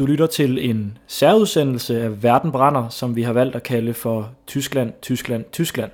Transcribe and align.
Du 0.00 0.06
lytter 0.06 0.26
til 0.26 0.70
en 0.70 0.98
særudsendelse 1.06 2.02
af 2.02 2.22
Verden 2.22 2.52
brænder, 2.52 2.88
som 2.88 3.16
vi 3.16 3.22
har 3.22 3.32
valgt 3.32 3.56
at 3.56 3.62
kalde 3.62 3.94
for 3.94 4.30
Tyskland, 4.46 4.92
Tyskland, 5.02 5.44
Tyskland. 5.52 5.90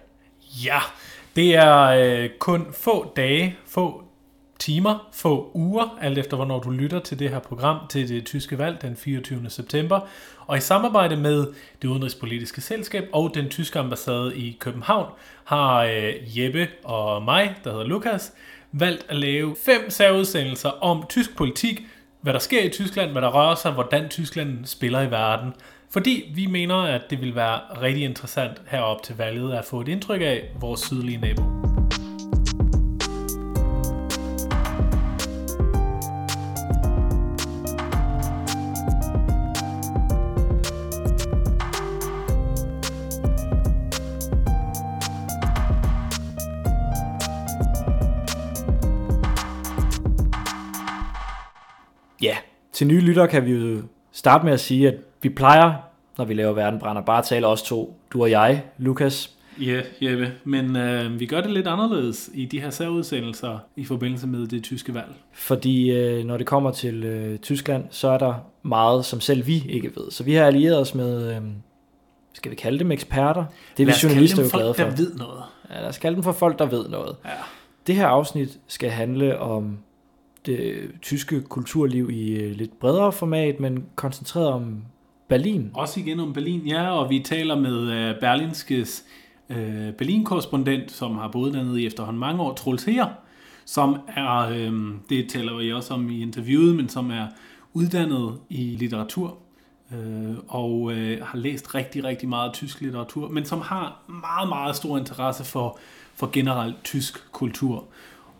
Ja, 0.64 0.78
det 1.36 1.54
er 1.54 1.82
øh, 1.82 2.30
kun 2.38 2.66
få 2.72 3.12
dage, 3.16 3.56
få 3.68 4.02
timer, 4.58 5.08
få 5.12 5.50
uger, 5.54 5.98
alt 6.00 6.18
efter 6.18 6.36
hvornår 6.36 6.60
du 6.60 6.70
lytter 6.70 6.98
til 6.98 7.18
det 7.18 7.30
her 7.30 7.38
program 7.38 7.78
til 7.90 8.08
det 8.08 8.26
tyske 8.26 8.58
valg 8.58 8.82
den 8.82 8.96
24. 8.96 9.50
september. 9.50 10.00
Og 10.46 10.56
i 10.56 10.60
samarbejde 10.60 11.16
med 11.16 11.46
det 11.82 11.88
udenrigspolitiske 11.88 12.60
selskab 12.60 13.08
og 13.12 13.34
den 13.34 13.48
tyske 13.48 13.78
ambassade 13.78 14.36
i 14.36 14.56
København 14.60 15.06
har 15.44 15.82
øh, 15.82 16.38
Jeppe 16.38 16.68
og 16.84 17.22
mig, 17.22 17.54
der 17.64 17.70
hedder 17.70 17.86
Lukas, 17.86 18.32
valgt 18.72 19.06
at 19.08 19.16
lave 19.16 19.56
fem 19.64 19.90
særudsendelser 19.90 20.68
om 20.68 21.04
tysk 21.08 21.36
politik, 21.36 21.82
hvad 22.20 22.32
der 22.32 22.38
sker 22.38 22.62
i 22.62 22.68
Tyskland, 22.68 23.10
hvad 23.10 23.22
der 23.22 23.28
rører 23.28 23.54
sig, 23.54 23.72
hvordan 23.72 24.08
Tyskland 24.08 24.64
spiller 24.64 25.00
i 25.00 25.10
verden. 25.10 25.52
Fordi 25.90 26.32
vi 26.34 26.46
mener, 26.46 26.76
at 26.76 27.02
det 27.10 27.20
vil 27.20 27.34
være 27.34 27.60
rigtig 27.82 28.04
interessant 28.04 28.62
herop 28.66 29.02
til 29.02 29.16
valget 29.16 29.52
at 29.52 29.64
få 29.64 29.80
et 29.80 29.88
indtryk 29.88 30.20
af 30.20 30.42
vores 30.60 30.80
sydlige 30.80 31.18
nabo. 31.18 31.65
Til 52.76 52.86
nye 52.86 53.00
lyttere 53.00 53.28
kan 53.28 53.46
vi 53.46 53.52
jo 53.52 53.82
starte 54.12 54.44
med 54.44 54.52
at 54.52 54.60
sige, 54.60 54.88
at 54.88 54.94
vi 55.22 55.28
plejer, 55.28 55.72
når 56.18 56.24
vi 56.24 56.34
laver 56.34 56.52
Verden 56.52 56.80
brænder, 56.80 57.02
bare 57.02 57.18
at 57.18 57.24
tale 57.24 57.46
os 57.46 57.62
to, 57.62 57.96
du 58.12 58.22
og 58.22 58.30
jeg, 58.30 58.64
Lukas. 58.78 59.36
Ja, 59.60 59.80
Jeppe, 60.00 60.32
men 60.44 60.76
øh, 60.76 61.20
vi 61.20 61.26
gør 61.26 61.40
det 61.40 61.50
lidt 61.50 61.66
anderledes 61.66 62.30
i 62.34 62.44
de 62.44 62.60
her 62.60 62.70
særudsendelser 62.70 63.58
i 63.76 63.84
forbindelse 63.84 64.26
med 64.26 64.46
det 64.46 64.62
tyske 64.62 64.94
valg. 64.94 65.14
Fordi 65.32 65.90
øh, 65.90 66.24
når 66.24 66.36
det 66.36 66.46
kommer 66.46 66.70
til 66.70 67.04
øh, 67.04 67.38
Tyskland, 67.38 67.84
så 67.90 68.08
er 68.08 68.18
der 68.18 68.34
meget, 68.62 69.04
som 69.04 69.20
selv 69.20 69.46
vi 69.46 69.64
ikke 69.68 69.90
ved. 69.96 70.10
Så 70.10 70.24
vi 70.24 70.34
har 70.34 70.44
allieret 70.44 70.78
os 70.78 70.94
med, 70.94 71.36
øh, 71.36 71.42
skal 72.32 72.50
vi 72.50 72.56
kalde 72.56 72.78
dem 72.78 72.92
eksperter? 72.92 73.44
Det 73.76 73.82
er 73.82 73.86
vi 73.86 73.92
journalister 74.02 74.42
jo 74.42 74.48
glade 74.52 74.74
for. 74.74 74.82
der 74.82 74.96
ved 74.96 75.14
noget. 75.14 75.42
Ja, 75.70 75.80
lad 75.80 75.88
os 75.88 75.98
kalde 75.98 76.14
dem 76.14 76.22
for 76.22 76.32
folk, 76.32 76.58
der 76.58 76.66
ved 76.66 76.88
noget. 76.88 77.16
Ja. 77.24 77.30
Det 77.86 77.94
her 77.94 78.06
afsnit 78.06 78.58
skal 78.66 78.90
handle 78.90 79.38
om 79.38 79.78
det 80.46 80.58
øh, 80.58 80.90
tyske 81.02 81.40
kulturliv 81.40 82.10
i 82.10 82.36
øh, 82.36 82.56
lidt 82.56 82.78
bredere 82.78 83.12
format, 83.12 83.60
men 83.60 83.84
koncentreret 83.96 84.48
om 84.48 84.82
Berlin. 85.28 85.70
Også 85.74 86.00
igen 86.00 86.20
om 86.20 86.32
Berlin, 86.32 86.66
ja, 86.66 86.90
og 86.90 87.10
vi 87.10 87.20
taler 87.20 87.60
med 87.60 87.92
øh, 87.92 88.20
Berlinskes 88.20 89.04
øh, 89.50 89.92
Berlin-korrespondent, 89.92 90.90
som 90.90 91.18
har 91.18 91.28
boet 91.28 91.54
dernede 91.54 91.82
i 91.82 91.86
efterhånden 91.86 92.20
mange 92.20 92.42
år, 92.42 92.54
Troels 92.54 92.84
Her, 92.84 93.06
som 93.64 93.96
er, 94.16 94.38
øh, 94.38 94.72
det 95.08 95.28
taler 95.28 95.56
vi 95.56 95.72
også 95.72 95.94
om 95.94 96.10
i 96.10 96.22
interviewet, 96.22 96.76
men 96.76 96.88
som 96.88 97.10
er 97.10 97.26
uddannet 97.72 98.38
i 98.48 98.76
litteratur, 98.78 99.38
øh, 99.92 100.34
og 100.48 100.92
øh, 100.92 101.22
har 101.22 101.38
læst 101.38 101.74
rigtig, 101.74 102.04
rigtig 102.04 102.28
meget 102.28 102.52
tysk 102.52 102.80
litteratur, 102.80 103.28
men 103.28 103.44
som 103.44 103.60
har 103.60 104.02
meget, 104.08 104.48
meget 104.48 104.76
stor 104.76 104.98
interesse 104.98 105.44
for, 105.44 105.78
for 106.14 106.30
generelt 106.32 106.84
tysk 106.84 107.32
kultur. 107.32 107.84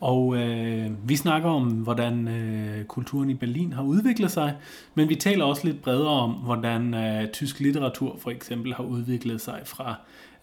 Og 0.01 0.37
øh, 0.37 1.09
vi 1.09 1.17
snakker 1.17 1.49
om, 1.49 1.71
hvordan 1.71 2.29
øh, 2.29 2.85
kulturen 2.85 3.31
i 3.31 3.35
Berlin 3.35 3.73
har 3.73 3.83
udviklet 3.83 4.31
sig, 4.31 4.57
men 4.95 5.09
vi 5.09 5.15
taler 5.15 5.45
også 5.45 5.67
lidt 5.67 5.83
bredere 5.83 6.09
om, 6.09 6.31
hvordan 6.31 6.95
øh, 6.95 7.31
tysk 7.31 7.61
litteratur 7.61 8.17
for 8.19 8.31
eksempel 8.31 8.75
har 8.75 8.85
udviklet 8.85 9.41
sig 9.41 9.61
fra 9.65 9.95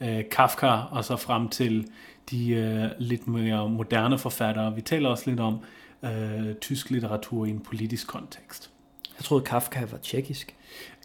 øh, 0.02 0.24
Kafka 0.32 0.68
og 0.68 1.06
så 1.06 1.16
frem 1.16 1.50
til 1.50 1.88
de 2.32 2.50
øh, 2.50 2.90
lidt 3.00 3.28
mere 3.28 3.70
moderne 3.70 4.18
forfattere. 4.18 4.76
Vi 4.76 4.82
taler 4.82 5.10
også 5.10 5.30
lidt 5.30 5.40
om 5.40 5.60
øh, 6.04 6.56
tysk 6.62 6.90
litteratur 6.90 7.46
i 7.46 7.50
en 7.50 7.60
politisk 7.60 8.08
kontekst. 8.08 8.72
Jeg 9.18 9.26
troede, 9.26 9.44
Kafka 9.44 9.86
var 9.92 9.98
tjekkisk. 9.98 10.56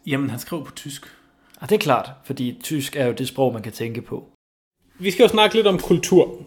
Jamen, 0.07 0.31
han 0.31 0.39
skrev 0.39 0.65
på 0.65 0.73
tysk. 0.73 1.07
Og 1.61 1.69
det 1.69 1.75
er 1.75 1.81
klart, 1.81 2.11
fordi 2.25 2.59
tysk 2.63 2.97
er 2.97 3.07
jo 3.07 3.13
det 3.13 3.29
sprog, 3.29 3.53
man 3.53 3.63
kan 3.63 3.73
tænke 3.73 4.03
på. 4.03 4.29
Vi 4.99 5.11
skal 5.11 5.23
jo 5.23 5.29
snakke 5.29 5.57
lidt 5.57 5.67
om 5.67 5.79
kultur. 5.79 6.43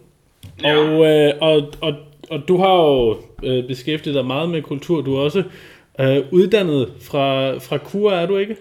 Ja. 0.64 0.78
Og, 0.78 1.06
øh, 1.06 1.34
og, 1.42 1.74
og, 1.82 1.94
og 2.30 2.48
du 2.48 2.58
har 2.58 2.74
jo 2.74 3.22
øh, 3.44 3.68
beskæftiget 3.68 4.16
dig 4.16 4.26
meget 4.26 4.50
med 4.50 4.62
kultur. 4.62 5.02
Du 5.02 5.16
er 5.16 5.22
også 5.22 5.44
øh, 6.00 6.18
uddannet 6.32 6.94
fra, 7.02 7.58
fra 7.58 7.78
KUR, 7.78 8.12
er 8.12 8.26
du 8.26 8.38
ikke? 8.38 8.56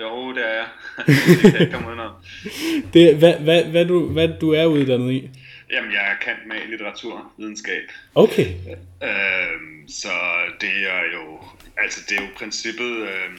Jo, 0.00 0.34
det 0.34 0.42
er 0.44 0.54
jeg. 0.54 0.66
det 1.42 1.52
kan 1.52 1.60
jeg 1.60 1.72
komme 1.72 1.88
udenom. 1.88 2.10
Det, 2.94 3.16
hvad, 3.16 3.34
hvad, 3.34 3.64
hvad, 3.64 3.84
du, 3.84 4.12
hvad 4.12 4.28
du 4.40 4.52
er 4.52 4.66
uddannet 4.66 5.12
i? 5.12 5.30
Jamen, 5.72 5.92
jeg 5.92 6.00
er 6.00 6.24
kendt 6.24 6.46
med 6.46 6.56
litteraturvidenskab. 6.70 7.82
Okay. 8.14 8.46
Øh, 9.02 9.88
så 9.88 10.08
det 10.60 10.68
er 10.68 11.02
jo, 11.14 11.44
altså 11.82 12.00
det 12.08 12.18
er 12.18 12.22
jo 12.22 12.28
princippet 12.36 12.96
øh, 13.02 13.30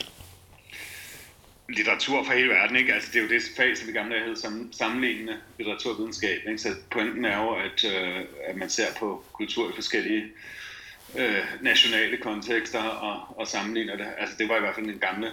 litteratur 1.70 2.24
for 2.24 2.34
hele 2.34 2.50
verden, 2.50 2.76
ikke? 2.76 2.94
Altså 2.94 3.10
det 3.14 3.20
er 3.20 3.24
jo 3.24 3.30
det 3.30 3.42
fag, 3.58 3.78
som 3.78 3.90
i 3.90 3.92
gamle 3.92 4.16
dage 4.16 4.26
hed 4.26 4.36
sam, 4.36 4.70
sammenlignende 4.74 5.38
litteraturvidenskab, 5.58 6.40
ikke? 6.48 6.58
Så 6.58 6.76
pointen 6.92 7.26
er 7.26 7.38
jo, 7.38 7.50
at, 7.50 7.84
øh, 7.84 8.26
at 8.46 8.56
man 8.56 8.70
ser 8.70 8.94
på 9.00 9.24
kultur 9.34 9.70
i 9.70 9.74
forskellige 9.76 10.24
øh, 11.18 11.44
nationale 11.62 12.18
kontekster 12.18 12.84
og, 12.84 13.40
og 13.40 13.48
sammenligner 13.48 13.96
det. 13.96 14.08
Altså 14.18 14.36
det 14.40 14.50
var 14.50 14.58
i 14.58 14.60
hvert 14.60 14.76
fald 14.76 14.86
den 14.86 15.00
gamle 15.00 15.32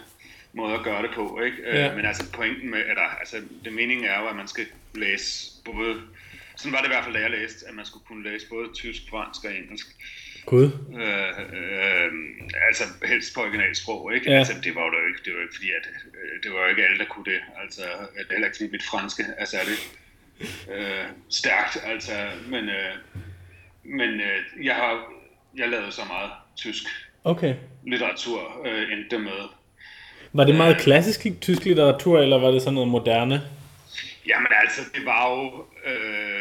måde 0.52 0.74
at 0.74 0.84
gøre 0.84 1.02
det 1.02 1.10
på, 1.14 1.40
ikke? 1.40 1.56
Ja. 1.62 1.88
Øh, 1.88 1.96
men 1.96 2.06
altså 2.06 2.30
pointen 2.32 2.70
med, 2.70 2.78
eller 2.78 3.02
altså 3.02 3.36
det 3.64 3.72
meningen 3.72 4.06
er 4.06 4.20
jo, 4.20 4.26
at 4.26 4.36
man 4.36 4.48
skal 4.48 4.66
læse 4.94 5.50
både, 5.64 6.00
sådan 6.56 6.72
var 6.72 6.78
det 6.78 6.86
i 6.86 6.92
hvert 6.92 7.04
fald, 7.04 7.14
da 7.14 7.20
jeg 7.20 7.30
læste, 7.30 7.68
at 7.68 7.74
man 7.74 7.86
skulle 7.86 8.04
kunne 8.06 8.24
læse 8.30 8.48
både 8.48 8.68
tysk, 8.74 9.02
fransk 9.10 9.44
og 9.44 9.54
engelsk. 9.54 9.86
Gud. 10.46 10.70
Øh, 11.02 11.38
øh, 11.60 12.12
altså 12.68 12.84
helst 13.04 13.34
på 13.34 13.40
originalsprog, 13.40 14.14
ikke? 14.14 14.30
Ja. 14.30 14.38
Altså, 14.38 14.52
det 14.64 14.74
var 14.74 14.82
jo 14.82 15.08
ikke, 15.08 15.20
det 15.24 15.32
var 15.34 15.42
ikke 15.42 15.54
fordi, 15.54 15.70
at 15.78 15.86
øh, 16.18 16.42
det 16.42 16.52
var 16.52 16.60
jo 16.62 16.68
ikke 16.68 16.84
alle, 16.86 16.98
der 16.98 17.04
kunne 17.04 17.24
det. 17.24 17.40
Altså, 17.62 17.82
det 18.14 18.26
er 18.30 18.32
heller 18.32 18.48
ikke 18.48 18.72
mit 18.72 18.82
franske 18.82 19.22
er 19.38 19.44
særlig 19.44 19.76
øh, 20.74 21.06
stærkt, 21.28 21.78
altså, 21.84 22.12
men, 22.48 22.68
øh, 22.68 22.94
men 23.84 24.10
øh, 24.20 24.66
jeg 24.66 24.74
har, 24.74 25.12
jeg 25.56 25.68
lavede 25.68 25.92
så 25.92 26.02
meget 26.08 26.30
tysk 26.56 26.84
Okay. 27.24 27.54
litteratur, 27.86 28.66
øh, 28.66 28.92
endte 28.92 29.18
med. 29.18 29.40
Var 30.32 30.44
det 30.44 30.54
meget 30.54 30.76
klassisk 30.78 31.26
tysk 31.40 31.64
litteratur, 31.64 32.20
eller 32.20 32.38
var 32.38 32.50
det 32.50 32.62
sådan 32.62 32.74
noget 32.74 32.88
moderne? 32.88 33.42
Jamen 34.28 34.52
altså, 34.62 34.80
det 34.94 35.06
var 35.06 35.30
jo... 35.30 35.64
Øh, 35.90 36.35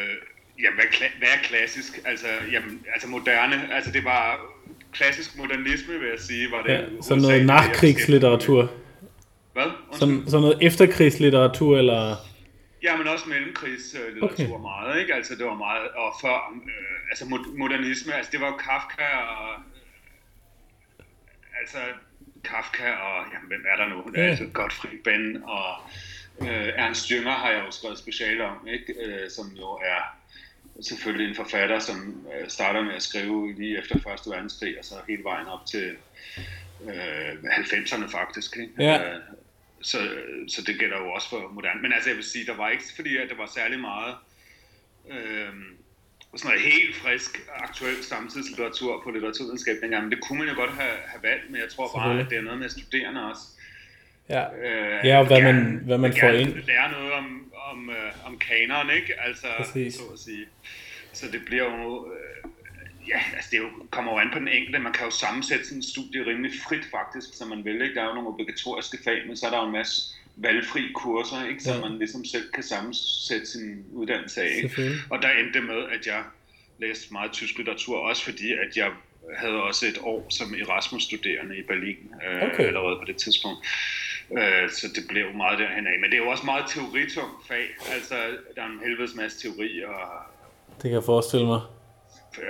jamen, 0.59 0.75
hvad, 0.75 0.85
kla- 0.85 1.17
hvad 1.17 1.27
er 1.27 1.37
klassisk? 1.43 1.99
Altså, 2.05 2.27
jamen, 2.51 2.85
altså 2.93 3.07
moderne, 3.07 3.73
altså 3.73 3.91
det 3.91 4.03
var 4.03 4.39
klassisk 4.93 5.37
modernisme, 5.37 5.93
vil 5.99 6.09
jeg 6.09 6.19
sige, 6.19 6.51
var 6.51 6.61
det. 6.61 6.71
Ja, 6.73 6.81
sådan 7.01 7.21
noget 7.21 7.45
med. 7.45 8.67
Hvad? 9.53 9.71
Sådan, 9.93 10.23
sådan 10.27 10.41
noget 10.41 10.57
efterkrigslitteratur, 10.61 11.77
eller... 11.77 12.15
Ja, 12.83 12.97
men 12.97 13.07
også 13.07 13.29
mellemkrigslitteratur 13.29 14.29
Okay. 14.45 14.47
meget, 14.61 14.99
ikke? 15.01 15.13
Altså 15.13 15.35
det 15.35 15.45
var 15.45 15.53
meget, 15.55 15.87
og 15.89 16.13
før, 16.21 16.53
øh, 16.65 17.09
altså 17.09 17.25
mod- 17.25 17.57
modernisme, 17.57 18.13
altså 18.13 18.31
det 18.31 18.41
var 18.41 18.47
jo 18.47 18.55
Kafka 18.57 19.03
og, 19.17 19.49
øh, 20.99 21.05
altså 21.61 21.77
Kafka 22.43 22.91
og, 22.91 23.15
jamen 23.33 23.47
hvem 23.47 23.65
er 23.71 23.75
der 23.83 23.87
nu? 23.89 24.03
Ja. 24.15 24.21
Altså 24.29 24.45
Gottfried 24.53 25.03
Benn 25.03 25.43
og 25.43 25.67
øh, 26.41 26.67
Ernst 26.75 27.11
Jünger 27.11 27.29
har 27.43 27.49
jeg 27.51 27.63
jo 27.65 27.71
skrevet 27.71 27.97
speciale 27.97 28.43
om, 28.45 28.67
ikke? 28.67 28.93
Øh, 29.05 29.29
som 29.29 29.45
jo 29.57 29.67
er 29.69 30.01
selvfølgelig 30.81 31.29
en 31.29 31.35
forfatter, 31.35 31.79
som 31.79 32.25
øh, 32.41 32.49
starter 32.49 32.81
med 32.83 32.93
at 32.93 33.03
skrive 33.03 33.53
lige 33.53 33.77
efter 33.79 33.99
Første 33.99 34.29
Verdenskrig, 34.29 34.79
og 34.79 34.85
så 34.85 34.95
hele 35.07 35.23
vejen 35.23 35.47
op 35.47 35.65
til 35.65 35.95
øh, 36.87 37.33
90'erne 37.43 38.11
faktisk, 38.11 38.57
ikke? 38.57 38.73
Ja. 38.79 39.03
Øh, 39.03 39.19
så, 39.81 39.97
så 40.47 40.61
det 40.67 40.79
gælder 40.79 40.97
jo 40.97 41.11
også 41.11 41.29
for 41.29 41.51
moderne. 41.53 41.81
Men 41.81 41.93
altså 41.93 42.09
jeg 42.09 42.17
vil 42.17 42.23
sige, 42.25 42.45
der 42.45 42.55
var 42.57 42.69
ikke 42.69 42.83
fordi, 42.95 43.17
at 43.17 43.29
det 43.29 43.37
var 43.37 43.49
særlig 43.55 43.79
meget 43.79 44.15
øh, 45.11 45.49
sådan 46.35 46.49
noget 46.49 46.61
helt 46.73 46.95
frisk, 46.95 47.39
aktuel 47.55 48.03
samtidslitteratur 48.03 49.01
på 49.03 49.11
litteraturvidenskab 49.11 49.75
dengang. 49.81 50.03
Men 50.03 50.11
det 50.11 50.21
kunne 50.21 50.39
man 50.39 50.47
jo 50.47 50.55
godt 50.55 50.71
have, 50.71 50.95
have 51.05 51.23
valgt, 51.23 51.49
men 51.51 51.61
jeg 51.61 51.69
tror 51.69 51.91
bare, 51.95 52.19
at 52.19 52.29
det 52.29 52.37
er 52.37 52.41
noget 52.41 52.59
med 52.59 52.69
studerende 52.69 53.29
også. 53.31 53.41
Ja. 54.29 54.43
Øh, 54.55 55.05
Ja, 55.05 55.17
og 55.19 55.25
hvad 55.27 55.41
man- 55.41 55.55
gerne- 55.55 55.79
hvad 55.85 55.97
man 55.97 56.13
får 56.19 56.27
ind. 56.27 56.53
lære 56.55 56.91
noget 56.91 57.11
om, 57.11 57.44
om, 57.71 57.89
øh, 57.89 58.11
om 58.25 58.37
kanon, 58.37 58.89
ikke? 58.89 59.21
Altså, 59.21 59.47
Præcis. 59.57 59.93
så 59.95 60.01
at 60.13 60.19
sige. 60.19 60.45
Så 61.13 61.25
det 61.31 61.41
bliver 61.45 61.63
jo... 61.63 62.11
Øh, 62.13 62.51
ja, 63.07 63.19
altså 63.35 63.49
det 63.51 63.57
jo, 63.57 63.69
kommer 63.91 64.11
jo 64.11 64.17
an 64.17 64.29
på 64.33 64.39
den 64.39 64.47
enkelte. 64.47 64.79
Man 64.79 64.93
kan 64.93 65.05
jo 65.05 65.11
sammensætte 65.11 65.65
sådan 65.65 65.77
en 65.77 65.83
studie 65.83 66.25
rimelig 66.25 66.51
frit 66.67 66.85
faktisk, 66.91 67.37
som 67.37 67.47
man 67.47 67.65
vil. 67.65 67.81
Ikke? 67.81 67.95
Der 67.95 68.01
er 68.01 68.07
jo 68.07 68.13
nogle 68.13 68.29
obligatoriske 68.29 68.97
fag, 69.03 69.27
men 69.27 69.37
så 69.37 69.45
er 69.45 69.49
der 69.51 69.59
jo 69.59 69.65
en 69.65 69.71
masse 69.71 70.01
valgfri 70.35 70.81
kurser, 70.95 71.47
ikke? 71.49 71.63
som 71.63 71.75
Ja. 71.75 71.89
man 71.89 71.97
ligesom 71.97 72.25
selv 72.25 72.51
kan 72.51 72.63
sammensætte 72.63 73.45
sin 73.45 73.85
uddannelse 73.91 74.41
af. 74.41 74.55
Ikke? 74.63 74.91
Og 75.09 75.21
der 75.21 75.29
endte 75.29 75.53
det 75.59 75.63
med, 75.63 75.83
at 75.99 76.07
jeg 76.07 76.23
læste 76.79 77.13
meget 77.13 77.31
tysk 77.31 77.57
litteratur, 77.57 77.97
også 77.97 78.23
fordi 78.23 78.51
at 78.53 78.77
jeg 78.77 78.91
havde 79.37 79.63
også 79.63 79.85
et 79.85 79.97
år 80.01 80.27
som 80.29 80.55
Erasmus-studerende 80.55 81.57
i 81.57 81.61
Berlin 81.63 81.97
øh, 82.27 82.41
okay. 82.43 82.63
allerede 82.63 82.95
på 82.95 83.05
det 83.07 83.17
tidspunkt. 83.17 83.67
Øh, 84.31 84.69
så 84.69 84.87
det 84.95 85.03
blev 85.07 85.33
meget 85.33 85.59
derhen 85.59 85.87
af. 85.87 85.99
Men 85.99 86.11
det 86.11 86.13
er 86.13 86.23
jo 86.23 86.29
også 86.29 86.45
meget 86.45 86.65
teoritungt 86.67 87.47
fag. 87.47 87.65
Altså, 87.91 88.15
der 88.55 88.61
er 88.61 88.65
en 88.65 88.79
helvedes 88.85 89.15
masse 89.15 89.41
teori. 89.41 89.83
Og, 89.83 89.95
det 90.75 90.81
kan 90.81 90.91
jeg 90.91 91.03
forestille 91.03 91.45
mig. 91.45 91.61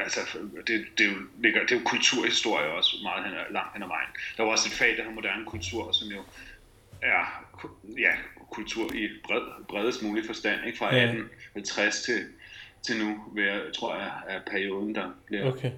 Altså, 0.04 0.20
det, 0.68 0.86
det, 0.98 1.06
er 1.06 1.12
jo, 1.12 1.18
det 1.44 1.56
er 1.56 1.76
jo 1.76 1.82
kulturhistorie 1.86 2.68
også 2.72 2.98
meget 3.04 3.26
hen, 3.26 3.34
langt 3.54 3.74
hen 3.74 3.84
ad 3.84 3.88
vejen. 3.88 4.10
Der 4.38 4.44
var 4.44 4.52
også 4.52 4.70
et 4.70 4.74
fag, 4.74 4.90
der 4.90 4.96
hedder 4.96 5.12
moderne 5.12 5.46
kultur, 5.46 5.92
som 5.92 6.08
jo 6.08 6.22
er 7.02 7.46
ja, 7.98 8.12
kultur 8.52 8.94
i 8.94 9.10
bred, 9.24 9.42
bredest 9.70 10.04
mulig 10.04 10.26
forstand, 10.26 10.66
ikke? 10.66 10.78
fra 10.78 10.96
ja. 10.96 11.04
1850 11.04 12.02
til, 12.02 12.26
til 12.82 13.06
nu, 13.06 13.24
ved, 13.34 13.74
tror 13.74 13.96
jeg, 13.96 14.12
er 14.28 14.40
perioden, 14.52 14.96
der 14.96 15.10
bliver... 15.26 15.46
Okay, 15.46 15.72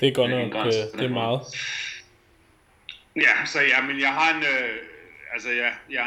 det 0.00 0.08
er 0.08 0.12
godt 0.12 0.30
nok, 0.30 0.66
øh, 0.66 0.72
det 0.72 1.04
er 1.04 1.08
meget. 1.08 1.40
Ja, 3.16 3.46
så 3.46 3.60
ja, 3.60 3.82
men 3.82 4.00
jeg 4.00 4.12
har 4.12 4.34
en... 4.34 4.42
Øh, 4.42 4.78
altså, 5.34 5.48
jeg, 5.48 5.72
jeg, 5.90 6.04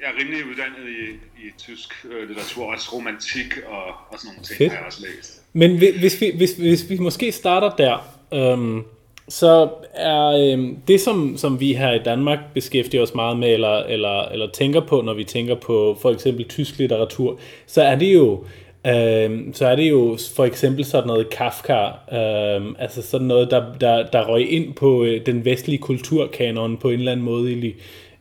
jeg 0.00 0.08
er 0.10 0.20
rimelig 0.20 0.46
uddannet 0.50 0.84
i, 0.88 1.02
i 1.46 1.50
tysk 1.58 2.04
øh, 2.04 2.28
litteratur, 2.28 2.72
også 2.72 2.88
romantik 2.92 3.58
og, 3.66 3.84
og 4.10 4.18
sådan 4.18 4.28
nogle 4.28 4.44
ting, 4.44 4.58
Fedt. 4.58 4.72
har 4.72 4.78
jeg 4.78 4.86
også 4.86 5.06
læst. 5.06 5.42
Men 5.52 5.78
hvis 5.78 6.20
vi, 6.20 6.32
hvis, 6.36 6.52
hvis 6.52 6.90
vi 6.90 6.98
måske 6.98 7.32
starter 7.32 7.70
der, 7.70 8.16
øhm, 8.34 8.84
så 9.28 9.70
er 9.94 10.52
øhm, 10.52 10.76
det, 10.88 11.00
som, 11.00 11.36
som 11.36 11.60
vi 11.60 11.74
her 11.74 11.92
i 11.92 12.02
Danmark 12.02 12.38
beskæftiger 12.54 13.02
os 13.02 13.14
meget 13.14 13.36
med, 13.36 13.52
eller, 13.52 13.78
eller, 13.78 14.22
eller 14.22 14.50
tænker 14.50 14.80
på, 14.80 15.00
når 15.00 15.14
vi 15.14 15.24
tænker 15.24 15.54
på 15.54 15.98
for 16.02 16.10
eksempel 16.10 16.48
tysk 16.48 16.78
litteratur, 16.78 17.40
så 17.66 17.82
er 17.82 17.94
det 17.94 18.14
jo 18.14 18.44
Øhm, 18.86 19.54
så 19.54 19.66
er 19.66 19.76
det 19.76 19.90
jo 19.90 20.18
for 20.36 20.44
eksempel 20.44 20.84
sådan 20.84 21.06
noget 21.06 21.30
Kafka, 21.30 21.88
øhm, 22.12 22.76
altså 22.78 23.02
sådan 23.02 23.26
noget, 23.26 23.50
der, 23.50 23.64
der, 23.80 24.06
der 24.06 24.28
røg 24.28 24.52
ind 24.52 24.74
på 24.74 25.04
øh, 25.04 25.26
den 25.26 25.44
vestlige 25.44 25.78
kulturkanon 25.78 26.76
på 26.76 26.88
en 26.88 26.98
eller 26.98 27.12
anden 27.12 27.26
måde 27.26 27.52
i, 27.52 27.74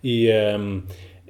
i, 0.03 0.27
øhm, 0.31 0.81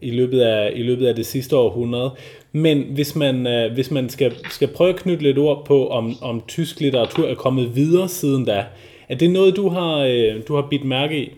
i, 0.01 0.12
løbet, 0.12 0.42
af, 0.42 0.71
i 0.75 0.83
løbet 0.83 1.07
af 1.07 1.16
det 1.16 1.25
sidste 1.25 1.56
århundrede. 1.56 2.16
Men 2.51 2.83
hvis 2.94 3.16
man, 3.16 3.48
øh, 3.48 3.74
hvis 3.74 3.92
man 3.92 4.10
skal, 4.10 4.36
skal 4.50 4.68
prøve 4.68 4.89
at 4.89 5.00
knytte 5.00 5.24
lidt 5.24 5.38
ord 5.38 5.66
på, 5.66 5.88
om, 5.88 6.16
om 6.21 6.42
tysk 6.48 6.80
litteratur 6.80 7.27
er 7.27 7.36
kommet 7.36 7.75
videre 7.75 8.10
siden 8.10 8.45
da, 8.45 8.66
er 9.10 9.16
det 9.16 9.30
noget, 9.30 9.56
du 9.56 9.69
har, 9.69 9.98
øh, 9.98 10.48
du 10.48 10.56
har 10.56 10.68
bidt 10.69 10.86
mærke 10.86 11.18
i? 11.18 11.33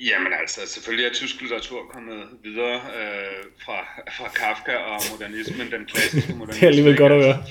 Jamen 0.00 0.32
altså, 0.40 0.60
selvfølgelig 0.66 1.06
er 1.06 1.12
tysk 1.12 1.40
litteratur 1.40 1.78
kommet 1.94 2.18
videre 2.44 2.74
øh, 2.74 3.44
fra, 3.64 3.78
fra 4.16 4.28
Kafka 4.28 4.74
og 4.76 5.00
modernismen, 5.12 5.70
den 5.70 5.84
klassiske 5.86 6.32
modernisme. 6.34 6.54
det 6.60 6.62
er 6.62 6.68
alligevel 6.68 6.96
godt 6.96 7.12
at 7.12 7.24
høre. 7.24 7.42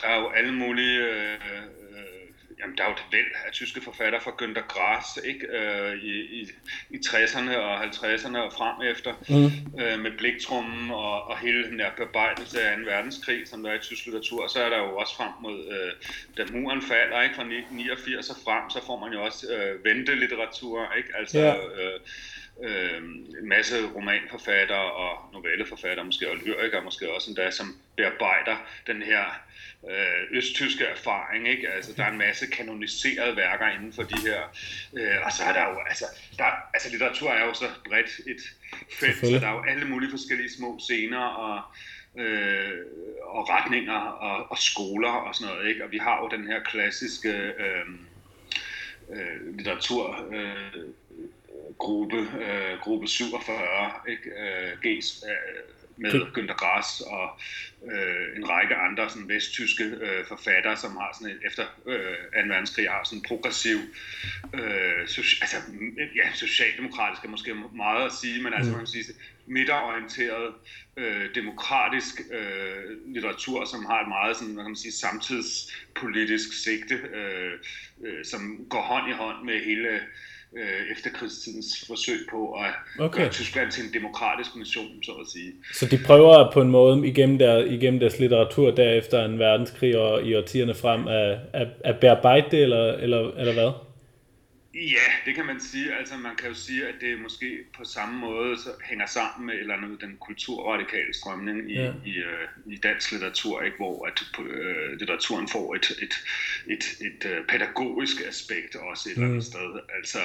Der 0.00 0.08
er 0.08 0.20
jo 0.20 0.28
alle 0.38 0.52
mulige 0.52 0.98
øh, 0.98 1.34
jamen, 2.58 2.76
der 2.76 2.84
er 2.84 2.88
jo 2.88 2.94
et 2.94 3.04
væld 3.12 3.32
af 3.46 3.52
tyske 3.52 3.80
forfattere 3.80 4.20
fra 4.20 4.30
Günter 4.30 4.66
Grass 4.66 5.18
ikke? 5.24 5.46
Øh, 5.46 5.94
i, 6.02 6.40
i, 6.40 6.50
i 6.90 6.96
60'erne 7.06 7.56
og 7.56 7.84
50'erne 7.84 8.38
og 8.38 8.52
frem 8.52 8.82
efter, 8.82 9.12
mm. 9.28 9.80
øh, 9.82 9.98
med 10.00 10.18
bliktrummen 10.18 10.90
og, 10.90 11.22
og 11.22 11.38
hele 11.38 11.64
den 11.70 11.78
der 11.78 11.90
bearbejdelse 11.96 12.62
af 12.62 12.76
2. 12.76 12.82
verdenskrig, 12.84 13.48
som 13.48 13.62
der 13.62 13.70
er 13.70 13.74
i 13.74 13.78
tysk 13.78 14.04
litteratur. 14.04 14.46
Så 14.46 14.62
er 14.64 14.68
der 14.68 14.78
jo 14.78 14.96
også 14.96 15.16
frem 15.16 15.32
mod, 15.40 15.58
øh, 15.74 15.92
da 16.36 16.52
muren 16.52 16.82
falder 16.82 17.22
ikke? 17.22 17.34
fra 17.34 17.44
89 17.70 18.30
og 18.30 18.36
frem, 18.44 18.70
så 18.70 18.86
får 18.86 18.98
man 18.98 19.12
jo 19.12 19.24
også 19.24 19.52
øh, 19.54 19.84
ventelitteratur, 19.84 20.92
ikke? 20.96 21.08
altså 21.18 21.38
ja. 21.38 21.54
øh, 21.56 22.00
øh, 22.62 23.02
en 23.40 23.48
masse 23.48 23.74
romanforfattere 23.94 24.92
og 24.92 25.32
novelleforfattere, 25.32 26.04
måske 26.04 26.30
og 26.30 26.36
lyrikere 26.36 26.84
måske 26.84 27.12
også 27.14 27.30
endda, 27.30 27.50
som 27.50 27.76
bearbejder 27.96 28.56
den 28.86 29.02
her 29.02 29.24
øh, 29.90 30.38
østtyske 30.38 30.84
erfaring. 30.84 31.48
Ikke? 31.48 31.68
Altså, 31.68 31.92
der 31.96 32.04
er 32.04 32.10
en 32.10 32.18
masse 32.18 32.46
kanoniserede 32.46 33.36
værker 33.36 33.66
inden 33.66 33.92
for 33.92 34.02
de 34.02 34.20
her. 34.20 34.40
Øh, 34.98 35.16
og 35.24 35.32
så 35.32 35.42
er 35.42 35.52
der 35.52 35.68
jo, 35.70 35.78
altså, 35.88 36.04
der, 36.38 36.44
altså 36.74 36.90
litteratur 36.90 37.30
er 37.30 37.44
jo 37.46 37.54
så 37.54 37.68
bredt 37.88 38.20
et 38.26 38.42
felt, 39.00 39.18
så 39.18 39.26
der 39.26 39.48
er 39.48 39.52
jo 39.52 39.64
alle 39.68 39.84
mulige 39.84 40.10
forskellige 40.10 40.50
små 40.50 40.78
scener 40.78 41.24
og, 41.24 41.62
øh, 42.22 42.70
og 43.22 43.48
retninger 43.50 44.00
og, 44.00 44.50
og 44.50 44.58
skoler 44.58 45.10
og 45.10 45.34
sådan 45.34 45.54
noget. 45.54 45.68
Ikke? 45.68 45.84
Og 45.84 45.90
vi 45.90 45.98
har 45.98 46.20
jo 46.22 46.28
den 46.38 46.46
her 46.46 46.62
klassiske 46.62 47.32
øh, 47.32 47.86
øh, 49.10 49.56
litteratur 49.56 50.26
øh, 50.32 50.82
gruppe, 51.78 52.16
øh, 52.16 52.78
gruppe 52.80 53.08
47, 53.08 53.58
ikke? 54.08 54.30
Øh, 54.30 54.72
G's, 54.84 55.30
øh, 55.30 55.62
med 55.96 56.10
Günter 56.34 56.54
Grass 56.54 57.00
og 57.00 57.40
øh, 57.92 58.36
en 58.36 58.48
række 58.48 58.74
andre 58.74 59.10
sådan 59.10 59.28
vesttyske 59.28 59.84
øh, 59.84 60.26
forfattere, 60.28 60.76
som 60.76 60.96
har 60.96 61.10
sådan 61.18 61.36
et, 61.36 61.40
efter 61.46 61.64
øh, 61.86 62.44
2. 62.44 62.48
verdenskrig 62.48 62.90
har 62.90 63.04
sådan 63.04 63.18
en 63.18 63.24
progressiv, 63.28 63.78
øh, 64.54 65.02
so- 65.14 65.38
altså 65.40 65.56
ja, 66.16 66.32
socialdemokratisk 66.34 67.24
er 67.24 67.28
måske 67.28 67.54
meget 67.54 68.06
at 68.06 68.12
sige, 68.12 68.42
men 68.42 68.52
altså 68.54 68.70
mm. 68.70 68.76
man 68.76 68.86
kan 68.86 68.92
sige 68.92 69.14
midterorienteret 69.46 70.54
øh, 70.96 71.34
demokratisk 71.34 72.20
øh, 72.32 73.14
litteratur, 73.14 73.64
som 73.64 73.84
har 73.84 74.00
et 74.00 74.08
meget 74.08 74.36
sådan, 74.36 74.54
hvad 74.54 74.64
kan 74.64 74.70
man 74.70 74.76
sige, 74.76 74.92
samtidspolitisk 74.92 76.64
sigte, 76.64 76.94
øh, 76.94 77.52
øh, 78.04 78.24
som 78.24 78.66
går 78.70 78.82
hånd 78.82 79.10
i 79.10 79.12
hånd 79.12 79.44
med 79.44 79.64
hele 79.64 79.88
øh, 79.88 80.00
efterkrigstidens 80.90 81.84
forsøg 81.86 82.18
på 82.30 82.52
at 82.52 83.04
okay. 83.04 83.20
gøre 83.20 83.30
Tyskland 83.30 83.72
til 83.72 83.84
en 83.84 83.92
demokratisk 83.94 84.56
nation, 84.56 85.02
så 85.02 85.12
at 85.12 85.26
sige. 85.26 85.52
Så 85.72 85.86
de 85.86 85.98
prøver 86.06 86.50
på 86.52 86.60
en 86.60 86.70
måde 86.70 87.08
igennem, 87.08 87.38
der, 87.38 87.64
igennem 87.64 88.00
deres 88.00 88.18
litteratur 88.18 88.70
derefter 88.70 89.24
en 89.24 89.38
verdenskrig 89.38 89.98
og 89.98 90.22
i 90.22 90.34
årtierne 90.34 90.74
frem 90.74 91.08
at, 91.08 91.38
at, 91.52 91.68
at 91.84 92.00
bearbejde 92.00 92.46
det, 92.50 92.62
eller, 92.62 92.92
eller, 92.92 93.30
eller 93.30 93.52
hvad? 93.52 93.85
Ja, 94.76 95.08
det 95.26 95.34
kan 95.34 95.46
man 95.46 95.60
sige. 95.60 95.94
Altså 95.94 96.16
man 96.16 96.36
kan 96.36 96.48
jo 96.48 96.54
sige, 96.54 96.86
at 96.88 96.94
det 97.00 97.20
måske 97.20 97.58
på 97.76 97.84
samme 97.84 98.18
måde 98.18 98.58
så 98.58 98.70
hænger 98.84 99.06
sammen 99.06 99.46
med 99.46 99.54
eller 99.54 99.74
andet, 99.74 100.00
den 100.00 100.16
kulturradikale 100.16 101.14
strømning 101.14 101.70
i, 101.70 101.74
ja. 101.74 101.92
i, 102.04 102.16
øh, 102.16 102.48
i 102.66 102.76
dansk 102.76 103.12
litteratur, 103.12 103.62
ikke? 103.62 103.76
hvor 103.76 104.06
at, 104.06 104.22
øh, 104.40 104.98
litteraturen 104.98 105.48
får 105.48 105.74
et, 105.74 105.90
et, 106.02 106.14
et, 106.66 106.84
et, 107.00 107.38
uh, 107.38 107.46
pædagogisk 107.46 108.16
aspekt 108.28 108.76
også 108.76 109.10
et 109.10 109.16
mm. 109.16 109.22
eller 109.22 109.34
andet 109.34 109.46
mm. 109.46 109.52
sted, 109.52 109.80
altså, 109.96 110.18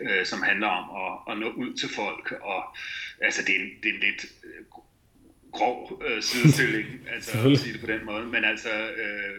øh, 0.00 0.26
som 0.26 0.42
handler 0.42 0.68
om 0.68 0.86
at, 1.04 1.32
at 1.32 1.38
nå 1.38 1.50
ud 1.50 1.74
til 1.74 1.88
folk. 1.88 2.32
Og, 2.42 2.76
altså 3.20 3.42
det 3.46 3.56
er 3.56 3.60
en, 3.60 3.70
det 3.82 3.88
er 3.88 3.94
en 3.94 4.00
lidt 4.00 4.24
øh, 4.44 4.64
grov 5.52 6.02
øh, 6.06 6.22
sidestilling, 6.22 6.86
altså 7.14 7.38
at 7.50 7.58
sige 7.58 7.72
det 7.72 7.80
på 7.80 7.86
den 7.86 8.04
måde, 8.04 8.26
men 8.26 8.44
altså... 8.44 8.90
Øh, 8.90 9.38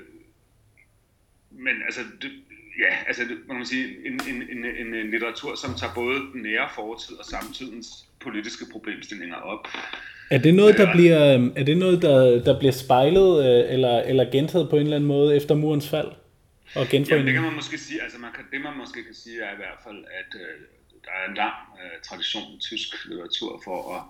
men 1.57 1.75
altså, 1.85 2.01
det, 2.21 2.31
ja, 2.79 2.91
altså 3.07 3.23
man 3.47 3.57
kan 3.57 3.65
sige, 3.65 3.85
en, 4.05 4.13
en, 4.29 4.43
en, 4.57 4.93
en, 4.93 5.11
litteratur, 5.11 5.55
som 5.55 5.75
tager 5.75 5.93
både 5.93 6.15
den 6.33 6.41
nære 6.41 6.69
fortid 6.75 7.15
og 7.15 7.25
samtidens 7.25 7.87
politiske 8.19 8.65
problemstillinger 8.71 9.35
op. 9.35 9.67
Er 10.31 10.37
det 10.37 10.53
noget, 10.55 10.77
der 10.77 10.91
bliver, 10.93 11.19
er 11.55 11.63
det 11.63 11.77
noget, 11.77 12.01
der, 12.01 12.43
der 12.43 12.59
bliver 12.59 12.71
spejlet 12.71 13.45
øh, 13.45 13.73
eller, 13.73 14.01
eller 14.01 14.31
gentaget 14.31 14.69
på 14.69 14.75
en 14.75 14.81
eller 14.81 14.95
anden 14.95 15.07
måde 15.07 15.35
efter 15.35 15.55
murens 15.55 15.89
fald? 15.89 16.11
Og 16.75 16.93
Jamen, 16.93 17.25
det 17.25 17.33
kan 17.33 17.41
man 17.41 17.53
måske 17.53 17.77
sige, 17.77 18.01
altså 18.03 18.17
man 18.19 18.31
kan, 18.35 18.43
det 18.51 18.61
man 18.61 18.77
måske 18.77 19.03
kan 19.03 19.13
sige 19.13 19.41
er 19.41 19.53
i 19.53 19.55
hvert 19.55 19.79
fald, 19.85 19.99
at 20.19 20.31
øh, 20.41 20.55
der 21.05 21.11
er 21.19 21.29
en 21.29 21.35
lang 21.35 21.55
øh, 21.81 22.01
tradition 22.07 22.43
i 22.57 22.59
tysk 22.59 22.89
litteratur 23.05 23.61
for 23.63 23.95
at 23.95 24.01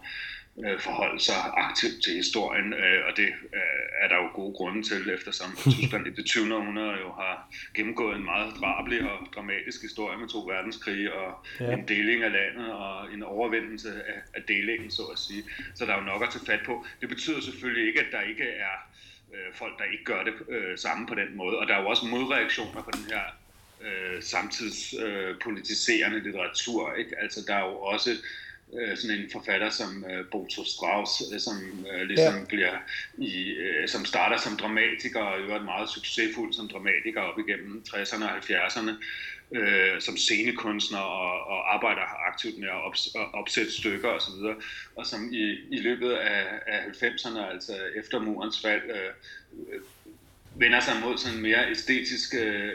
øh, 0.64 0.80
forholde 0.80 1.20
sig 1.20 1.36
aktivt 1.58 2.04
til 2.04 2.14
historien, 2.14 2.74
øh, 2.74 3.00
og 3.08 3.18
det 3.18 3.28
øh, 3.28 3.86
er 4.02 4.08
der 4.08 4.16
jo 4.16 4.30
gode 4.34 4.54
grunde 4.54 4.84
til, 4.84 5.10
eftersom 5.10 5.50
Tyskland 5.76 6.08
i 6.08 6.10
det 6.10 6.26
20. 6.26 6.56
århundrede 6.56 7.00
jo 7.06 7.12
har 7.12 7.50
gennemgået 7.74 8.16
en 8.18 8.26
meget 8.26 8.54
drabelig 8.60 9.02
og 9.12 9.28
dramatisk 9.36 9.82
historie 9.82 10.18
med 10.18 10.28
to 10.28 10.40
verdenskrige 10.40 11.14
og 11.14 11.46
ja. 11.60 11.74
en 11.74 11.88
deling 11.88 12.24
af 12.24 12.32
landet 12.32 12.74
og 12.74 13.14
en 13.14 13.24
overvindelse 13.24 13.90
af, 13.90 14.20
af 14.34 14.42
delingen, 14.48 14.92
så 14.92 15.04
at 15.04 15.20
sige. 15.20 15.44
Så 15.76 15.86
der 15.86 15.94
er 15.94 15.98
jo 15.98 16.04
nok 16.04 16.24
at 16.24 16.30
tage 16.30 16.46
fat 16.46 16.66
på. 16.66 16.86
Det 17.02 17.10
betyder 17.10 17.42
selvfølgelig 17.42 17.88
ikke, 17.88 18.00
at 18.00 18.12
der 18.12 18.22
ikke 18.22 18.44
er 18.44 18.76
øh, 19.34 19.54
folk, 19.54 19.80
der 19.80 19.86
ikke 19.92 20.04
gør 20.04 20.24
det 20.24 20.34
øh, 20.50 20.78
samme 20.78 21.08
på 21.08 21.16
den 21.16 21.38
måde, 21.38 21.60
og 21.60 21.68
der 21.68 21.76
er 21.76 21.82
jo 21.82 21.88
også 21.88 22.06
modreaktioner 22.06 22.82
på 22.82 22.92
den 22.92 23.06
her 23.12 23.24
øh, 23.82 24.24
samtidspolitiserende 24.24 26.18
øh, 26.18 26.24
litteratur. 26.24 26.94
Ikke? 26.94 27.12
Altså 27.22 27.44
der 27.48 27.56
er 27.56 27.66
jo 27.70 27.78
også 27.78 28.12
øh, 28.12 28.18
sådan 28.96 29.18
en 29.18 29.30
forfatter 29.32 29.70
som 29.70 30.06
øh, 30.10 30.26
Boto 30.32 30.66
Strauss, 30.66 31.24
øh, 31.34 31.40
som 31.40 31.86
øh, 31.92 32.02
ligesom 32.08 32.36
ja. 32.36 32.46
bliver 32.46 32.76
i, 33.18 33.34
øh, 33.52 33.88
som 33.88 34.06
starter 34.06 34.38
som 34.38 34.58
dramatiker 34.58 35.20
og 35.20 35.52
er 35.52 35.64
meget 35.64 35.90
succesfuld 35.90 36.54
som 36.54 36.68
dramatiker 36.68 37.22
op 37.22 37.40
igennem 37.40 37.84
60'erne 37.90 38.24
og 38.24 38.38
70'erne 38.38 38.92
øh, 39.52 40.02
som 40.02 40.18
scenekunstner 40.18 41.00
og, 41.00 41.48
og 41.48 41.74
arbejder 41.74 42.28
aktivt 42.28 42.60
med 42.60 42.68
at 42.68 42.86
ops, 42.86 43.16
opsætte 43.34 43.72
stykker 43.72 44.10
osv., 44.10 44.16
og, 44.16 44.22
så 44.22 44.32
videre, 44.38 44.56
og 44.96 45.06
som 45.06 45.34
i, 45.34 45.44
i 45.72 45.80
løbet 45.80 46.12
af, 46.12 46.46
af 46.68 46.80
90'erne, 46.80 47.40
altså 47.40 47.74
efter 47.96 48.20
murens 48.20 48.62
fald, 48.62 48.82
øh, 48.90 49.82
vender 50.58 50.80
sig 50.80 50.94
mod 51.04 51.18
sådan 51.18 51.38
en 51.38 51.42
mere 51.42 51.72
æstetisk 51.72 52.34
øh, 52.34 52.72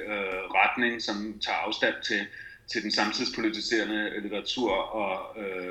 retning, 0.61 1.03
som 1.03 1.41
tager 1.41 1.59
afstand 1.59 1.95
til 2.03 2.27
til 2.73 2.83
den 2.83 2.91
samtidspolitiserende 2.91 4.21
litteratur 4.21 4.73
og 4.73 5.43
øh, 5.43 5.70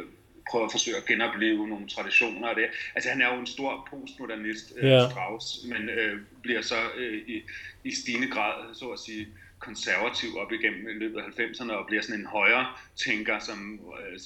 prøver 0.50 0.65
at 0.65 0.72
forsøge 0.72 0.98
at 0.98 1.06
genopleve 1.06 1.68
nogle 1.68 1.88
traditioner 1.88 2.48
af 2.48 2.56
det. 2.56 2.65
Altså 2.96 3.10
han 3.10 3.22
er 3.22 3.34
jo 3.34 3.39
en 3.39 3.48
stor 3.48 3.88
postmodernist, 3.89 4.74
øh, 4.77 4.89
yeah. 4.89 5.12
Strauss, 5.12 5.46
men 5.72 5.89
øh, 5.89 6.20
bliver 6.41 6.62
så 6.62 6.79
øh, 6.98 7.18
i, 7.27 7.41
i 7.84 7.91
stigende 7.96 8.27
grad, 8.27 8.53
så 8.74 8.86
at 8.86 9.00
sige, 9.00 9.27
konservativ 9.60 10.29
op 10.38 10.51
igennem 10.51 10.88
i 10.89 10.94
løbet 10.94 11.20
af 11.20 11.24
90'erne 11.24 11.72
og 11.72 11.86
bliver 11.88 12.01
sådan 12.01 12.20
en 12.20 12.25
højere 12.25 12.65
tænker, 13.06 13.39
som 13.39 13.79
øh, 14.00 14.20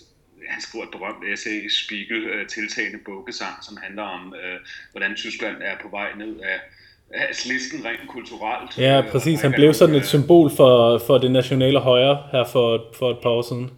han 0.49 0.61
skriver 0.61 0.85
et 0.85 0.91
berømt 0.91 1.23
essay 1.33 1.65
i 1.65 1.69
Spiegel, 1.69 2.23
øh, 2.23 2.47
tiltagende 2.47 2.99
bukkesang, 3.05 3.55
som 3.61 3.77
handler 3.83 4.03
om, 4.03 4.35
øh, 4.43 4.59
hvordan 4.91 5.15
Tyskland 5.15 5.57
er 5.61 5.75
på 5.81 5.87
vej 5.87 6.09
ned 6.17 6.39
af 6.39 6.59
altså 7.13 7.53
listen 7.53 7.85
rent 7.85 8.07
kulturelt. 8.09 8.77
Ja, 8.77 8.97
øh, 9.01 9.11
præcis. 9.11 9.41
Han 9.41 9.51
blev 9.51 9.73
sådan 9.73 9.95
et 9.95 10.05
symbol 10.05 10.51
for, 10.57 10.97
for 11.07 11.17
det 11.17 11.31
nationale 11.31 11.79
højre 11.79 12.23
her 12.31 12.43
for, 12.51 12.85
for 12.93 13.11
et 13.11 13.17
par 13.23 13.29
år 13.29 13.41
siden. 13.41 13.71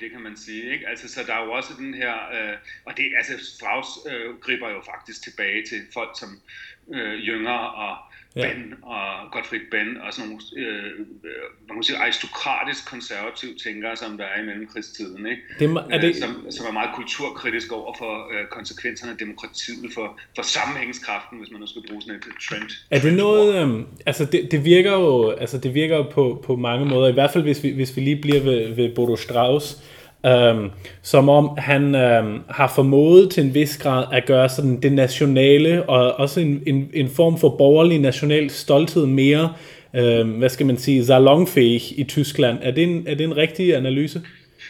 Det 0.00 0.10
kan 0.10 0.20
man 0.20 0.36
sige. 0.36 0.72
Ikke? 0.72 0.88
Altså, 0.88 1.08
så 1.08 1.20
der 1.26 1.34
er 1.34 1.44
jo 1.44 1.52
også 1.52 1.72
den 1.78 1.94
her, 1.94 2.14
øh, 2.32 2.56
og 2.84 2.96
det, 2.96 3.12
altså 3.16 3.54
Strauss 3.56 3.88
øh, 4.10 4.36
griber 4.40 4.70
jo 4.70 4.82
faktisk 4.82 5.22
tilbage 5.22 5.66
til 5.66 5.86
folk 5.94 6.10
som 6.18 6.40
øh, 6.94 7.18
Jünger 7.28 7.60
og 7.84 7.96
ja. 8.36 8.48
Ben 8.48 8.74
og 8.82 9.32
Gottfried 9.32 9.66
Ben 9.70 9.96
og 10.02 10.14
sådan 10.14 10.30
nogle 10.30 10.42
øh, 10.56 11.06
man 11.68 11.76
kan 11.76 11.82
sige, 11.82 11.98
aristokratisk 11.98 12.90
konservative 12.90 13.54
tænkere, 13.64 13.96
som 13.96 14.16
der 14.18 14.24
er 14.24 14.42
i 14.42 14.44
mellemkrigstiden, 14.46 15.26
ikke? 15.26 15.42
Det, 15.58 15.66
er 15.90 16.00
det... 16.00 16.08
Øh, 16.08 16.14
som, 16.14 16.46
som 16.50 16.66
er 16.66 16.72
meget 16.72 16.90
kulturkritisk 16.94 17.72
over 17.72 17.94
for 17.98 18.12
øh, 18.32 18.46
konsekvenserne 18.50 19.12
af 19.12 19.18
demokratiet, 19.18 19.90
for, 19.94 20.06
for 20.36 20.42
sammenhængskraften, 20.42 21.38
hvis 21.38 21.50
man 21.50 21.60
nu 21.60 21.66
skal 21.66 21.82
bruge 21.88 22.02
sådan 22.02 22.16
et 22.16 22.22
trend. 22.48 22.70
Er 22.90 23.00
det 23.00 23.14
noget, 23.14 23.48
øh, 23.60 23.84
altså 24.06 24.24
det, 24.24 24.52
det, 24.52 24.64
virker 24.64 24.92
jo, 24.92 25.30
altså 25.30 25.58
det 25.58 25.74
virker 25.74 25.96
jo 25.96 26.02
på, 26.02 26.42
på 26.46 26.56
mange 26.56 26.86
måder, 26.86 27.08
i 27.08 27.12
hvert 27.12 27.30
fald 27.32 27.44
hvis 27.44 27.62
vi, 27.62 27.70
hvis 27.70 27.96
vi 27.96 28.00
lige 28.00 28.20
bliver 28.22 28.40
ved, 28.40 28.74
ved 28.74 28.94
Bodo 28.94 29.16
Strauss, 29.16 29.66
Øhm, 30.26 30.70
som 31.02 31.28
om 31.28 31.58
han 31.58 31.94
øhm, 31.94 32.40
har 32.50 32.72
formået 32.74 33.30
til 33.30 33.44
en 33.44 33.54
vis 33.54 33.78
grad 33.78 34.06
at 34.12 34.26
gøre 34.26 34.48
sådan 34.48 34.80
det 34.80 34.92
nationale 34.92 35.88
og 35.88 36.12
også 36.12 36.40
en, 36.40 36.62
en, 36.66 36.90
en 36.92 37.10
form 37.10 37.38
for 37.38 37.56
borgerlig 37.56 37.98
national 37.98 38.50
stolthed 38.50 39.06
mere, 39.06 39.54
øhm, 39.96 40.30
hvad 40.30 40.48
skal 40.48 40.66
man 40.66 40.76
sige, 40.76 41.06
salonfæhig 41.06 41.98
i 41.98 42.04
Tyskland. 42.04 42.58
Er 42.62 42.70
det 42.70 42.82
en, 42.82 43.06
er 43.06 43.14
det 43.14 43.24
en 43.24 43.36
rigtig 43.36 43.76
analyse? 43.76 44.22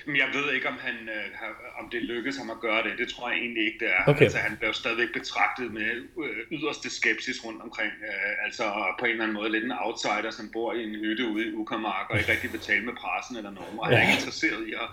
Jeg 0.07 0.29
ved 0.35 0.55
ikke, 0.55 0.69
om, 0.69 0.79
han, 0.87 0.95
øh, 1.17 1.81
om 1.81 1.91
det 1.93 2.03
lykkedes 2.03 2.37
ham 2.37 2.51
at 2.51 2.61
gøre 2.61 2.83
det. 2.87 2.93
Det 2.99 3.09
tror 3.09 3.31
jeg 3.31 3.39
egentlig 3.39 3.65
ikke, 3.67 3.79
det 3.85 3.91
er. 3.97 4.03
Okay. 4.13 4.25
Altså, 4.25 4.39
han 4.39 4.57
blev 4.61 4.73
stadigvæk 4.73 5.13
betragtet 5.13 5.73
med 5.73 5.91
øh, 6.25 6.59
yderste 6.59 6.89
skepsis 6.99 7.45
rundt 7.45 7.63
omkring. 7.63 7.93
Øh, 8.09 8.45
altså 8.47 8.65
på 8.99 9.05
en 9.05 9.11
eller 9.11 9.25
anden 9.25 9.37
måde 9.41 9.51
lidt 9.53 9.65
en 9.65 9.73
outsider, 9.85 10.31
som 10.31 10.51
bor 10.53 10.73
i 10.75 10.83
en 10.89 10.95
hytte 11.05 11.25
ude 11.33 11.47
i 11.49 11.53
Uckermark 11.53 12.07
og 12.11 12.19
ikke 12.19 12.33
rigtig 12.33 12.53
vil 12.53 12.61
tale 12.61 12.85
med 12.89 12.95
pressen 13.03 13.37
eller 13.37 13.53
nogen. 13.61 13.75
Og 13.79 13.87
han 13.87 13.97
er 13.97 14.03
ikke 14.03 14.19
interesseret 14.19 14.63
i 14.69 14.73
at 14.85 14.89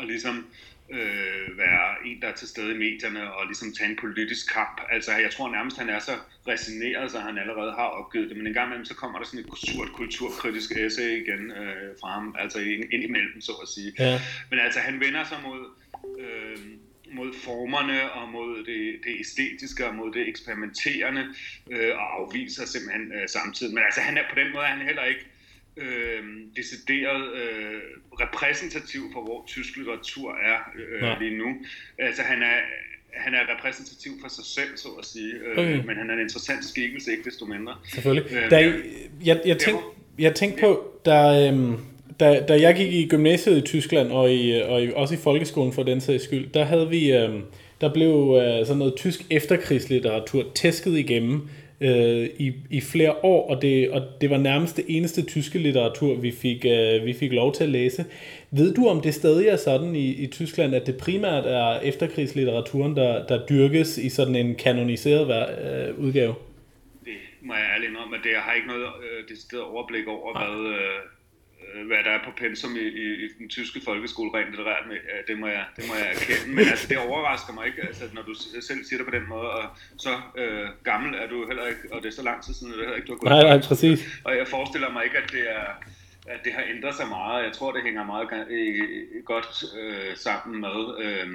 og 0.00 0.06
ligesom 0.06 0.46
øh, 0.90 1.58
være 1.58 1.86
en, 2.06 2.20
der 2.22 2.28
er 2.28 2.34
til 2.34 2.48
stede 2.48 2.74
i 2.74 2.78
medierne 2.78 3.32
og 3.34 3.46
ligesom 3.46 3.72
tage 3.72 3.90
en 3.90 3.96
politisk 3.96 4.52
kamp. 4.54 4.80
Altså 4.90 5.12
jeg 5.12 5.30
tror 5.30 5.50
nærmest, 5.50 5.78
han 5.78 5.88
er 5.88 5.98
så 5.98 6.14
resigneret, 6.48 7.10
så 7.10 7.18
han 7.20 7.38
allerede 7.38 7.72
har 7.72 7.88
opgivet 8.00 8.28
det, 8.28 8.36
men 8.36 8.46
en 8.46 8.52
gang 8.52 8.66
imellem, 8.66 8.84
så 8.84 8.94
kommer 8.94 9.18
der 9.18 9.26
sådan 9.26 9.40
et 9.40 9.46
surt 9.66 9.92
kulturkritisk 9.92 10.70
essay 10.72 11.10
igen 11.22 11.50
øh, 11.50 11.90
fra 12.00 12.08
ham, 12.12 12.34
altså 12.38 12.58
ind, 12.58 12.84
ind 12.92 13.04
imellem, 13.04 13.40
så 13.40 13.52
at 13.62 13.68
sige. 13.68 13.92
Ja. 13.98 14.20
Men 14.50 14.58
altså 14.58 14.80
han 14.80 15.00
vender 15.00 15.24
sig 15.24 15.38
mod... 15.42 15.60
Øh, 16.20 16.58
mod 17.12 17.34
formerne 17.44 18.12
og 18.12 18.28
mod 18.28 18.64
det, 18.64 19.00
det 19.04 19.20
æstetiske 19.20 19.86
og 19.86 19.94
mod 19.94 20.12
det 20.12 20.28
eksperimenterende 20.28 21.34
øh, 21.70 21.94
og 21.94 22.20
afviser 22.20 22.66
simpelthen 22.66 23.12
øh, 23.12 23.28
samtidig. 23.28 23.74
Men 23.74 23.84
altså 23.84 24.00
han 24.00 24.18
er 24.18 24.22
på 24.30 24.40
den 24.40 24.52
måde 24.52 24.64
er 24.64 24.68
han 24.68 24.86
heller 24.86 25.04
ikke 25.04 25.29
øh, 25.76 26.22
decideret 26.56 27.22
øh, 27.34 27.80
repræsentativ 28.20 29.00
for, 29.12 29.22
hvor 29.22 29.44
tysk 29.46 29.76
litteratur 29.76 30.30
er 30.32 30.58
øh, 30.76 31.20
lige 31.20 31.38
nu. 31.38 31.56
Altså 31.98 32.22
han 32.22 32.42
er, 32.42 32.58
han 33.14 33.34
er 33.34 33.40
repræsentativ 33.56 34.12
for 34.22 34.28
sig 34.28 34.44
selv, 34.44 34.76
så 34.76 34.88
at 34.98 35.04
sige, 35.04 35.32
øh, 35.34 35.58
okay. 35.58 35.86
men 35.86 35.96
han 35.96 36.10
er 36.10 36.14
en 36.14 36.20
interessant 36.20 36.64
skikkelse, 36.64 37.10
ikke 37.10 37.24
desto 37.24 37.44
mindre. 37.44 37.74
Selvfølgelig. 37.94 38.32
Øh, 38.32 38.50
da, 38.50 38.56
jeg, 38.56 38.74
jeg, 39.24 39.40
jeg, 39.46 39.58
tænk, 39.58 39.80
jeg 40.18 40.34
tænkte 40.34 40.60
på, 40.60 41.00
da, 41.04 41.50
øh, 41.50 41.78
da, 42.20 42.44
da 42.48 42.60
jeg 42.60 42.74
gik 42.74 42.92
i 42.92 43.08
gymnasiet 43.08 43.58
i 43.58 43.60
Tyskland, 43.60 44.08
og, 44.08 44.32
i, 44.32 44.62
og 44.62 44.84
i, 44.84 44.92
også 44.94 45.14
i 45.14 45.18
folkeskolen 45.18 45.72
for 45.72 45.82
den 45.82 46.00
sags 46.00 46.24
skyld, 46.24 46.50
der 46.50 46.64
havde 46.64 46.88
vi... 46.88 47.12
Øh, 47.12 47.40
der 47.80 47.92
blev 47.92 48.38
øh, 48.42 48.66
sådan 48.66 48.78
noget 48.78 48.94
tysk 48.96 49.20
efterkrigslitteratur 49.30 50.44
tæsket 50.54 50.98
igennem 50.98 51.48
øh, 51.80 52.28
i, 52.38 52.52
i 52.70 52.80
flere 52.80 53.14
år, 53.24 53.50
og 53.50 53.62
det, 53.62 53.90
og 53.90 54.02
det 54.20 54.30
var 54.30 54.38
nærmest 54.38 54.76
det 54.76 54.84
eneste 54.88 55.22
tyske 55.22 55.58
litteratur, 55.58 56.14
vi 56.14 56.30
fik, 56.30 56.64
øh, 56.64 57.06
vi 57.06 57.12
fik 57.12 57.32
lov 57.32 57.52
til 57.54 57.64
at 57.64 57.70
læse. 57.70 58.04
Ved 58.50 58.74
du, 58.74 58.86
om 58.88 59.00
det 59.00 59.14
stadig 59.14 59.48
er 59.48 59.56
sådan 59.56 59.94
i, 59.96 60.14
i 60.14 60.26
Tyskland, 60.26 60.74
at 60.74 60.86
det 60.86 60.96
primært 60.96 61.46
er 61.46 61.80
efterkrigslitteraturen, 61.80 62.96
der, 62.96 63.26
der 63.26 63.46
dyrkes 63.46 63.98
i 63.98 64.08
sådan 64.08 64.36
en 64.36 64.54
kanoniseret 64.54 65.26
øh, 65.28 65.98
udgave? 65.98 66.34
Det 67.04 67.12
må 67.42 67.54
jeg 67.54 67.64
ærligt 67.74 67.92
om, 68.06 68.14
at 68.14 68.20
det, 68.24 68.30
jeg 68.30 68.40
har 68.40 68.54
ikke 68.54 68.68
noget 68.68 68.82
øh, 68.82 69.28
decideret 69.28 69.64
overblik 69.64 70.06
over, 70.08 70.34
Nej. 70.34 70.46
hvad... 70.46 70.72
Øh, 70.72 71.00
hvad 71.86 72.00
der 72.04 72.10
er 72.10 72.24
på 72.24 72.30
pensum 72.36 72.76
i, 72.76 72.86
i, 73.04 73.06
i 73.24 73.28
den 73.38 73.48
tyske 73.48 73.80
folkeskole 73.84 74.30
rent 74.34 74.50
litterært 74.50 74.84
med, 74.88 74.96
det 75.28 75.38
må 75.38 75.46
jeg, 75.46 75.64
det 75.76 75.84
må 75.88 75.94
jeg 75.94 76.08
erkende. 76.14 76.54
Men 76.56 76.64
altså, 76.72 76.86
det 76.88 76.98
overrasker 76.98 77.52
mig 77.52 77.66
ikke, 77.66 77.82
altså, 77.82 78.04
når 78.12 78.22
du 78.22 78.34
selv 78.68 78.84
siger 78.84 78.98
det 78.98 79.06
på 79.06 79.16
den 79.18 79.28
måde, 79.28 79.50
og 79.50 79.64
så 79.98 80.12
øh, 80.36 80.68
gammel 80.84 81.14
er 81.14 81.26
du 81.28 81.46
heller 81.46 81.66
ikke, 81.66 81.80
og 81.92 82.02
det 82.02 82.08
er 82.08 82.16
så 82.20 82.22
lang 82.22 82.44
tid 82.44 82.54
siden, 82.54 82.72
at 82.72 82.78
det 82.78 82.84
heller 82.84 82.96
ikke, 82.96 83.06
du 83.06 83.12
har 83.12 83.18
gået 83.18 83.30
Nej, 83.30 83.56
nej, 83.56 83.68
præcis. 83.68 83.98
Og 84.24 84.36
jeg 84.36 84.46
forestiller 84.48 84.90
mig 84.92 85.04
ikke, 85.04 85.18
at 85.18 85.32
det 85.32 85.44
er, 85.50 85.66
at 86.26 86.40
det 86.44 86.52
har 86.52 86.64
ændret 86.74 86.94
sig 86.94 87.08
meget. 87.08 87.44
Jeg 87.44 87.52
tror, 87.52 87.72
det 87.72 87.82
hænger 87.82 88.04
meget 88.04 88.28
godt 89.24 89.64
øh, 89.80 90.16
sammen 90.16 90.60
med, 90.60 90.78
øh, 91.04 91.28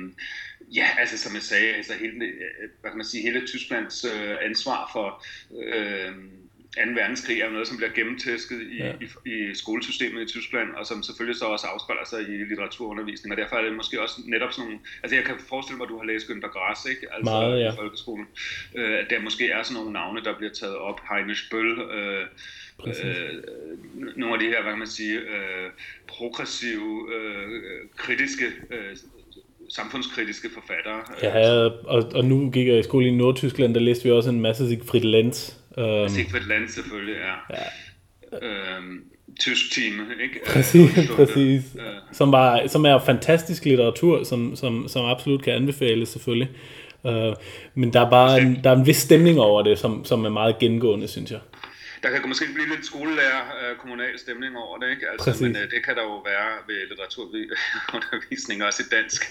ja, 0.76 0.88
altså 1.00 1.18
som 1.18 1.34
jeg 1.36 1.42
sagde, 1.42 1.74
altså 1.74 1.94
hele, 1.94 2.34
hvad 2.82 2.92
kan 2.92 2.98
man 2.98 3.06
sige, 3.06 3.24
hele 3.24 3.48
Tysklands 3.48 4.06
øh, 4.06 4.36
ansvar 4.42 4.90
for 4.94 5.26
øh, 5.64 6.12
2. 6.76 6.82
verdenskrig 7.02 7.42
er 7.42 7.50
noget, 7.50 7.68
som 7.68 7.78
bliver 7.78 7.92
gennemtæsket 7.92 8.62
i, 8.62 8.78
ja. 8.78 8.92
i, 9.02 9.08
i 9.34 9.56
skolesystemet 9.56 10.22
i 10.22 10.26
Tyskland, 10.26 10.70
og 10.78 10.86
som 10.86 11.04
selvfølgelig 11.04 11.40
så 11.40 11.46
også 11.46 11.68
afspejler 11.68 12.06
sig 12.06 12.22
i 12.22 12.36
litteraturundervisning, 12.50 13.32
og 13.34 13.38
derfor 13.38 13.56
er 13.56 13.62
det 13.62 13.74
måske 13.76 14.02
også 14.02 14.16
netop 14.26 14.52
sådan 14.52 14.66
nogle, 14.66 14.80
altså 15.04 15.16
jeg 15.16 15.26
kan 15.26 15.36
forestille 15.50 15.78
mig, 15.78 15.86
at 15.86 15.90
du 15.90 15.98
har 15.98 16.06
læst 16.06 16.26
Günter 16.30 16.52
Grass, 16.56 16.86
ikke? 16.86 17.04
Altså 17.14 17.32
Meget, 17.32 17.60
ja. 17.64 17.74
i 17.74 17.76
folkeskolen, 17.76 18.28
øh, 18.76 19.00
at 19.02 19.08
der 19.10 19.20
måske 19.22 19.50
er 19.50 19.64
sådan 19.64 19.78
nogle 19.78 19.94
navne, 19.94 20.24
der 20.24 20.38
bliver 20.38 20.54
taget 20.54 20.76
op, 20.76 21.00
Heinrich 21.10 21.44
Bøll, 21.52 21.72
øh, 21.98 22.26
øh, 22.88 23.34
nogle 24.16 24.34
af 24.34 24.40
de 24.40 24.46
her, 24.46 24.62
hvad 24.62 24.72
kan 24.72 24.80
man 24.80 24.88
sige, 24.88 25.16
øh, 25.20 25.70
progressive, 26.08 27.14
øh, 27.16 27.62
kritiske 27.96 28.46
øh, 28.72 28.98
samfundskritiske 29.70 30.50
forfattere. 30.54 31.02
Ja, 31.24 31.66
og, 31.66 32.12
og 32.14 32.26
nu 32.26 32.50
gik 32.50 32.68
jeg 32.68 32.80
i 32.80 32.84
skole 32.84 33.08
i 33.08 33.12
Nordtyskland, 33.12 33.74
der 33.74 33.80
læste 33.80 34.04
vi 34.04 34.12
også 34.12 34.30
en 34.30 34.42
masse 34.42 34.68
Siegfried 34.68 35.02
Lenz, 35.02 35.54
Um, 35.78 36.10
Sigfrid 36.10 36.48
Land 36.48 36.70
selvfølgelig, 36.70 37.16
ja. 37.16 37.56
ja. 37.56 37.66
Øhm, 38.48 39.04
tysk 39.40 39.74
team, 39.76 39.94
ikke? 40.24 40.40
Præcis, 40.48 40.98
øh, 40.98 41.08
præcis. 41.16 41.64
Ja. 41.76 41.82
Som, 42.12 42.32
var, 42.32 42.68
som 42.68 42.86
er 42.86 43.00
fantastisk 43.00 43.66
litteratur, 43.66 44.24
som, 44.24 44.56
som, 44.56 44.88
som 44.88 45.06
absolut 45.06 45.44
kan 45.44 45.54
anbefales 45.54 46.10
selvfølgelig. 46.10 46.50
Uh, 47.04 47.34
men 47.76 47.94
der 47.94 48.06
er 48.06 48.10
bare 48.10 48.42
en, 48.42 48.60
der 48.64 48.70
er 48.70 48.76
en 48.76 48.86
vis 48.86 48.98
stemning 48.98 49.40
over 49.40 49.62
det, 49.62 49.80
som, 49.80 50.06
som 50.06 50.26
er 50.26 50.30
meget 50.30 50.60
gengående, 50.60 51.08
synes 51.08 51.32
jeg 51.32 51.40
der 52.14 52.20
kan 52.22 52.30
måske 52.34 52.46
blive 52.58 52.70
lidt 52.74 52.86
skolelærer 52.92 53.42
uh, 53.60 53.72
kommunal 53.82 54.16
stemning 54.24 54.52
over 54.64 54.76
det, 54.82 54.88
ikke? 54.94 55.06
Altså, 55.12 55.30
men 55.44 55.52
uh, 55.60 55.66
det 55.74 55.80
kan 55.86 55.94
der 55.98 56.04
jo 56.12 56.16
være 56.32 56.48
ved 56.70 56.80
litteraturundervisning, 56.92 58.58
også 58.68 58.80
i 58.86 58.88
dansk. 58.98 59.22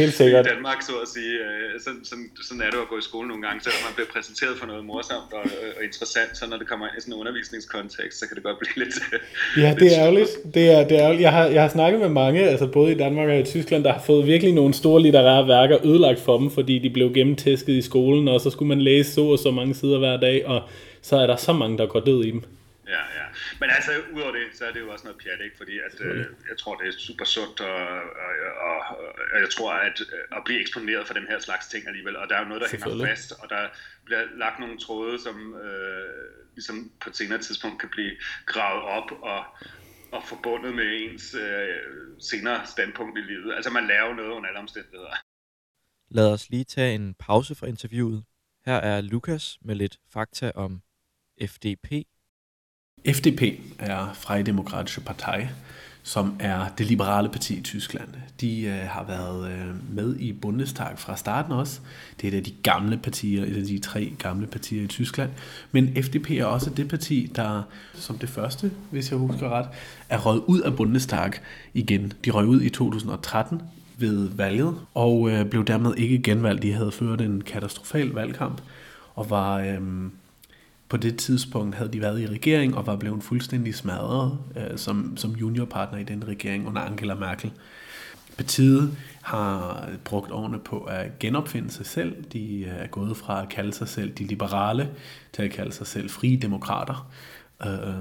Helt 0.00 0.14
sikkert. 0.20 0.42
I 0.46 0.48
Danmark, 0.52 0.78
så 0.88 0.94
at 1.04 1.08
sige. 1.16 1.34
Uh, 1.46 1.72
sådan, 1.84 2.02
sådan, 2.10 2.28
sådan 2.46 2.60
er 2.66 2.70
det 2.74 2.80
at 2.84 2.88
gå 2.92 2.96
i 3.02 3.06
skole 3.10 3.26
nogle 3.30 3.42
gange, 3.46 3.58
selvom 3.64 3.82
man 3.88 3.94
bliver 3.96 4.10
præsenteret 4.14 4.54
for 4.60 4.66
noget 4.70 4.82
morsomt 4.90 5.30
og, 5.38 5.44
og 5.76 5.80
interessant, 5.88 6.30
så 6.38 6.44
når 6.50 6.58
det 6.60 6.66
kommer 6.70 6.84
ind 6.88 6.96
i 6.98 7.00
sådan 7.00 7.14
en 7.14 7.20
undervisningskontekst, 7.22 8.16
så 8.20 8.24
kan 8.26 8.34
det 8.36 8.44
godt 8.48 8.58
blive 8.62 8.76
lidt 8.82 8.94
Ja, 9.62 9.70
det 9.80 9.88
er 9.94 9.98
ærgerligt. 10.04 10.32
Det 10.54 10.64
er, 10.74 10.80
det 10.88 10.94
er 10.96 11.02
ærgerligt. 11.04 11.22
Jeg, 11.22 11.32
har, 11.32 11.46
jeg 11.56 11.62
har 11.62 11.68
snakket 11.68 12.00
med 12.00 12.08
mange, 12.08 12.40
altså 12.52 12.66
både 12.66 12.92
i 12.92 12.98
Danmark 13.04 13.28
og 13.28 13.38
i 13.38 13.44
Tyskland, 13.44 13.84
der 13.84 13.92
har 13.92 14.02
fået 14.10 14.26
virkelig 14.26 14.52
nogle 14.54 14.74
store 14.74 15.02
litterære 15.02 15.48
værker 15.48 15.86
ødelagt 15.86 16.20
for 16.20 16.38
dem, 16.38 16.50
fordi 16.50 16.78
de 16.78 16.90
blev 16.90 17.14
gennemtæsket 17.14 17.72
i 17.72 17.82
skolen, 17.82 18.28
og 18.28 18.40
så 18.40 18.50
skulle 18.50 18.68
man 18.68 18.80
læse 18.80 19.12
så 19.12 19.20
og 19.20 19.38
så 19.38 19.50
mange 19.50 19.74
sider 19.74 19.98
hver 19.98 20.16
dag, 20.16 20.46
og 20.46 20.62
så 21.02 21.16
er 21.16 21.26
der 21.26 21.36
så 21.36 21.52
mange, 21.52 21.78
der 21.78 21.86
går 21.86 22.00
død 22.00 22.24
i 22.24 22.30
dem. 22.30 22.42
Ja, 22.88 23.02
ja. 23.18 23.26
Men 23.60 23.70
altså, 23.70 23.90
udover 24.14 24.32
det, 24.32 24.42
så 24.54 24.66
er 24.66 24.72
det 24.72 24.80
jo 24.80 24.90
også 24.90 25.04
noget 25.04 25.22
pjat, 25.22 25.40
ikke? 25.44 25.56
Fordi 25.56 25.78
at, 25.78 26.00
øh, 26.00 26.26
jeg 26.50 26.58
tror, 26.58 26.76
det 26.76 26.88
er 26.88 26.92
super 26.98 27.24
sundt, 27.24 27.60
og, 27.60 27.86
og, 28.24 28.32
og, 28.68 28.98
og 29.32 29.40
jeg 29.40 29.50
tror, 29.56 29.72
at 29.72 30.00
at 30.36 30.42
blive 30.44 30.60
eksponeret 30.60 31.06
for 31.06 31.14
den 31.14 31.26
her 31.28 31.38
slags 31.38 31.68
ting 31.68 31.88
alligevel, 31.88 32.16
og 32.16 32.28
der 32.28 32.34
er 32.36 32.42
jo 32.42 32.48
noget, 32.48 32.62
der 32.62 32.68
hænger 32.70 33.06
fast, 33.06 33.32
og 33.42 33.48
der 33.48 33.68
bliver 34.04 34.24
lagt 34.36 34.58
nogle 34.60 34.78
tråde, 34.78 35.22
som 35.22 35.54
øh, 35.54 36.38
ligesom 36.54 36.92
på 37.00 37.10
et 37.10 37.16
senere 37.16 37.38
tidspunkt 37.38 37.80
kan 37.80 37.88
blive 37.88 38.12
gravet 38.46 38.82
op 38.82 39.10
og, 39.22 39.44
og 40.12 40.22
forbundet 40.24 40.74
med 40.74 40.84
ens 41.02 41.34
øh, 41.34 41.76
senere 42.20 42.66
standpunkt 42.66 43.18
i 43.18 43.22
livet. 43.22 43.54
Altså, 43.54 43.70
man 43.70 43.86
laver 43.86 44.14
noget 44.14 44.30
under 44.30 44.48
alle 44.48 44.60
omstændigheder. 44.60 45.14
Lad 46.10 46.32
os 46.32 46.50
lige 46.50 46.64
tage 46.64 46.94
en 46.94 47.14
pause 47.14 47.54
fra 47.54 47.66
interviewet. 47.66 48.24
Her 48.66 48.76
er 48.76 49.00
Lukas 49.00 49.58
med 49.62 49.74
lidt 49.74 49.98
fakta 50.12 50.52
om 50.54 50.82
FDP. 51.46 51.92
FDP 53.06 53.42
er 53.78 54.12
Freie 54.14 54.42
Demokratische 54.42 55.02
Partei, 55.02 55.46
som 56.02 56.36
er 56.40 56.68
det 56.78 56.86
liberale 56.86 57.28
parti 57.28 57.54
i 57.54 57.62
Tyskland. 57.62 58.08
De 58.40 58.62
øh, 58.62 58.88
har 58.88 59.04
været 59.04 59.52
øh, 59.52 59.94
med 59.94 60.16
i 60.16 60.32
Bundestag 60.32 60.98
fra 60.98 61.16
starten 61.16 61.52
også. 61.52 61.80
Det 62.20 62.28
er 62.28 62.32
et 62.32 62.36
af 62.36 62.44
de 62.44 62.54
gamle 62.62 62.96
partier, 62.98 63.44
et 63.44 63.56
af 63.56 63.62
de 63.62 63.78
tre 63.78 64.12
gamle 64.18 64.46
partier 64.46 64.82
i 64.82 64.86
Tyskland. 64.86 65.30
Men 65.72 66.02
FDP 66.02 66.30
er 66.30 66.44
også 66.44 66.70
det 66.70 66.88
parti, 66.88 67.32
der 67.36 67.62
som 67.94 68.18
det 68.18 68.28
første, 68.28 68.70
hvis 68.90 69.10
jeg 69.10 69.18
husker 69.18 69.48
ret, 69.48 69.68
er 70.08 70.18
røget 70.18 70.42
ud 70.46 70.60
af 70.60 70.76
Bundestag 70.76 71.32
igen. 71.74 72.12
De 72.24 72.30
røg 72.30 72.46
ud 72.46 72.62
i 72.62 72.70
2013 72.70 73.62
ved 73.98 74.28
valget, 74.28 74.80
og 74.94 75.30
øh, 75.30 75.46
blev 75.46 75.64
dermed 75.64 75.94
ikke 75.96 76.22
genvalgt. 76.22 76.62
De 76.62 76.72
havde 76.72 76.92
ført 76.92 77.20
en 77.20 77.40
katastrofal 77.40 78.08
valgkamp, 78.08 78.60
og 79.14 79.30
var... 79.30 79.58
Øh, 79.58 79.80
på 80.88 80.96
det 80.96 81.16
tidspunkt 81.16 81.74
havde 81.74 81.92
de 81.92 82.00
været 82.00 82.20
i 82.20 82.26
regering 82.26 82.76
og 82.76 82.86
var 82.86 82.96
blevet 82.96 83.22
fuldstændig 83.22 83.74
smadret 83.74 84.38
øh, 84.56 84.78
som, 84.78 85.16
som 85.16 85.30
juniorpartner 85.30 85.98
i 85.98 86.04
den 86.04 86.28
regering 86.28 86.68
under 86.68 86.80
Angela 86.80 87.14
Merkel. 87.14 87.52
Partiet 88.36 88.96
har 89.22 89.88
brugt 90.04 90.30
årene 90.30 90.58
på 90.58 90.78
at 90.78 91.18
genopfinde 91.18 91.70
sig 91.70 91.86
selv. 91.86 92.24
De 92.32 92.60
øh, 92.60 92.74
er 92.78 92.86
gået 92.86 93.16
fra 93.16 93.42
at 93.42 93.48
kalde 93.48 93.72
sig 93.72 93.88
selv 93.88 94.12
de 94.12 94.24
liberale 94.24 94.88
til 95.32 95.42
at 95.42 95.50
kalde 95.50 95.72
sig 95.72 95.86
selv 95.86 96.10
frie 96.10 96.36
demokrater. 96.36 97.10
Øh, 97.66 97.94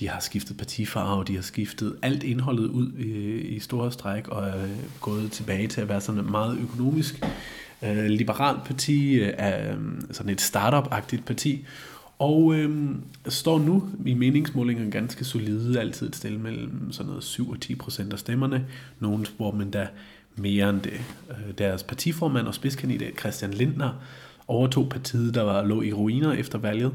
de 0.00 0.08
har 0.08 0.20
skiftet 0.20 0.56
partifarve, 0.56 1.24
de 1.24 1.34
har 1.34 1.42
skiftet 1.42 1.96
alt 2.02 2.22
indholdet 2.22 2.66
ud 2.66 2.92
i, 2.92 3.40
i 3.40 3.58
store 3.58 3.92
stræk 3.92 4.28
og 4.28 4.48
er 4.48 4.66
gået 5.00 5.32
tilbage 5.32 5.68
til 5.68 5.80
at 5.80 5.88
være 5.88 6.00
sådan 6.00 6.20
et 6.20 6.30
meget 6.30 6.58
økonomisk 6.58 7.24
øh, 7.82 8.04
liberalt 8.04 8.64
parti, 8.64 9.14
øh, 9.14 9.32
øhm, 9.70 10.08
sådan 10.10 10.32
et 10.32 10.40
startup-agtigt 10.40 11.24
parti, 11.26 11.66
og 12.18 12.54
øh, 12.54 12.88
står 13.28 13.58
nu 13.58 13.88
i 14.06 14.14
meningsmålingerne 14.14 14.90
ganske 14.90 15.24
solide, 15.24 15.80
altid 15.80 16.08
et 16.08 16.16
sted 16.16 16.38
mellem 16.38 16.92
sådan 16.92 17.08
noget 17.08 17.24
7 17.24 17.50
og 17.50 17.60
10 17.60 17.74
procent 17.74 18.12
af 18.12 18.18
stemmerne. 18.18 18.66
Nogle 19.00 19.26
spår 19.26 19.52
man 19.52 19.70
der 19.70 19.86
mere 20.36 20.70
end 20.70 20.80
det. 20.80 21.00
Øh, 21.30 21.54
deres 21.58 21.82
partiformand 21.82 22.46
og 22.46 22.54
spidskandidat 22.54 23.20
Christian 23.20 23.50
Lindner 23.50 23.90
overtog 24.48 24.88
partiet, 24.88 25.34
der 25.34 25.42
var 25.42 25.64
lå 25.64 25.82
i 25.82 25.92
ruiner 25.92 26.32
efter 26.32 26.58
valget 26.58 26.92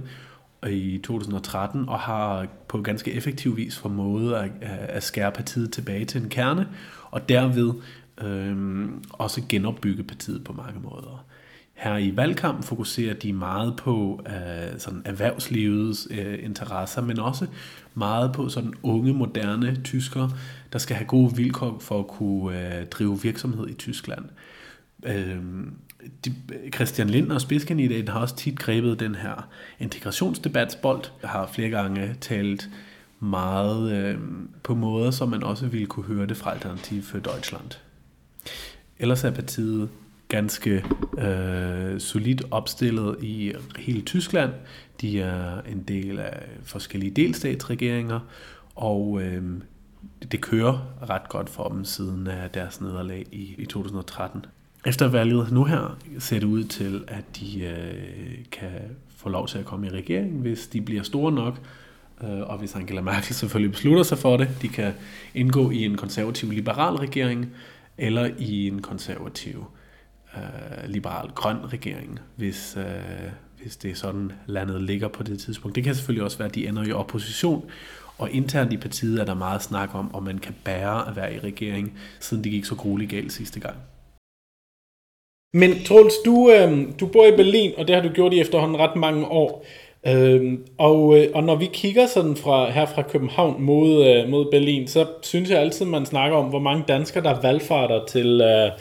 i 0.70 1.00
2013, 1.04 1.90
og 1.90 2.00
har 2.00 2.48
på 2.68 2.82
ganske 2.82 3.14
effektiv 3.14 3.58
vis 3.58 3.78
formået 3.78 4.34
at, 4.34 4.46
øh, 4.46 4.70
at 4.70 5.04
skære 5.04 5.32
partiet 5.32 5.74
tilbage 5.74 6.06
til 6.06 6.22
en 6.22 6.30
kerne, 6.30 6.68
og 7.12 7.30
derved 7.30 7.74
øh, 8.24 8.86
også 9.10 9.42
genopbygge 9.50 10.04
partiet 10.04 10.44
på 10.44 10.54
mange 10.54 10.80
måder. 10.80 11.26
Her 11.82 11.98
i 11.98 12.16
valgkamp 12.16 12.64
fokuserer 12.64 13.14
de 13.14 13.34
meget 13.34 13.76
på 13.76 14.22
uh, 14.26 14.80
sådan 14.80 15.02
erhvervslivets 15.06 16.08
uh, 16.12 16.44
interesser, 16.44 17.02
men 17.02 17.20
også 17.20 17.48
meget 17.94 18.32
på 18.34 18.50
sådan 18.50 18.74
unge, 18.84 19.14
moderne 19.14 19.82
tyskere, 19.84 20.32
der 20.74 20.80
skal 20.80 20.96
have 20.96 21.08
gode 21.08 21.36
vilkår 21.36 21.80
for 21.80 22.00
at 22.00 22.08
kunne 22.08 22.80
uh, 22.82 22.88
drive 22.88 23.22
virksomhed 23.22 23.68
i 23.68 23.74
Tyskland. 23.74 24.26
Uh, 25.04 25.12
de, 26.26 26.34
Christian 26.76 27.10
Lindner, 27.10 27.38
spidskandidaten, 27.38 28.08
har 28.08 28.20
også 28.20 28.36
tit 28.36 28.60
grebet 28.60 29.00
den 29.00 29.16
her 29.16 29.50
integrationsdebatsbold. 29.80 31.04
Jeg 31.22 31.30
har 31.30 31.48
flere 31.48 31.70
gange 31.70 32.16
talt 32.22 32.70
meget 33.20 34.16
uh, 34.16 34.22
på 34.64 34.76
måder, 34.76 35.12
som 35.12 35.30
man 35.30 35.44
også 35.44 35.68
ville 35.68 35.88
kunne 35.88 36.06
høre 36.06 36.28
det 36.28 36.38
fra 36.38 36.52
Alternativ 36.52 37.04
for 37.04 37.18
Deutschland. 37.18 37.72
Ellers 39.00 39.24
er 39.24 39.32
partiet 39.32 39.90
ganske 40.32 40.86
øh, 41.18 42.00
solidt 42.00 42.44
opstillet 42.52 43.24
i 43.24 43.54
hele 43.80 44.02
Tyskland. 44.02 44.52
De 45.02 45.22
er 45.22 45.62
en 45.62 45.84
del 45.88 46.20
af 46.20 46.44
forskellige 46.64 47.12
delstatsregeringer, 47.12 48.20
og 48.76 49.22
øh, 49.22 49.44
det 50.32 50.42
kører 50.42 50.94
ret 51.10 51.30
godt 51.30 51.50
for 51.50 51.68
dem 51.68 51.86
siden 51.86 52.28
af 52.28 52.50
deres 52.50 52.82
nederlag 52.82 53.26
i, 53.32 53.56
i 53.58 53.66
2013. 53.66 54.46
Efter 54.86 55.08
valget 55.08 55.52
nu 55.52 55.64
her 55.64 55.98
ser 56.20 56.40
det 56.40 56.48
ud 56.48 56.64
til, 56.64 57.04
at 57.08 57.24
de 57.40 57.64
øh, 57.64 58.46
kan 58.52 58.72
få 59.18 59.30
lov 59.30 59.48
til 59.48 59.58
at 59.58 59.66
komme 59.66 59.88
i 59.88 59.90
regering, 59.90 60.42
hvis 60.42 60.68
de 60.68 60.82
bliver 60.82 61.04
store 61.04 61.32
nok, 61.32 61.60
øh, 62.24 62.40
og 62.40 62.58
hvis 62.58 62.76
Angela 62.76 63.02
Merkel 63.02 63.36
selvfølgelig 63.36 63.72
beslutter 63.72 64.04
sig 64.04 64.18
for 64.18 64.38
det. 64.38 64.50
De 64.62 64.68
kan 64.68 64.94
indgå 65.36 65.72
i 65.72 65.86
en 65.86 65.98
konservativ-liberal 65.98 66.96
regering, 66.96 67.50
eller 67.98 68.30
i 68.38 68.68
en 68.68 68.82
konservativ 68.82 69.66
øh, 70.36 70.90
liberal-grøn 70.90 71.74
regering, 71.74 72.20
hvis, 72.36 72.78
øh, 72.78 73.32
hvis 73.62 73.78
det 73.78 73.92
er 73.92 73.96
sådan, 73.96 74.32
landet 74.48 74.82
ligger 74.82 75.08
på 75.08 75.24
det 75.24 75.40
tidspunkt. 75.40 75.76
Det 75.76 75.84
kan 75.84 75.96
selvfølgelig 75.96 76.24
også 76.24 76.38
være, 76.38 76.50
at 76.50 76.56
de 76.56 76.68
ender 76.68 76.84
i 76.84 76.92
opposition, 76.92 77.70
og 78.18 78.32
internt 78.32 78.74
i 78.74 78.78
partiet 78.78 79.22
er 79.22 79.26
der 79.26 79.34
meget 79.34 79.64
snak 79.64 79.96
om, 79.96 80.16
om 80.16 80.24
man 80.24 80.38
kan 80.38 80.56
bære 80.64 81.10
at 81.10 81.16
være 81.16 81.36
i 81.36 81.40
regering, 81.40 82.00
siden 82.20 82.44
det 82.44 82.52
gik 82.52 82.66
så 82.66 82.76
grueligt 82.76 83.12
galt 83.12 83.34
sidste 83.34 83.60
gang. 83.60 83.76
Men 85.54 85.84
Troels, 85.86 86.14
du, 86.26 86.52
øh, 86.52 87.00
du 87.00 87.08
bor 87.08 87.26
i 87.26 87.36
Berlin, 87.36 87.72
og 87.78 87.88
det 87.88 87.96
har 87.96 88.02
du 88.02 88.10
gjort 88.10 88.34
i 88.34 88.40
efterhånden 88.40 88.78
ret 88.78 88.96
mange 88.96 89.26
år. 89.26 89.66
Øh, 90.08 90.58
og, 90.78 91.18
øh, 91.18 91.28
og 91.34 91.44
når 91.44 91.56
vi 91.56 91.70
kigger 91.74 92.08
sådan 92.08 92.36
fra, 92.36 92.70
her 92.70 92.86
fra 92.86 93.02
København 93.02 93.62
mod, 93.62 94.08
øh, 94.08 94.30
mod 94.30 94.52
Berlin, 94.52 94.88
så 94.88 95.08
synes 95.22 95.50
jeg 95.50 95.60
altid, 95.60 95.86
man 95.86 96.06
snakker 96.06 96.38
om, 96.38 96.46
hvor 96.46 96.60
mange 96.60 96.84
danskere, 96.88 97.24
der 97.24 97.42
valgfarter 97.42 98.06
til, 98.06 98.42
øh, 98.42 98.72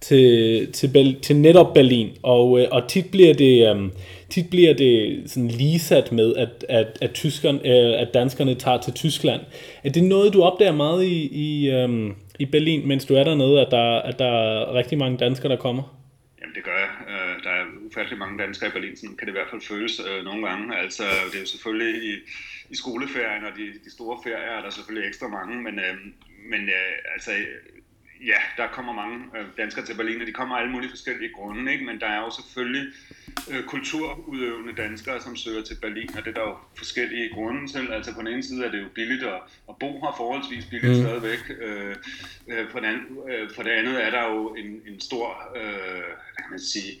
til, 0.00 0.72
til, 0.72 1.20
til 1.22 1.36
netop 1.36 1.74
Berlin, 1.74 2.10
og, 2.22 2.60
øh, 2.60 2.68
og 2.70 2.88
tit 2.88 3.10
bliver 3.10 3.34
det, 3.34 3.70
um, 3.70 3.92
tit 4.28 4.50
bliver 4.50 4.74
det 4.74 5.22
sådan 5.30 5.48
ligesat 5.48 6.12
med, 6.12 6.36
at, 6.36 6.64
at, 6.68 6.98
at, 7.00 7.12
tyskerne, 7.12 7.58
øh, 7.58 8.00
at 8.00 8.14
danskerne 8.14 8.54
tager 8.54 8.80
til 8.80 8.92
Tyskland. 8.92 9.40
Er 9.84 9.90
det 9.90 10.04
noget, 10.04 10.32
du 10.32 10.42
opdager 10.42 10.72
meget 10.72 11.04
i, 11.04 11.28
i, 11.32 11.74
um, 11.84 12.16
i 12.38 12.46
Berlin, 12.46 12.88
mens 12.88 13.04
du 13.04 13.14
er 13.14 13.24
dernede, 13.24 13.60
at 13.60 13.70
der, 13.70 13.98
at 13.98 14.18
der 14.18 14.24
er 14.24 14.74
rigtig 14.74 14.98
mange 14.98 15.18
danskere, 15.18 15.52
der 15.52 15.56
kommer? 15.56 15.98
Jamen 16.40 16.54
det 16.54 16.64
gør 16.64 16.78
jeg. 16.84 16.92
Øh, 17.12 17.44
der 17.44 17.50
er 17.50 17.64
ufattelig 17.86 18.18
mange 18.18 18.42
danskere 18.44 18.68
i 18.68 18.72
Berlin, 18.72 18.96
sådan 18.96 19.16
kan 19.16 19.26
det 19.26 19.32
i 19.32 19.38
hvert 19.38 19.50
fald 19.50 19.62
føles 19.72 20.00
øh, 20.08 20.24
nogle 20.24 20.48
gange. 20.48 20.76
Altså 20.82 21.02
det 21.30 21.36
er 21.36 21.40
jo 21.40 21.46
selvfølgelig 21.54 21.92
i, 22.10 22.12
i 22.70 22.76
skoleferien 22.82 23.44
og 23.48 23.52
de, 23.58 23.66
de 23.84 23.90
store 23.96 24.16
ferier 24.24 24.52
er 24.58 24.62
der 24.62 24.70
selvfølgelig 24.70 25.08
ekstra 25.08 25.28
mange, 25.28 25.54
men, 25.66 25.74
øh, 25.78 25.94
men 26.52 26.62
øh, 26.78 26.92
altså 27.14 27.30
ja, 28.26 28.62
der 28.62 28.68
kommer 28.68 28.92
mange 28.92 29.24
øh, 29.36 29.46
danskere 29.56 29.84
til 29.84 29.94
Berlin, 29.94 30.20
og 30.20 30.26
de 30.26 30.32
kommer 30.32 30.56
af 30.56 30.60
alle 30.60 30.72
mulige 30.72 30.90
forskellige 30.90 31.32
grunde, 31.32 31.72
ikke? 31.72 31.84
men 31.84 32.00
der 32.00 32.06
er 32.06 32.20
jo 32.20 32.30
selvfølgelig 32.30 32.92
øh, 33.50 33.64
kulturudøvende 33.64 34.72
danskere, 34.72 35.20
som 35.20 35.36
søger 35.36 35.62
til 35.62 35.76
Berlin, 35.82 36.10
og 36.16 36.24
det 36.24 36.30
er 36.30 36.34
der 36.34 36.48
jo 36.50 36.56
forskellige 36.76 37.28
grunde 37.34 37.72
til. 37.72 37.92
Altså 37.92 38.14
på 38.14 38.20
den 38.20 38.28
ene 38.28 38.42
side 38.42 38.64
er 38.66 38.70
det 38.70 38.82
jo 38.82 38.88
billigt 38.94 39.22
at, 39.22 39.40
at 39.68 39.74
bo 39.80 39.92
her, 40.00 40.14
forholdsvis 40.16 40.64
billigt 40.64 40.96
mm. 40.96 41.04
stadigvæk. 41.04 41.42
Øh, 41.60 41.96
øh, 42.48 42.70
for, 42.70 42.78
den 42.78 42.88
anden, 42.88 43.30
øh, 43.30 43.50
for 43.54 43.62
det 43.62 43.70
andet 43.70 44.04
er 44.04 44.10
der 44.10 44.24
jo 44.32 44.54
en, 44.54 44.82
en 44.86 45.00
stor, 45.00 45.52
øh, 45.56 46.08
hvad 46.34 46.42
kan 46.42 46.50
man 46.50 46.60
sige, 46.60 46.92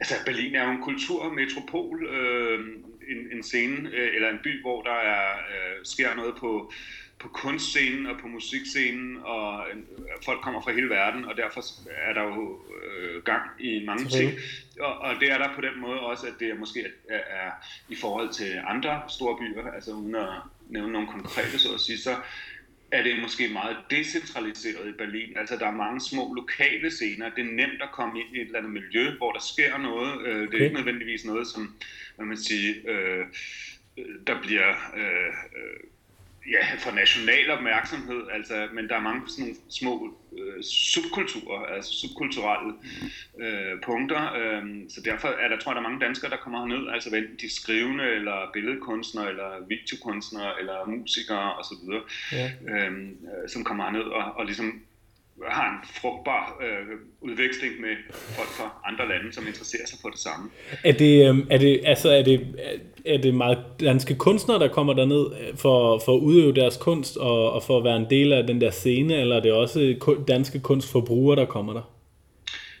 altså 0.00 0.14
Berlin 0.26 0.54
er 0.54 0.64
jo 0.64 0.70
en 0.70 0.82
kulturmetropol, 0.82 2.06
øh, 2.06 2.60
en, 3.08 3.36
en 3.36 3.42
scene, 3.42 3.90
øh, 3.92 4.14
eller 4.14 4.28
en 4.30 4.38
by, 4.42 4.60
hvor 4.60 4.82
der 4.82 4.98
er, 5.14 5.32
øh, 5.32 5.84
sker 5.84 6.14
noget 6.14 6.34
på 6.36 6.72
på 7.22 7.28
kunstscenen 7.28 8.06
og 8.06 8.18
på 8.18 8.28
musikscenen, 8.28 9.18
og 9.24 9.64
øh, 9.68 9.76
folk 10.24 10.40
kommer 10.40 10.62
fra 10.62 10.72
hele 10.72 10.88
verden, 10.88 11.24
og 11.24 11.36
derfor 11.36 11.62
er 12.08 12.12
der 12.12 12.22
jo 12.22 12.60
øh, 12.84 13.22
gang 13.22 13.42
i 13.60 13.84
mange 13.86 14.04
ting. 14.08 14.32
Og, 14.80 14.98
og 14.98 15.20
det 15.20 15.30
er 15.30 15.38
der 15.38 15.54
på 15.54 15.60
den 15.60 15.80
måde 15.80 16.00
også, 16.00 16.26
at 16.26 16.32
det 16.40 16.50
er 16.50 16.54
måske 16.54 16.86
er, 17.08 17.16
er 17.16 17.50
i 17.88 17.94
forhold 17.94 18.30
til 18.32 18.60
andre 18.66 19.02
store 19.08 19.38
byer, 19.38 19.70
altså 19.70 19.92
uden 19.92 20.14
at 20.14 20.28
nævne 20.68 20.92
nogle 20.92 21.08
konkrete, 21.08 21.58
så 21.58 21.74
at 21.74 21.80
sige, 21.80 21.98
så 21.98 22.16
er 22.92 23.02
det 23.02 23.22
måske 23.22 23.48
meget 23.48 23.76
decentraliseret 23.90 24.88
i 24.88 24.92
Berlin. 24.92 25.36
Altså 25.36 25.56
der 25.56 25.66
er 25.66 25.76
mange 25.84 26.00
små 26.00 26.34
lokale 26.34 26.90
scener. 26.90 27.30
Det 27.30 27.44
er 27.44 27.52
nemt 27.52 27.82
at 27.82 27.88
komme 27.92 28.20
ind 28.20 28.36
i 28.36 28.40
et 28.40 28.46
eller 28.46 28.58
andet 28.58 28.72
miljø, 28.72 29.10
hvor 29.16 29.32
der 29.32 29.40
sker 29.40 29.78
noget. 29.78 30.26
Øh, 30.26 30.34
det 30.34 30.42
er 30.42 30.46
okay. 30.46 30.64
ikke 30.64 30.76
nødvendigvis 30.76 31.24
noget, 31.24 31.46
som 31.46 31.76
hvad 32.16 32.26
man 32.26 32.36
siger, 32.36 32.74
øh, 32.88 33.26
der 34.26 34.40
bliver 34.42 34.70
øh, 34.96 35.34
ja, 36.50 36.64
for 36.78 36.90
national 36.90 37.50
opmærksomhed, 37.50 38.22
altså, 38.32 38.68
men 38.72 38.88
der 38.88 38.96
er 38.96 39.00
mange 39.00 39.22
sådan 39.28 39.44
nogle 39.44 39.56
små 39.68 40.16
øh, 40.38 40.62
subkulturer, 40.62 41.66
altså 41.66 41.92
subkulturelle 41.92 42.72
øh, 43.38 43.80
punkter, 43.82 44.22
øh, 44.40 44.62
så 44.88 45.00
derfor 45.04 45.28
er 45.28 45.48
der, 45.48 45.58
tror 45.58 45.72
jeg, 45.72 45.76
der 45.76 45.82
er 45.82 45.88
mange 45.88 46.04
danskere, 46.06 46.30
der 46.30 46.36
kommer 46.36 46.58
herned, 46.58 46.88
altså 46.94 47.08
enten 47.08 47.36
de 47.40 47.54
skrivende, 47.54 48.04
eller 48.04 48.50
billedkunstnere, 48.52 49.28
eller 49.28 49.50
videokunstnere, 49.68 50.60
eller 50.60 50.86
musikere 50.86 51.56
osv., 51.56 51.84
ja. 52.32 52.50
øh, 52.68 52.92
som 53.48 53.64
kommer 53.64 53.84
herned 53.84 54.04
og, 54.04 54.24
og 54.36 54.44
ligesom 54.44 54.82
har 55.48 55.70
en 55.72 55.88
frugtbar 56.00 56.58
øh, 56.62 56.98
udveksling 57.20 57.80
med 57.80 57.96
folk 58.36 58.48
fra 58.48 58.82
andre 58.84 59.08
lande, 59.08 59.32
som 59.32 59.46
interesserer 59.46 59.86
sig 59.86 59.98
for 60.02 60.08
det 60.08 60.18
samme. 60.18 60.50
Er 60.84 60.92
det, 60.92 61.28
øh, 61.28 61.46
er 61.50 61.58
det, 61.58 61.80
altså, 61.84 62.10
er 62.10 62.22
det, 62.22 62.56
er 63.06 63.18
det 63.18 63.34
meget 63.34 63.58
danske 63.80 64.14
kunstnere, 64.14 64.58
der 64.58 64.68
kommer 64.68 64.92
derned 64.92 65.26
øh, 65.40 65.56
for, 65.56 65.98
for 66.04 66.16
at 66.16 66.20
udøve 66.20 66.52
deres 66.52 66.76
kunst 66.76 67.16
og, 67.16 67.52
og 67.52 67.62
for 67.62 67.78
at 67.78 67.84
være 67.84 67.96
en 67.96 68.10
del 68.10 68.32
af 68.32 68.46
den 68.46 68.60
der 68.60 68.70
scene, 68.70 69.14
eller 69.14 69.36
er 69.36 69.40
det 69.40 69.52
også 69.52 69.96
danske 70.28 70.60
kunstforbrugere, 70.60 71.36
der 71.36 71.46
kommer 71.46 71.72
der? 71.72 71.82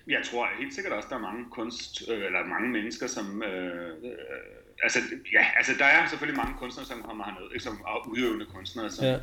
Jeg 0.08 0.20
tror 0.30 0.46
helt 0.60 0.74
sikkert 0.74 0.92
også, 0.92 1.08
der 1.10 1.16
er 1.16 1.20
mange 1.20 1.44
kunst, 1.50 2.02
øh, 2.10 2.24
eller 2.26 2.38
mange 2.48 2.70
mennesker, 2.70 3.06
som 3.06 3.42
øh, 3.42 3.86
øh 4.04 4.10
altså, 4.82 4.98
ja, 5.32 5.44
altså 5.56 5.72
der 5.78 5.84
er 5.84 6.08
selvfølgelig 6.08 6.36
mange 6.36 6.54
kunstnere, 6.58 6.86
som 6.86 7.02
kommer 7.02 7.24
herned, 7.24 7.50
ikke, 7.54 7.64
som 7.64 7.74
er 7.86 8.08
udøvende 8.08 8.46
kunstnere, 8.54 8.90
som, 8.90 9.04
ja. 9.04 9.16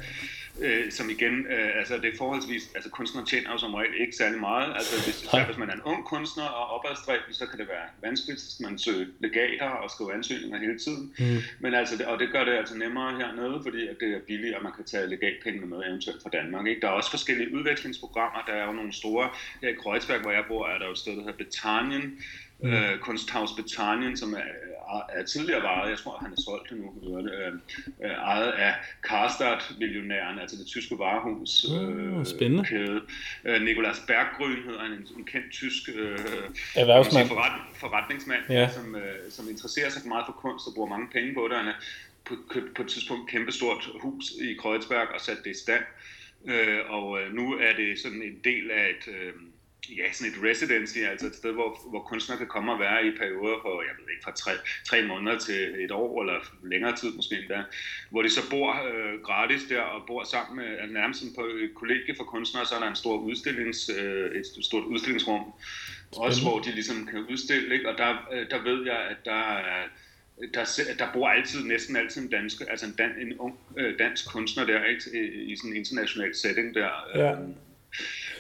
øh, 0.62 0.92
som 0.92 1.10
igen, 1.10 1.46
øh, 1.46 1.70
altså 1.80 1.98
det 1.98 2.14
er 2.14 2.18
forholdsvis, 2.18 2.64
altså 2.76 2.90
kunstnere 2.90 3.26
tjener 3.26 3.52
jo 3.52 3.58
som 3.58 3.74
regel 3.74 3.94
ikke 4.02 4.16
særlig 4.16 4.40
meget, 4.40 4.74
altså 4.76 4.96
hvis, 5.06 5.34
ja. 5.34 5.46
hvis 5.46 5.58
man 5.58 5.70
er 5.70 5.74
en 5.74 5.82
ung 5.82 6.06
kunstner 6.06 6.44
og 6.44 6.66
opadstræbende, 6.76 7.34
så 7.34 7.46
kan 7.46 7.60
det 7.60 7.68
være 7.68 7.88
vanskeligt, 8.02 8.42
hvis 8.42 8.60
man 8.60 8.80
søger 8.80 9.06
legater 9.20 9.70
og 9.70 9.92
skriver 9.92 10.12
ansøgninger 10.12 10.60
hele 10.60 10.80
tiden, 10.80 11.14
mm. 11.20 11.42
men 11.60 11.74
altså, 11.74 12.04
og 12.08 12.20
det 12.20 12.30
gør 12.32 12.44
det 12.44 12.52
altså 12.52 12.78
nemmere 12.78 13.18
hernede, 13.18 13.60
fordi 13.64 13.88
at 13.88 13.96
det 14.00 14.10
er 14.16 14.20
billigt, 14.28 14.56
og 14.56 14.64
man 14.64 14.72
kan 14.72 14.86
tage 14.86 15.08
legatpengene 15.08 15.66
med 15.66 15.78
eventuelt 15.88 16.24
fra 16.24 16.30
Danmark, 16.30 16.68
ikke? 16.68 16.82
Der 16.82 16.88
er 16.88 16.92
også 16.92 17.10
forskellige 17.10 17.54
udvekslingsprogrammer, 17.56 18.40
der 18.48 18.54
er 18.54 18.66
jo 18.66 18.72
nogle 18.72 18.94
store, 18.94 19.30
her 19.62 19.70
i 19.70 19.74
Kreuzberg, 19.74 20.22
hvor 20.22 20.32
jeg 20.32 20.44
bor, 20.48 20.68
er 20.68 20.78
der 20.78 20.86
jo 20.86 20.92
et 20.92 20.98
sted, 20.98 21.12
der 21.12 21.20
hedder 21.20 21.44
Betanien, 21.44 22.24
mm. 22.60 22.74
øh, 22.74 23.00
Kunsthaus 23.00 23.52
Betanien, 23.52 24.18
som 24.18 24.34
er 24.34 24.48
er 25.10 25.24
tidligere 25.26 25.64
varet, 25.64 25.90
jeg 25.90 25.98
tror, 25.98 26.18
han 26.18 26.32
er 26.32 26.42
solgt 26.42 26.72
nu, 26.72 27.20
øh, 27.20 27.54
øh, 28.04 28.12
ejet 28.12 28.52
af 28.52 28.74
Karstadt-millionæren, 29.04 30.40
altså 30.40 30.56
det 30.56 30.68
tyske 30.68 31.00
varehus. 31.00 31.66
Uh, 31.66 32.26
spændende. 32.26 32.66
Kæde. 32.66 33.02
Øh, 33.46 33.62
Nikolas 33.62 33.98
Berggrün 33.98 34.66
hedder 34.66 34.80
han, 34.80 34.92
en, 34.92 35.08
en 35.18 35.26
kendt 35.26 35.52
tysk 35.52 35.90
øh, 35.96 36.20
Erhvervsmand. 36.76 37.28
Forret, 37.28 37.62
forretningsmand, 37.76 38.42
ja. 38.50 38.70
som, 38.70 38.96
øh, 38.96 39.32
som 39.32 39.50
interesserer 39.50 39.90
sig 39.90 40.08
meget 40.08 40.26
for 40.26 40.34
kunst 40.34 40.68
og 40.68 40.74
bruger 40.74 40.90
mange 40.90 41.08
penge 41.14 41.34
på 41.34 41.48
det. 41.50 41.58
Han 41.58 41.68
er 41.68 41.78
på, 42.26 42.36
på 42.76 42.82
et 42.82 42.88
tidspunkt 42.88 43.30
kæmpestort 43.30 43.90
hus 44.02 44.26
i 44.42 44.54
Kreuzberg 44.54 45.08
og 45.14 45.22
sat 45.22 45.38
det 45.44 45.52
i 45.52 45.60
stand. 45.60 45.84
Øh, 46.46 46.80
og 46.90 47.22
øh, 47.22 47.34
nu 47.34 47.54
er 47.54 47.74
det 47.78 48.00
sådan 48.00 48.22
en 48.22 48.40
del 48.44 48.72
af 48.72 48.90
et... 48.90 49.14
Øh, 49.14 49.34
ja, 49.98 50.14
sådan 50.14 50.34
et 50.34 50.40
residency, 50.50 50.98
altså 50.98 51.28
et 51.28 51.36
sted, 51.36 51.52
hvor, 51.52 51.90
hvor 51.90 52.02
kunstnere 52.02 52.38
kan 52.38 52.48
komme 52.48 52.72
og 52.74 52.80
være 52.80 53.08
i 53.08 53.12
perioder 53.12 53.60
på, 53.62 53.82
jeg 53.88 53.96
ved 54.00 54.10
ikke, 54.14 54.24
fra 54.24 54.32
tre, 54.32 54.52
tre 54.86 55.08
måneder 55.08 55.38
til 55.40 55.84
et 55.86 55.92
år, 55.92 56.22
eller 56.22 56.40
længere 56.64 56.96
tid 56.96 57.12
måske 57.12 57.36
endda, 57.36 57.64
hvor 58.10 58.22
de 58.22 58.30
så 58.30 58.50
bor 58.50 58.70
øh, 58.90 59.22
gratis 59.22 59.62
der, 59.70 59.82
og 59.82 60.08
bor 60.08 60.24
sammen 60.24 60.56
med, 60.58 60.88
nærmest 60.88 61.24
på 61.38 61.42
et 61.46 61.72
kollegie 61.76 62.16
for 62.18 62.24
kunstnere, 62.24 62.66
så 62.66 62.76
er 62.76 62.80
der 62.80 62.90
en 62.90 62.96
stor 62.96 63.18
udstillings, 63.18 63.90
øh, 64.00 64.32
et 64.40 64.46
stort 64.66 64.84
udstillingsrum, 64.84 65.42
Spindende. 65.42 66.28
også 66.28 66.42
hvor 66.42 66.60
de 66.60 66.72
ligesom 66.72 67.06
kan 67.06 67.20
udstille, 67.32 67.74
ikke? 67.76 67.90
og 67.90 67.98
der, 67.98 68.12
øh, 68.34 68.50
der 68.50 68.62
ved 68.64 68.86
jeg, 68.86 69.00
at 69.12 69.18
der 69.26 69.58
er 69.58 69.84
der, 70.54 70.84
der 71.00 71.08
bor 71.14 71.28
altid, 71.28 71.64
næsten 71.64 71.96
altid 71.96 72.22
en 72.22 72.28
dansk, 72.28 72.62
altså 72.70 72.86
en, 72.86 72.92
dan, 72.98 73.12
en 73.22 73.38
ung 73.38 73.60
øh, 73.78 74.00
dansk 74.00 74.32
kunstner 74.32 74.66
der, 74.66 74.86
ikke? 74.86 75.04
I, 75.14 75.52
i 75.52 75.56
sådan 75.56 75.72
en 75.72 75.78
international 75.78 76.36
setting 76.36 76.76
der. 76.76 76.90
Ja. 77.16 77.36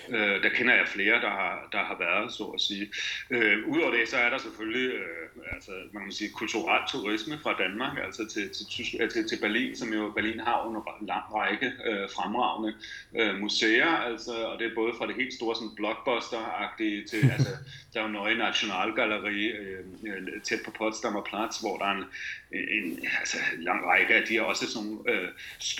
Øh, 0.09 0.43
der 0.43 0.49
kender 0.49 0.75
jeg 0.75 0.87
flere, 0.87 1.21
der 1.21 1.29
har, 1.29 1.69
der 1.71 1.83
har 1.83 1.97
været, 1.99 2.33
så 2.33 2.43
at 2.43 2.61
sige. 2.61 2.91
Øh, 3.29 3.67
Udover 3.67 3.91
det, 3.91 4.09
så 4.09 4.17
er 4.17 4.29
der 4.29 4.37
selvfølgelig 4.37 4.93
øh, 4.93 5.29
altså, 5.51 5.71
man 5.93 6.03
kan 6.03 6.11
sige, 6.11 6.29
kulturel 6.29 6.81
turisme 6.87 7.39
fra 7.43 7.53
Danmark, 7.53 7.97
altså 8.05 8.27
til, 8.33 8.49
til, 8.49 8.65
Tysk, 8.65 8.93
øh, 8.99 9.09
til, 9.09 9.29
til 9.29 9.37
Berlin, 9.41 9.75
som 9.75 9.93
jo 9.93 10.11
Berlin 10.11 10.39
har 10.39 10.67
en 11.01 11.07
lang 11.07 11.23
række 11.33 11.71
øh, 11.85 12.09
fremragende 12.15 12.73
øh, 13.15 13.39
museer, 13.39 13.87
altså, 13.87 14.31
og 14.31 14.59
det 14.59 14.67
er 14.67 14.75
både 14.75 14.93
fra 14.97 15.07
det 15.07 15.15
helt 15.15 15.33
store 15.33 15.55
sådan 15.55 15.75
blockbuster-agtige 15.79 17.07
til, 17.09 17.21
altså, 17.35 17.53
der 17.93 17.99
er 17.99 18.03
jo 18.03 18.09
Neue 18.09 18.35
Nationalgalerie 18.35 19.51
øh, 19.51 19.85
øh, 20.07 20.41
tæt 20.43 20.59
på 20.65 20.71
Potsdamer 20.71 21.23
Platz, 21.23 21.59
hvor 21.59 21.77
der 21.77 21.85
er 21.85 21.91
en, 21.91 22.03
en 22.51 23.05
altså, 23.19 23.37
lang 23.57 23.85
række 23.85 24.15
af 24.15 24.27
de 24.27 24.37
er 24.37 24.41
også 24.41 24.71
sådan 24.71 24.99
øh, 25.09 25.29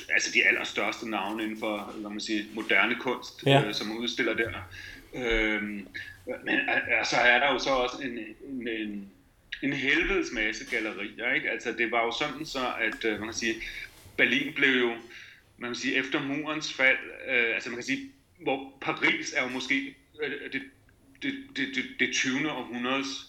altså 0.10 0.32
de 0.34 0.48
allerstørste 0.48 1.10
navne 1.10 1.44
inden 1.44 1.60
for, 1.60 1.94
lad 2.02 2.10
man 2.10 2.20
sige, 2.20 2.46
moderne 2.54 2.96
kunst, 3.00 3.44
ja. 3.46 3.64
øh, 3.66 3.74
som 3.74 3.98
udstiller 3.98 4.34
der. 4.34 4.52
Øh, 5.14 5.64
men 6.46 6.60
altså 7.00 7.16
er 7.16 7.40
der 7.40 7.54
jo 7.54 7.60
så 7.60 7.70
også 7.70 7.98
en, 8.04 8.20
en, 8.50 8.68
en 8.68 9.12
en 9.62 9.74
helvedes 9.74 10.32
masse 10.32 10.66
gallerier, 10.66 11.34
ikke? 11.34 11.52
Altså 11.52 11.72
det 11.72 11.92
var 11.92 12.06
jo 12.06 12.12
sådan 12.20 12.46
så, 12.46 12.74
at 12.80 13.06
øh, 13.06 13.20
man 13.20 13.28
kan 13.28 13.34
sige, 13.34 13.56
Berlin 14.18 14.54
blev 14.54 14.70
jo, 14.70 14.94
man 15.58 15.70
kan 15.70 15.76
sige, 15.76 15.96
efter 15.96 16.24
murens 16.24 16.74
fald, 16.74 16.98
øh, 17.30 17.54
altså 17.54 17.70
man 17.70 17.78
kan 17.78 17.86
sige, 17.86 18.12
hvor 18.40 18.74
Paris 18.82 19.34
er 19.34 19.44
jo 19.44 19.50
måske 19.50 19.96
øh, 20.24 20.32
det, 20.54 20.62
det, 21.22 21.34
det, 21.56 21.68
det, 21.76 21.86
det 22.00 22.14
20. 22.14 22.52
århundredes 22.52 23.29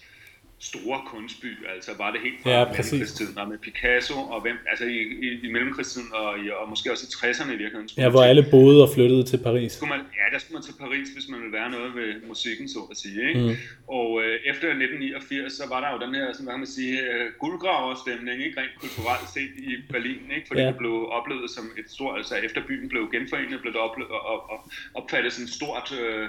store 0.63 1.01
kunstby, 1.07 1.51
altså 1.75 1.91
var 1.99 2.11
det 2.11 2.21
helt 2.21 2.43
fra 2.43 2.51
ja, 2.51 2.65
mellemkrigstiden, 2.65 3.39
og 3.39 3.49
med 3.49 3.59
Picasso, 3.59 4.15
og 4.15 4.41
hvem, 4.41 4.57
altså 4.71 4.85
i, 4.85 4.99
i, 5.27 5.29
i 5.47 5.49
mellemkrigstiden, 5.53 6.09
og, 6.13 6.39
i, 6.43 6.51
og 6.61 6.69
måske 6.69 6.93
også 6.93 7.05
i 7.09 7.13
60'erne 7.21 7.53
i 7.57 7.59
virkeligheden. 7.63 7.89
Ja, 7.97 8.09
hvor 8.09 8.23
alle 8.23 8.45
boede 8.51 8.83
og 8.83 8.91
flyttede 8.95 9.23
til 9.23 9.39
Paris. 9.49 9.73
Skulle 9.73 9.93
man, 9.97 10.01
ja, 10.21 10.25
der 10.33 10.39
skulle 10.39 10.57
man 10.59 10.63
til 10.69 10.75
Paris, 10.85 11.09
hvis 11.17 11.29
man 11.29 11.39
ville 11.43 11.57
være 11.61 11.71
noget 11.71 11.91
ved 11.95 12.09
musikken, 12.29 12.69
så 12.69 12.81
at 12.91 12.97
sige. 12.97 13.29
Ikke? 13.29 13.41
Mm. 13.41 13.57
Og 13.99 14.09
øh, 14.23 14.35
efter 14.51 14.67
1989, 14.69 15.53
så 15.53 15.65
var 15.73 15.81
der 15.85 15.89
jo 15.95 15.99
den 16.07 16.15
her, 16.15 16.27
sådan, 16.33 16.45
hvad 16.45 16.55
kan 16.55 16.65
man 16.67 16.73
sige, 16.79 16.95
uh, 17.11 17.27
guldgraverstemning, 17.43 18.37
ikke? 18.47 18.61
rent 18.61 18.77
kulturelt 18.83 19.29
set 19.37 19.53
i 19.71 19.71
Berlin, 19.93 20.25
ikke? 20.37 20.47
fordi 20.49 20.61
ja. 20.61 20.69
det 20.71 20.79
blev 20.83 20.95
oplevet 21.19 21.51
som 21.57 21.65
et 21.81 21.89
stort, 21.95 22.15
altså 22.19 22.35
efter 22.47 22.61
byen 22.69 22.89
blev 22.93 23.03
genforenet, 23.15 23.61
blev 23.63 23.73
det 23.77 23.83
oplevet, 23.89 24.11
og, 24.11 24.39
og, 24.53 24.59
opfattet 24.95 25.33
som 25.33 25.45
et 25.45 25.53
stort 25.61 25.89
øh, 26.01 26.29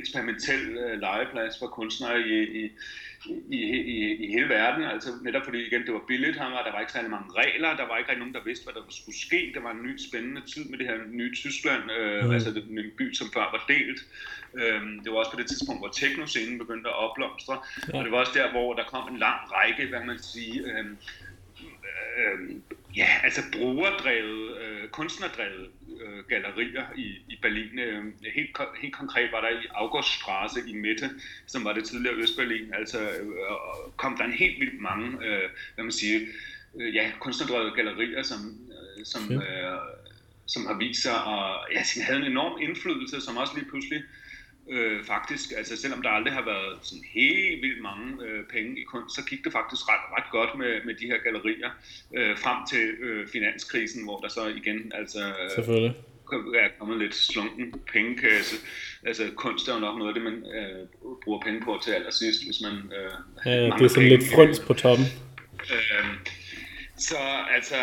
eksperimentel 0.00 0.62
øh, 0.84 1.00
legeplads 1.00 1.54
for 1.60 1.66
kunstnere 1.66 2.20
i, 2.20 2.38
i 2.64 2.64
i, 3.50 3.60
i, 3.96 4.14
i 4.24 4.32
hele 4.32 4.48
verden, 4.48 4.84
altså 4.84 5.10
netop 5.22 5.44
fordi 5.44 5.66
igen 5.66 5.86
det 5.86 5.92
var 5.92 6.04
billigt, 6.08 6.36
han 6.38 6.52
var, 6.52 6.62
der 6.64 6.72
var 6.72 6.80
ikke 6.80 6.92
særlig 6.92 7.10
mange 7.10 7.32
regler, 7.36 7.76
der 7.76 7.86
var 7.88 7.96
ikke 7.96 8.10
rigtig 8.10 8.18
nogen, 8.18 8.34
der 8.34 8.44
vidste, 8.44 8.64
hvad 8.64 8.74
der 8.74 8.82
skulle 8.88 9.18
ske, 9.18 9.50
det 9.54 9.62
var 9.62 9.70
en 9.70 9.82
ny 9.82 9.96
spændende 10.08 10.42
tid 10.52 10.64
med 10.64 10.78
det 10.78 10.86
her 10.86 10.98
nye 11.10 11.34
Tyskland, 11.34 11.90
øh, 11.90 12.24
mm. 12.24 12.30
altså 12.30 12.50
det, 12.50 12.64
en 12.64 12.90
by, 12.98 13.14
som 13.14 13.26
før 13.34 13.40
var 13.40 13.64
delt, 13.68 14.00
øhm, 14.54 15.00
det 15.02 15.12
var 15.12 15.18
også 15.18 15.30
på 15.30 15.40
det 15.40 15.46
tidspunkt, 15.46 15.80
hvor 15.80 15.88
teknoscenen 15.88 16.58
begyndte 16.58 16.88
at 16.88 16.96
opblomstre, 16.96 17.58
ja. 17.88 17.98
og 17.98 18.04
det 18.04 18.12
var 18.12 18.18
også 18.18 18.32
der, 18.34 18.50
hvor 18.50 18.74
der 18.74 18.84
kom 18.84 19.14
en 19.14 19.18
lang 19.18 19.40
række, 19.52 19.86
hvad 19.86 20.04
man 20.04 20.18
siger, 20.18 20.62
øh, 20.66 20.86
øh, 22.18 22.38
ja, 22.96 23.08
altså 23.24 23.42
brugerdrevet, 23.52 24.58
øh, 24.58 24.88
kunstnerdrevet 24.88 25.68
øh, 26.02 26.24
gallerier 26.28 26.84
i, 26.96 27.06
i 27.28 27.38
Berlin. 27.42 27.78
Øh, 27.78 28.04
helt, 28.34 28.58
helt 28.80 28.94
konkret 28.94 29.32
var 29.32 29.40
der 29.40 29.48
i 29.48 29.66
Auguststraße 29.70 30.60
i 30.66 30.72
Mitte, 30.72 31.10
som 31.46 31.64
var 31.64 31.72
det 31.72 31.84
tidligere 31.84 32.16
Østberlin, 32.16 32.74
altså 32.74 33.00
øh, 33.00 33.92
kom 33.96 34.16
der 34.16 34.24
en 34.24 34.32
helt 34.32 34.60
vildt 34.60 34.80
mange, 34.80 35.26
øh, 35.26 35.48
hvad 35.74 35.84
man 35.84 35.92
siger, 35.92 36.20
øh, 36.80 36.94
ja, 36.94 37.10
kunstnerdrevet 37.20 37.74
gallerier, 37.74 38.22
som, 38.22 38.38
øh, 38.98 39.04
som, 39.04 39.32
øh, 39.32 39.78
som 40.46 40.66
har 40.66 40.74
vist 40.74 41.02
sig, 41.02 41.24
og 41.24 41.66
ja, 41.72 41.82
havde 42.02 42.20
en 42.20 42.32
enorm 42.32 42.60
indflydelse, 42.60 43.20
som 43.20 43.36
også 43.36 43.52
lige 43.56 43.68
pludselig 43.70 43.98
øh, 43.98 44.21
Øh, 44.72 45.04
faktisk, 45.04 45.52
altså 45.58 45.76
selvom 45.82 46.02
der 46.02 46.10
aldrig 46.10 46.32
har 46.32 46.44
været 46.44 46.78
sådan 46.82 47.04
helt 47.14 47.62
vildt 47.62 47.82
mange 47.82 48.06
øh, 48.26 48.44
penge 48.54 48.80
i 48.80 48.84
kunst, 48.84 49.14
så 49.16 49.24
gik 49.24 49.44
det 49.44 49.52
faktisk 49.52 49.82
ret, 49.88 50.04
ret 50.16 50.28
godt 50.30 50.58
med, 50.58 50.72
med 50.84 50.94
de 50.94 51.06
her 51.06 51.18
gallerier 51.24 51.70
øh, 52.16 52.38
frem 52.38 52.58
til 52.70 52.84
øh, 53.06 53.28
finanskrisen, 53.28 54.04
hvor 54.04 54.18
der 54.20 54.28
så 54.28 54.46
igen 54.46 54.92
altså 54.94 55.32
Selvfølgelig. 55.54 55.94
er 56.64 56.68
kommet 56.78 56.98
lidt 56.98 57.14
slunken 57.14 57.74
pengekasse. 57.92 58.56
Altså 59.06 59.22
kunst 59.36 59.68
er 59.68 59.74
jo 59.74 59.80
nok 59.80 59.98
noget 59.98 60.10
af 60.10 60.14
det, 60.14 60.22
man 60.22 60.46
øh, 60.56 60.86
bruger 61.24 61.40
penge 61.40 61.60
på 61.60 61.80
til 61.84 61.92
allersidst, 61.92 62.44
hvis 62.46 62.60
man 62.66 62.72
øh, 62.72 63.12
ja, 63.46 63.64
det 63.64 63.68
er 63.68 63.88
sådan 63.88 63.94
penge. 63.94 64.08
lidt 64.08 64.24
frøns 64.34 64.60
på 64.60 64.74
toppen. 64.74 65.06
Øh, 65.72 66.06
så 66.98 67.16
altså 67.56 67.76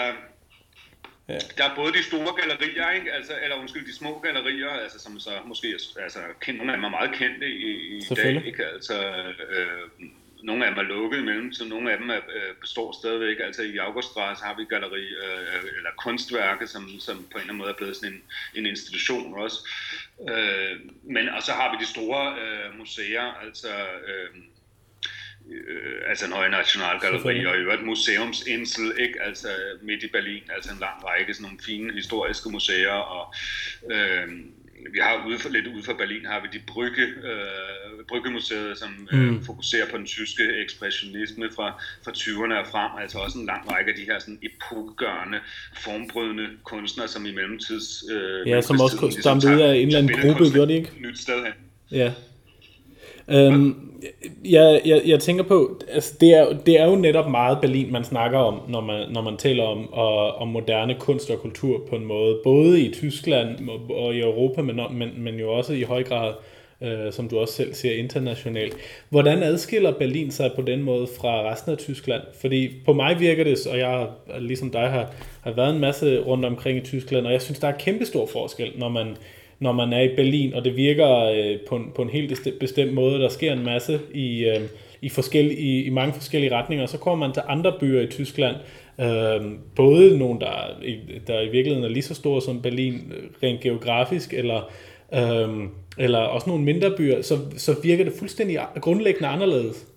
Ja. 1.30 1.40
Der 1.58 1.64
er 1.70 1.76
både 1.76 1.94
de 1.94 2.04
store 2.04 2.34
gallerier, 2.42 2.90
ikke? 2.92 3.14
Altså, 3.14 3.34
eller 3.44 3.56
undskyld, 3.56 3.86
de 3.88 3.96
små 3.96 4.20
gallerier, 4.20 4.70
altså, 4.70 5.00
som 5.00 5.20
så 5.20 5.30
måske 5.46 5.68
altså, 6.00 6.20
kendt, 6.42 6.58
nogle 6.58 6.72
af 6.72 6.78
dem 6.78 6.84
er 6.84 6.90
meget 6.90 7.12
kendte 7.12 7.48
i, 7.48 7.98
i 7.98 8.02
dag. 8.16 8.46
Ikke? 8.46 8.66
Altså, 8.66 8.96
øh, 9.50 10.08
nogle 10.44 10.66
af 10.66 10.72
dem 10.72 10.80
er 10.80 10.88
lukket 10.88 11.20
imellem, 11.20 11.54
så 11.54 11.66
nogle 11.66 11.92
af 11.92 11.98
dem 11.98 12.10
er, 12.10 12.16
øh, 12.16 12.56
består 12.62 12.92
stadigvæk. 12.92 13.38
Altså 13.40 13.64
i 13.64 13.78
Auguststrasse 13.78 14.44
har 14.46 14.56
vi 14.58 14.66
galleri, 14.66 15.06
øh, 15.06 15.64
eller 15.78 15.90
kunstværke, 15.98 16.68
som, 16.68 17.00
som 17.00 17.16
på 17.18 17.22
en 17.22 17.28
eller 17.28 17.42
anden 17.42 17.58
måde 17.58 17.70
er 17.70 17.78
blevet 17.78 17.96
sådan 17.96 18.14
en, 18.14 18.22
en 18.56 18.66
institution 18.66 19.34
også. 19.34 19.68
Øh, 20.30 20.80
men 21.04 21.30
og 21.30 21.44
så 21.44 21.52
har 21.52 21.72
vi 21.72 21.84
de 21.84 21.90
store 21.90 22.36
øh, 22.42 22.78
museer, 22.78 23.28
altså 23.46 23.70
øh, 24.08 24.30
øh, 25.52 26.10
altså 26.10 26.28
Neue 26.28 26.50
Nationalgalerie 26.50 27.50
og 27.50 27.56
i 27.56 27.60
øvrigt 27.60 27.86
museumsinsel, 27.86 28.94
ikke? 29.00 29.22
altså 29.22 29.48
midt 29.82 30.04
i 30.04 30.08
Berlin, 30.08 30.44
altså 30.56 30.74
en 30.74 30.80
lang 30.80 30.98
række 31.06 31.34
sådan 31.34 31.44
nogle 31.44 31.60
fine 31.66 31.94
historiske 31.94 32.50
museer, 32.50 33.00
og 33.16 33.34
øh, 33.92 34.28
vi 34.94 35.00
har 35.02 35.26
ude 35.28 35.40
for, 35.40 35.50
lidt 35.50 35.68
ude 35.68 35.84
for 35.84 35.94
Berlin 35.94 36.26
har 36.26 36.40
vi 36.42 36.48
de 36.58 36.62
Brygge, 36.68 37.02
øh, 37.02 38.06
Bryggemuseet, 38.08 38.78
som 38.78 39.08
øh, 39.12 39.20
mm. 39.20 39.46
fokuserer 39.46 39.86
på 39.92 39.98
den 39.98 40.06
tyske 40.06 40.44
ekspressionisme 40.64 41.50
fra, 41.56 41.84
fra 42.04 42.12
20'erne 42.12 42.54
og 42.54 42.68
frem, 42.68 42.92
altså 43.02 43.18
også 43.18 43.38
en 43.38 43.46
lang 43.46 43.72
række 43.72 43.92
af 43.92 43.98
de 43.98 44.04
her 44.04 44.20
sådan 44.20 44.40
epokgørende, 44.42 45.40
formbrydende 45.78 46.48
kunstnere, 46.64 47.08
som 47.08 47.26
i 47.26 47.32
mellemtids... 47.32 48.04
Øh, 48.12 48.48
ja, 48.48 48.62
som 48.62 48.82
også 48.82 48.98
ligesom 49.02 49.22
stammer 49.22 49.56
ud 49.56 49.62
af 49.62 49.76
en 49.76 49.88
eller 49.88 50.00
anden 50.00 50.22
gruppe, 50.22 50.44
gjorde 50.54 50.72
de 50.72 50.78
ikke? 50.78 50.92
Nyt 51.00 51.20
sted 51.20 51.44
hen. 51.44 51.54
Ja. 51.92 52.14
Øhm, 53.32 53.76
jeg, 54.46 54.82
jeg, 54.86 55.02
jeg 55.06 55.20
tænker 55.20 55.44
på, 55.44 55.80
altså 55.94 56.14
det, 56.22 56.34
er, 56.34 56.58
det 56.66 56.80
er 56.80 56.86
jo 56.86 56.96
netop 56.96 57.30
meget 57.30 57.58
Berlin, 57.62 57.92
man 57.92 58.04
snakker 58.04 58.38
om, 58.38 58.62
når 58.68 58.82
man, 58.82 59.10
når 59.12 59.22
man 59.22 59.38
taler 59.38 59.64
om, 59.64 59.94
og, 59.94 60.36
om 60.36 60.48
moderne 60.48 60.96
kunst 61.00 61.30
og 61.30 61.40
kultur 61.40 61.82
på 61.90 61.96
en 61.96 62.06
måde, 62.06 62.40
både 62.44 62.82
i 62.82 62.94
Tyskland 62.94 63.70
og 63.90 64.16
i 64.16 64.20
Europa, 64.20 64.62
men, 64.62 64.80
men, 64.92 65.10
men 65.18 65.36
jo 65.36 65.52
også 65.52 65.74
i 65.74 65.84
høj 65.84 66.04
grad 66.04 66.34
øh, 66.82 67.12
som 67.12 67.30
du 67.30 67.40
også 67.40 67.54
selv 67.54 67.74
ser 67.74 67.94
internationalt. 67.94 68.78
Hvordan 69.10 69.44
adskiller 69.44 69.92
Berlin 69.92 70.32
sig 70.32 70.52
på 70.56 70.62
den 70.62 70.84
måde 70.84 71.08
fra 71.20 71.52
resten 71.52 71.72
af 71.72 71.78
Tyskland? 71.78 72.22
Fordi 72.42 72.70
på 72.86 72.94
mig 72.94 73.20
virker 73.20 73.44
det, 73.44 73.68
og 73.68 73.78
jeg 73.78 74.08
ligesom 74.40 74.72
dig 74.72 74.90
har, 74.90 75.14
har 75.42 75.52
været 75.52 75.74
en 75.74 75.82
masse 75.82 76.20
rundt 76.20 76.46
omkring 76.46 76.78
i 76.78 76.82
Tyskland, 76.82 77.26
og 77.26 77.32
jeg 77.32 77.42
synes, 77.42 77.60
der 77.60 77.68
er 77.68 77.78
kæmpestor 77.78 78.26
forskel, 78.26 78.72
når 78.76 78.90
man, 78.90 79.18
når 79.60 79.72
man 79.72 79.94
er 79.94 80.02
i 80.02 80.16
Berlin, 80.16 80.54
og 80.54 80.66
det 80.66 80.76
virker 80.76 81.24
øh, 81.26 81.58
på, 81.70 81.76
en, 81.76 81.92
på 81.96 82.02
en 82.02 82.10
helt 82.10 82.40
bestemt 82.60 82.94
måde. 82.94 83.20
Der 83.20 83.30
sker 83.30 83.54
en 83.54 83.64
masse 83.64 84.00
i, 84.14 84.46
øh, 84.46 84.62
i, 85.02 85.10
forskellige, 85.10 85.60
i, 85.60 85.84
i 85.84 85.90
mange 85.90 86.14
forskellige 86.14 86.56
retninger, 86.56 86.84
og 86.84 86.90
så 86.90 86.98
kommer 86.98 87.28
man 87.28 87.34
til 87.34 87.44
andre 87.48 87.74
byer 87.80 88.02
i 88.02 88.08
Tyskland, 88.08 88.56
øh, 89.02 89.52
både 89.76 90.18
nogle, 90.18 90.40
der, 90.40 90.54
der 91.28 91.42
i 91.42 91.50
virkeligheden 91.50 91.84
er 91.84 91.90
lige 91.90 92.04
så 92.04 92.14
store 92.14 92.42
som 92.42 92.62
Berlin, 92.62 92.94
øh, 92.94 93.30
rent 93.44 93.62
geografisk, 93.62 94.34
eller 94.34 94.72
øh, 95.14 95.70
eller 95.98 96.20
også 96.20 96.50
nogle 96.50 96.64
mindre 96.64 96.92
byer, 96.98 97.22
så, 97.22 97.38
så 97.58 97.76
virker 97.84 98.04
det 98.04 98.14
fuldstændig 98.14 98.60
grundlæggende 98.82 99.28
anderledes. 99.28 99.88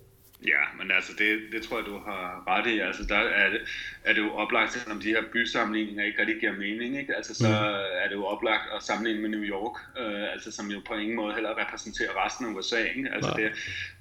Ja, 0.47 0.63
men 0.77 0.91
altså 0.91 1.11
det, 1.17 1.41
det 1.51 1.63
tror 1.63 1.77
jeg, 1.77 1.85
du 1.85 1.97
har 1.97 2.43
ret 2.47 2.67
i. 2.67 2.79
Altså 2.79 3.03
der 3.03 3.15
er 3.15 3.49
det, 3.49 3.61
er 4.03 4.13
det 4.13 4.21
jo 4.21 4.31
oplagt, 4.33 4.73
selvom 4.73 5.01
de 5.01 5.07
her 5.07 5.23
bysammenligninger 5.33 6.03
ikke 6.03 6.19
rigtig 6.19 6.39
giver 6.39 6.51
mening, 6.51 6.97
ikke? 6.97 7.15
Altså 7.15 7.35
så 7.35 7.47
mm. 7.47 8.03
er 8.03 8.07
det 8.07 8.15
jo 8.15 8.25
oplagt 8.25 8.63
at 8.75 8.83
sammenligne 8.83 9.21
med 9.21 9.29
New 9.29 9.43
York, 9.43 9.81
øh, 9.99 10.33
altså 10.33 10.51
som 10.51 10.71
jo 10.71 10.81
på 10.87 10.93
ingen 10.93 11.15
måde 11.15 11.33
heller 11.33 11.57
repræsenterer 11.57 12.25
resten 12.25 12.45
af 12.45 12.49
USA. 12.49 12.83
Ikke? 12.83 13.09
Altså 13.13 13.33
det, 13.37 13.51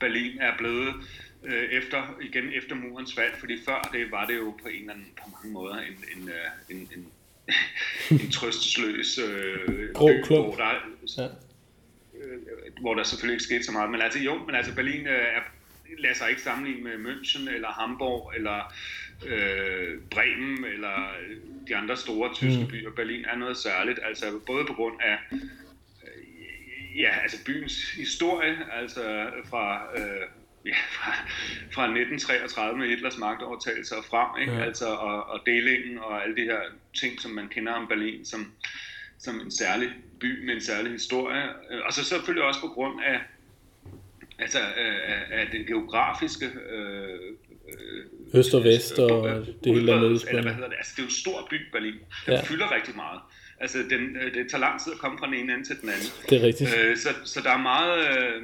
Berlin 0.01 0.39
er 0.41 0.53
blevet 0.59 0.95
øh, 1.45 1.65
efter, 1.71 2.19
igen 2.21 2.53
efter 2.53 2.75
murens 2.75 3.15
fald, 3.15 3.33
fordi 3.39 3.59
før 3.65 3.91
det 3.93 4.11
var 4.11 4.27
det 4.27 4.37
jo 4.37 4.55
på 4.63 4.69
en 4.69 4.81
eller 4.81 4.93
anden, 4.93 5.09
på 5.23 5.31
mange 5.37 5.53
måder 5.53 5.75
en, 5.75 6.05
en, 6.17 6.29
øh, 6.29 6.77
en, 6.77 6.89
en 6.97 7.07
en 8.11 8.31
trøstesløs 8.31 9.19
øh, 9.19 9.93
Grå 9.95 10.09
by, 10.09 10.27
hvor 10.27 10.55
der, 10.55 10.73
ja. 11.19 11.25
øh, 12.19 12.39
hvor 12.81 12.95
der 12.95 13.03
selvfølgelig 13.03 13.35
ikke 13.35 13.45
skete 13.45 13.65
så 13.65 13.73
meget. 13.73 13.91
Men 13.91 14.03
altså 14.03 14.19
jo, 14.19 14.45
men 14.47 14.55
altså 14.55 14.75
Berlin 14.75 15.07
øh, 15.07 15.13
er, 15.13 15.41
lader 15.99 16.15
sig 16.15 16.31
ikke 16.31 16.43
sammenligne 16.43 16.83
med 16.83 17.13
München 17.13 17.51
eller 17.55 17.69
Hamburg 17.69 18.33
eller 18.37 18.75
øh, 19.27 19.99
Bremen 20.11 20.65
eller 20.65 21.15
de 21.69 21.77
andre 21.77 21.97
store 21.97 22.35
tyske 22.35 22.63
mm. 22.63 22.69
byer. 22.69 22.91
Berlin 22.91 23.25
er 23.25 23.37
noget 23.37 23.57
særligt, 23.57 23.99
altså 24.03 24.41
både 24.47 24.65
på 24.67 24.73
grund 24.73 25.01
af 25.01 25.19
øh, 25.33 27.01
ja, 27.01 27.11
altså 27.23 27.45
byens 27.45 27.91
historie, 27.91 28.59
altså 28.73 29.31
fra 29.51 29.87
øh, 29.97 30.29
ja, 30.67 30.77
fra, 30.97 31.13
fra 31.75 31.85
1933 31.85 32.79
med 32.79 32.89
Hitlers 32.89 33.19
magtovertagelse 33.19 33.97
og 33.97 34.05
frem, 34.05 34.41
ikke? 34.41 34.53
Ja. 34.53 34.65
Altså, 34.65 34.87
og, 34.87 35.25
og 35.27 35.41
delingen 35.47 35.99
og 35.99 36.23
alle 36.23 36.37
de 36.37 36.43
her 36.43 36.61
ting, 36.95 37.21
som 37.21 37.31
man 37.31 37.49
kender 37.49 37.73
om 37.73 37.89
Berlin 37.89 38.25
som, 38.25 38.53
som 39.19 39.41
en 39.41 39.51
særlig 39.51 39.91
by 40.21 40.47
med 40.47 40.55
en 40.55 40.61
særlig 40.61 40.93
historie. 40.93 41.43
Og 41.87 41.93
så 41.93 42.05
selvfølgelig 42.05 42.45
også 42.45 42.61
på 42.61 42.69
grund 42.69 43.01
af, 43.05 43.21
altså, 44.43 44.59
af, 44.59 45.41
af 45.41 45.47
det 45.53 45.67
geografiske 45.67 46.47
øh, 46.47 47.19
Øst 48.35 48.55
og 48.55 48.65
vest 48.65 48.99
og 48.99 49.29
øh, 49.29 49.47
det 49.65 49.75
hele 49.75 49.87
der 49.87 49.95
Eller 49.95 50.43
hvad 50.43 50.55
hedder 50.55 50.69
det? 50.69 50.77
Altså, 50.77 50.93
det 50.97 50.99
er 50.99 51.03
jo 51.03 51.07
en 51.07 51.21
stor 51.25 51.47
by, 51.51 51.57
Berlin. 51.73 51.93
Den 52.27 52.35
ja. 52.35 52.43
fylder 52.43 52.75
rigtig 52.75 52.97
meget. 52.97 53.21
Altså, 53.61 53.79
den, 53.79 54.17
øh, 54.17 54.35
det 54.35 54.51
tager 54.51 54.61
lang 54.61 54.81
tid 54.83 54.93
at 54.93 54.99
komme 54.99 55.19
fra 55.19 55.27
den 55.27 55.35
ene 55.35 55.53
ende 55.55 55.65
til 55.65 55.77
den 55.81 55.89
anden. 55.89 56.09
Det 56.29 56.41
er 56.41 56.47
rigtigt. 56.47 56.71
Øh, 56.79 56.97
så, 56.97 57.09
så 57.25 57.41
der 57.41 57.51
er 57.51 57.63
meget, 57.73 57.99
øh, 58.11 58.43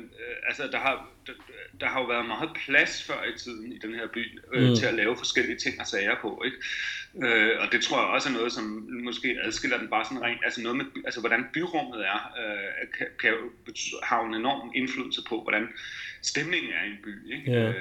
altså, 0.48 0.62
der 0.72 0.78
har, 0.78 1.08
der 1.80 1.86
har 1.86 2.00
jo 2.00 2.06
været 2.06 2.26
meget 2.26 2.50
plads 2.64 3.02
før 3.02 3.20
i 3.34 3.38
tiden 3.38 3.72
i 3.72 3.78
den 3.78 3.94
her 3.94 4.06
by 4.14 4.24
øh, 4.54 4.68
mm. 4.68 4.76
til 4.76 4.86
at 4.86 4.94
lave 4.94 5.16
forskellige 5.16 5.58
ting 5.58 5.80
og 5.80 5.86
sager 5.86 6.16
på, 6.22 6.42
ikke? 6.44 6.56
Øh, 7.16 7.52
og 7.60 7.66
det 7.72 7.80
tror 7.82 7.98
jeg 8.00 8.08
også 8.08 8.28
er 8.28 8.32
noget, 8.32 8.52
som 8.52 8.64
måske 9.04 9.38
adskiller 9.42 9.78
den 9.78 9.88
bare 9.88 10.04
sådan 10.04 10.22
rent, 10.22 10.40
altså 10.44 10.62
noget 10.62 10.76
med, 10.76 10.84
altså 11.04 11.20
hvordan 11.20 11.46
byrummet 11.54 12.00
er, 12.00 12.20
øh, 12.40 12.88
kan, 12.98 13.06
kan 13.20 13.30
jo 13.30 13.38
have 14.02 14.26
en 14.26 14.34
enorm 14.34 14.72
indflydelse 14.74 15.20
på, 15.28 15.42
hvordan 15.42 15.68
stemningen 16.22 16.70
er 16.78 16.84
i 16.86 16.90
en 16.90 16.98
by. 17.04 17.14
Ikke? 17.34 17.52
Yeah. 17.52 17.74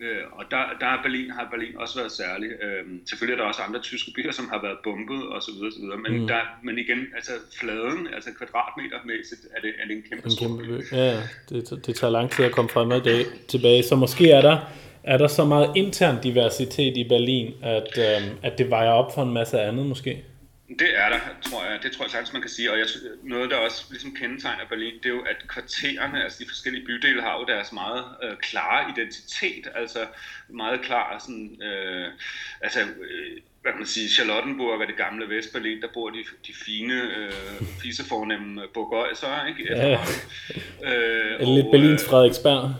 Øh, 0.00 0.16
øh, 0.18 0.24
og 0.32 0.44
der, 0.50 0.62
der 0.80 0.86
er 0.86 1.02
Berlin, 1.02 1.30
har 1.30 1.48
Berlin 1.50 1.76
også 1.76 1.98
været 1.98 2.12
særlig. 2.12 2.50
Øh, 2.64 2.84
selvfølgelig 3.08 3.34
er 3.34 3.40
der 3.42 3.48
også 3.48 3.62
andre 3.62 3.80
tyske 3.80 4.10
byer, 4.16 4.32
som 4.32 4.48
har 4.48 4.62
været 4.62 4.78
bombet 4.84 5.22
og 5.28 5.42
så 5.42 5.50
videre, 5.52 5.72
så 5.72 5.80
videre. 5.80 5.98
Men, 5.98 6.20
mm. 6.20 6.26
der, 6.26 6.40
men 6.62 6.78
igen, 6.78 7.00
altså 7.14 7.32
fladen, 7.60 8.08
altså 8.14 8.30
kvadratmetermæssigt, 8.38 9.42
er 9.56 9.60
det, 9.60 9.72
er 9.80 9.86
det 9.88 9.96
en 9.96 10.04
kæmpe, 10.08 10.26
en 10.28 10.36
kæmpe 10.42 10.62
by. 10.64 10.94
Ja, 10.96 11.22
det, 11.48 11.86
det 11.86 11.94
tager 11.96 12.10
lang 12.10 12.30
tid 12.30 12.44
at 12.44 12.52
komme 12.52 12.70
frem 12.70 12.90
og 12.90 13.02
tilbage. 13.48 13.82
Så 13.82 13.96
måske 13.96 14.30
er 14.30 14.42
der 14.42 14.56
er 15.04 15.18
der 15.18 15.28
så 15.28 15.44
meget 15.44 15.70
intern 15.76 16.22
diversitet 16.22 16.96
i 16.96 17.08
Berlin, 17.08 17.54
at, 17.62 17.98
øh, 17.98 18.22
at 18.42 18.58
det 18.58 18.70
vejer 18.70 18.90
op 18.90 19.14
for 19.14 19.22
en 19.22 19.32
masse 19.32 19.60
andet 19.60 19.86
måske? 19.86 20.24
Det 20.78 20.88
er 20.96 21.08
der, 21.08 21.20
tror 21.50 21.64
jeg. 21.64 21.78
Det 21.82 21.92
tror 21.92 22.04
jeg 22.04 22.10
sagtens, 22.10 22.32
man 22.32 22.42
kan 22.42 22.50
sige. 22.50 22.72
Og 22.72 22.78
jeg, 22.78 22.86
noget, 23.22 23.50
der 23.50 23.56
også 23.56 23.84
ligesom 23.90 24.14
kendetegner 24.14 24.64
Berlin, 24.68 24.94
det 25.02 25.06
er 25.06 25.14
jo, 25.14 25.20
at 25.20 25.48
kvartererne, 25.48 26.24
altså 26.24 26.38
de 26.44 26.48
forskellige 26.48 26.86
bydele, 26.86 27.22
har 27.22 27.38
jo 27.38 27.44
deres 27.44 27.72
meget 27.72 28.04
øh, 28.22 28.36
klare 28.36 28.90
identitet. 28.90 29.68
Altså 29.74 29.98
meget 30.48 30.80
klar 30.80 31.18
sådan... 31.18 31.62
Øh, 31.62 32.08
altså, 32.60 32.80
øh, 32.80 33.40
hvad 33.62 33.72
kan 33.72 33.78
man 33.78 33.86
sige, 33.86 34.08
Charlottenburg 34.08 34.80
og 34.80 34.86
det 34.86 34.96
gamle 34.96 35.36
Vestberlin, 35.36 35.82
der 35.82 35.88
bor 35.94 36.10
de, 36.10 36.18
de 36.46 36.52
fine, 36.66 36.94
øh, 36.94 37.32
fisefornemme 37.82 38.62
burgøjser, 38.74 39.46
ikke? 39.46 39.74
Ja, 39.74 39.88
ja. 39.88 39.98
Øh, 40.84 41.40
og, 41.40 41.54
lidt 41.54 41.66
Berlins 41.70 42.04
Frederiksberg. 42.04 42.74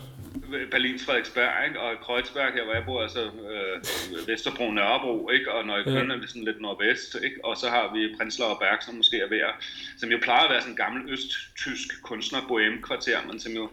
Berlins 0.71 1.05
Frederiksberg, 1.05 1.67
ikke? 1.67 1.79
og 1.79 1.99
Kreuzberg 2.01 2.53
her, 2.53 2.63
hvor 2.63 2.73
jeg 2.73 2.85
bor, 2.85 3.01
altså 3.01 3.23
øh, 3.23 4.27
Vesterbro, 4.27 4.71
Nørrebro, 4.71 5.29
ikke? 5.29 5.51
og 5.51 5.65
når 5.65 5.75
jeg 5.75 5.85
kører 5.85 6.05
ja. 6.05 6.27
sådan 6.27 6.43
lidt 6.43 6.61
nordvest, 6.61 7.15
ikke? 7.23 7.45
og 7.45 7.57
så 7.57 7.69
har 7.69 7.93
vi 7.93 8.15
Prenzlauer 8.17 8.59
Berg, 8.59 8.83
som 8.83 8.95
måske 8.95 9.17
er 9.19 9.29
ved 9.29 9.37
at, 9.37 9.53
som 9.97 10.09
jo 10.09 10.17
plejer 10.21 10.43
at 10.43 10.51
være 10.51 10.61
sådan 10.61 10.73
en 10.73 10.77
gammel 10.77 11.13
østtysk 11.13 12.01
kunstner 12.01 12.41
bohem 12.47 12.81
kvarter 12.81 13.17
men 13.27 13.39
som 13.39 13.51
jo 13.51 13.69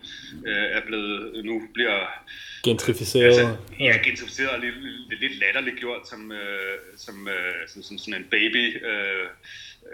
øh, 0.47 0.67
er 0.77 0.81
blevet, 0.87 1.45
nu 1.45 1.63
bliver 1.75 1.99
gentrificeret. 2.63 3.25
Altså, 3.25 3.57
ja, 3.81 3.99
gentrificeret 4.05 4.51
og 4.51 4.61
lidt, 4.61 5.21
lidt 5.21 5.39
latterligt 5.39 5.77
gjort 5.77 6.09
som, 6.09 6.33
øh, 6.33 6.79
som, 6.97 7.29
øh, 7.29 7.69
som, 7.69 7.83
som 7.83 7.99
sådan 7.99 8.21
en 8.21 8.27
baby 8.31 8.87
øh, 8.87 9.27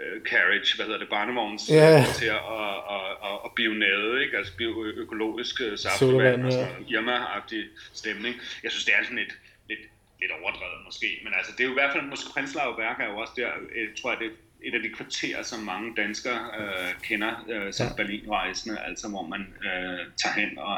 øh, 0.01 0.21
carriage, 0.29 0.75
hvad 0.75 0.85
hedder 0.85 0.99
det, 0.99 1.09
barnevogns 1.09 1.63
yeah. 1.73 2.05
til 2.19 2.25
at 2.25 2.41
og, 2.57 2.83
og, 2.93 3.03
og, 3.27 3.35
og 3.45 3.51
bionade, 3.55 4.23
ikke? 4.23 4.37
altså 4.37 4.53
bioøkologisk 4.57 5.61
øh, 5.61 5.77
saftevand 5.77 6.45
og 6.45 6.51
sådan 6.51 6.85
Irma-agtig 6.93 7.63
stemning. 7.93 8.35
Jeg 8.63 8.71
synes, 8.71 8.85
det 8.85 8.93
er 8.93 9.03
sådan 9.03 9.17
lidt, 9.17 9.35
lidt, 9.69 9.83
lidt 10.21 10.31
overdrevet 10.31 10.79
måske, 10.85 11.09
men 11.23 11.33
altså 11.37 11.51
det 11.51 11.61
er 11.63 11.67
jo 11.69 11.75
i 11.75 11.79
hvert 11.81 11.93
fald, 11.93 12.03
måske 12.05 12.29
Prenzlauer 12.33 12.75
Berg 12.75 12.95
er 12.99 13.09
jo 13.11 13.17
også 13.17 13.33
der, 13.35 13.41
jeg 13.41 13.53
øh, 13.75 13.95
tror 14.01 14.11
jeg, 14.11 14.19
det 14.19 14.27
er 14.27 14.35
et 14.63 14.73
af 14.73 14.81
de 14.81 14.89
kvarterer, 14.89 15.43
som 15.43 15.59
mange 15.59 15.95
danskere 15.95 16.41
øh, 16.59 17.01
kender 17.03 17.45
øh, 17.49 17.73
som 17.73 17.87
ja. 17.87 17.93
Berlinrejsende, 17.97 18.79
altså 18.79 19.09
hvor 19.09 19.25
man 19.27 19.41
øh, 19.41 19.99
tager 20.21 20.35
hen, 20.41 20.57
og 20.57 20.77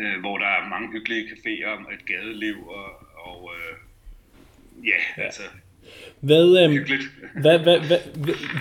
øh, 0.00 0.20
hvor 0.20 0.38
der 0.38 0.46
er 0.46 0.68
mange 0.68 0.92
hyggelige 0.92 1.28
caféer 1.30 1.92
et 1.94 2.06
gadeliv, 2.06 2.68
og, 2.68 2.88
og 3.28 3.52
øh, 3.54 3.76
ja, 4.86 5.00
ja, 5.16 5.22
altså 5.22 5.42
hvad, 6.24 6.64
øhm, 6.64 6.78
hvad, 7.40 7.58
hvad, 7.58 7.78
hvad, 7.78 7.98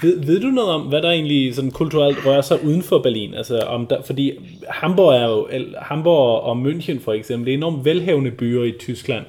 ved, 0.01 0.25
ved 0.25 0.41
du 0.41 0.47
noget 0.47 0.71
om, 0.71 0.81
hvad 0.81 1.01
der 1.01 1.09
egentlig 1.09 1.55
sådan 1.55 1.71
kulturelt 1.71 2.25
rører 2.25 2.41
sig 2.41 2.65
uden 2.65 2.83
for 2.83 2.99
Berlin? 2.99 3.33
Altså, 3.33 3.59
om 3.59 3.87
der, 3.87 4.01
fordi 4.01 4.31
Hamburg 4.69 5.13
er 5.13 5.29
jo, 5.29 5.47
Hamburg 5.81 6.41
og 6.41 6.61
München 6.65 7.03
for 7.03 7.13
eksempel, 7.13 7.45
det 7.45 7.53
er 7.53 7.57
enormt 7.57 7.85
velhævende 7.85 8.31
byer 8.31 8.63
i 8.63 8.73
Tyskland. 8.79 9.25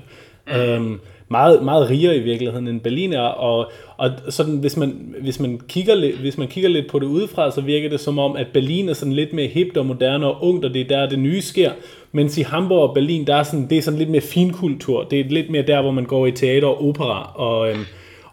Mm. 0.46 0.52
Øhm, 0.52 1.00
meget, 1.28 1.62
meget 1.62 1.90
rigere 1.90 2.16
i 2.16 2.20
virkeligheden 2.20 2.68
end 2.68 2.80
Berlin 2.80 3.12
er, 3.12 3.20
og, 3.20 3.72
og 3.96 4.10
sådan, 4.28 4.56
hvis, 4.56 4.76
man, 4.76 5.14
hvis, 5.20 5.40
man 5.40 5.60
kigger 5.68 5.94
lidt, 5.94 6.16
hvis 6.16 6.38
man 6.38 6.48
kigger 6.48 6.70
lidt 6.70 6.90
på 6.90 6.98
det 6.98 7.06
udefra, 7.06 7.50
så 7.50 7.60
virker 7.60 7.88
det 7.88 8.00
som 8.00 8.18
om, 8.18 8.36
at 8.36 8.46
Berlin 8.52 8.88
er 8.88 8.92
sådan 8.94 9.12
lidt 9.12 9.32
mere 9.32 9.46
hipt 9.46 9.76
og 9.76 9.86
moderne 9.86 10.26
og 10.26 10.44
ungt, 10.48 10.64
og 10.64 10.74
det 10.74 10.80
er 10.80 10.88
der, 10.88 11.08
det 11.08 11.18
nye 11.18 11.40
sker. 11.40 11.72
Mens 12.12 12.38
i 12.38 12.42
Hamburg 12.42 12.88
og 12.88 12.94
Berlin, 12.94 13.26
der 13.26 13.36
er 13.36 13.42
sådan, 13.42 13.66
det 13.70 13.78
er 13.78 13.82
sådan 13.82 13.98
lidt 13.98 14.10
mere 14.10 14.20
finkultur. 14.20 15.04
Det 15.04 15.20
er 15.20 15.24
lidt 15.28 15.50
mere 15.50 15.62
der, 15.62 15.82
hvor 15.82 15.90
man 15.90 16.04
går 16.04 16.26
i 16.26 16.32
teater 16.32 16.68
og 16.68 16.88
opera. 16.88 17.32
Og, 17.34 17.70
øhm, 17.70 17.84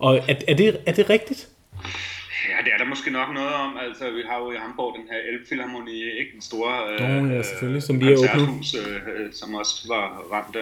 og 0.02 0.16
er, 0.16 0.36
er, 0.48 0.56
det, 0.56 0.82
er 0.86 0.94
det 0.94 1.10
rigtigt? 1.10 1.48
Ja, 2.50 2.58
det 2.66 2.74
er 2.74 2.78
der 2.78 2.86
måske 2.86 3.12
nok 3.12 3.34
noget 3.34 3.54
om. 3.54 3.78
Altså, 3.78 4.12
vi 4.12 4.22
har 4.30 4.38
jo 4.40 4.52
i 4.52 4.56
Hamburg 4.56 4.98
den 4.98 5.08
her 5.12 5.20
Elbphilharmonie, 5.30 6.20
ikke 6.20 6.32
den 6.34 6.42
store 6.42 6.94
øh, 6.94 7.36
ja, 7.36 7.42
selvfølgelig, 7.42 7.84
som 7.84 8.00
lige 8.00 8.14
er 8.14 8.18
åbnet. 8.18 8.76
Øh, 8.80 9.34
som 9.34 9.56
også 9.56 9.88
var 9.88 10.06
ramt 10.32 10.56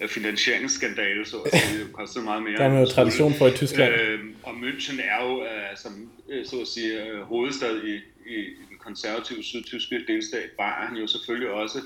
af 0.00 0.10
finansieringsskandale, 0.10 1.26
så 1.26 1.36
at 1.36 1.60
sige, 1.60 1.84
det 1.84 1.92
kostede 1.92 2.24
meget 2.24 2.42
mere. 2.42 2.56
Der 2.56 2.64
er 2.64 2.80
jo 2.80 2.86
tradition 2.86 3.34
for 3.34 3.46
i 3.46 3.50
Tyskland. 3.50 3.94
Øh, 3.94 4.20
og 4.42 4.52
München 4.52 5.00
er 5.02 5.24
jo, 5.24 5.40
uh, 5.40 5.46
som 5.76 6.10
øh, 6.30 6.46
så 6.46 6.60
at 6.60 6.68
sige, 6.68 6.92
uh, 7.14 7.20
hovedstad 7.20 7.82
i, 7.82 7.94
i, 8.34 8.36
den 8.70 8.78
konservative 8.78 9.42
sydtyske 9.42 10.04
delstat 10.08 10.50
Bayern, 10.58 10.96
jo 10.96 11.06
selvfølgelig 11.06 11.50
også 11.50 11.78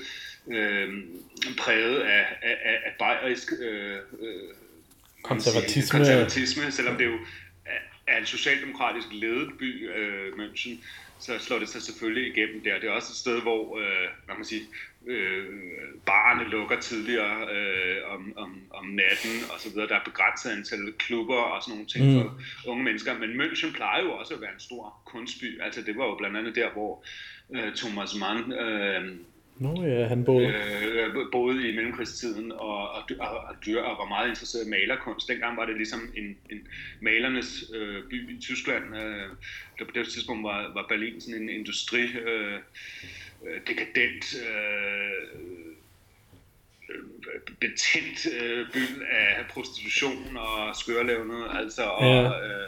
uh, 0.45 0.55
præget 1.57 1.99
af, 1.99 2.25
af, 2.41 2.77
af 2.85 2.91
bayerisk 2.99 3.51
uh, 3.51 3.97
konservatisme. 5.23 5.99
konservatisme, 5.99 6.71
selvom 6.71 6.97
det 6.97 7.05
jo 7.05 7.17
er 8.07 8.17
en 8.17 8.25
socialdemokratisk 8.25 9.07
ledet 9.11 9.49
by, 9.59 9.89
uh, 9.89 10.39
München, 10.39 10.77
så 11.19 11.39
slår 11.39 11.59
det 11.59 11.69
sig 11.69 11.81
selvfølgelig 11.81 12.37
igennem 12.37 12.63
der. 12.63 12.79
Det 12.79 12.89
er 12.89 12.91
også 12.91 13.11
et 13.11 13.15
sted, 13.15 13.41
hvor 13.41 13.79
øh, 13.79 14.07
man 14.27 14.35
kan 14.35 14.45
sige, 14.45 14.61
øh, 15.07 15.45
barne 16.05 16.49
lukker 16.49 16.79
tidligere 16.79 17.47
øh, 17.55 18.13
om, 18.13 18.33
om, 18.37 18.61
om 18.73 18.85
natten 18.85 19.35
og 19.53 19.59
så 19.59 19.69
videre. 19.69 19.87
Der 19.87 19.95
er 19.95 20.03
begrænset 20.05 20.49
antal 20.51 20.93
klubber 20.97 21.35
og 21.35 21.63
sådan 21.63 21.71
nogle 21.73 21.87
ting 21.87 22.05
mm. 22.05 22.13
for 22.13 22.39
unge 22.71 22.83
mennesker. 22.83 23.19
Men 23.19 23.41
München 23.41 23.73
plejer 23.73 24.03
jo 24.03 24.11
også 24.11 24.33
at 24.33 24.41
være 24.41 24.53
en 24.53 24.59
stor 24.59 25.01
kunstby. 25.05 25.61
Altså 25.61 25.81
det 25.81 25.97
var 25.97 26.05
jo 26.05 26.15
blandt 26.15 26.37
andet 26.37 26.55
der, 26.55 26.69
hvor 26.71 27.05
øh, 27.55 27.75
Thomas 27.75 28.15
Mann, 28.15 28.53
øh, 28.53 29.15
Nå 29.59 29.83
ja, 29.85 30.05
han 30.07 30.25
boede. 30.25 30.47
øh, 30.47 31.15
boede 31.31 31.69
i 31.69 31.75
mellemkrigstiden 31.75 32.51
og, 32.51 32.89
og, 32.89 33.03
og, 33.19 33.27
og, 33.37 33.55
dyr, 33.65 33.81
og 33.81 33.97
var 33.97 34.07
meget 34.09 34.29
interesseret 34.29 34.65
i 34.65 34.69
malerkunst. 34.69 35.27
Dengang 35.29 35.57
var 35.57 35.65
det 35.65 35.75
ligesom 35.77 36.11
en, 36.17 36.37
en 36.49 36.67
malernes 37.01 37.63
øh, 37.73 38.03
by 38.09 38.37
i 38.37 38.41
Tyskland. 38.41 38.97
Øh, 38.97 39.29
der 39.79 39.85
på 39.85 39.91
det 39.95 40.07
tidspunkt 40.07 40.43
var, 40.43 40.71
var 40.73 40.85
Berlin 40.89 41.21
sådan 41.21 41.41
en 41.41 41.49
industri 41.49 42.01
øh, 42.01 42.53
øh, 43.47 43.61
dekadent 43.67 44.35
øh, 44.49 45.39
øh, 46.89 47.01
betændt 47.59 48.27
øh, 48.41 48.67
by 48.73 49.01
af 49.11 49.45
prostitution 49.49 50.37
og 50.37 50.75
skørlevnet, 50.75 51.47
altså, 51.53 51.83
og, 51.83 52.05
Ja. 52.05 52.23
øh, 52.47 52.67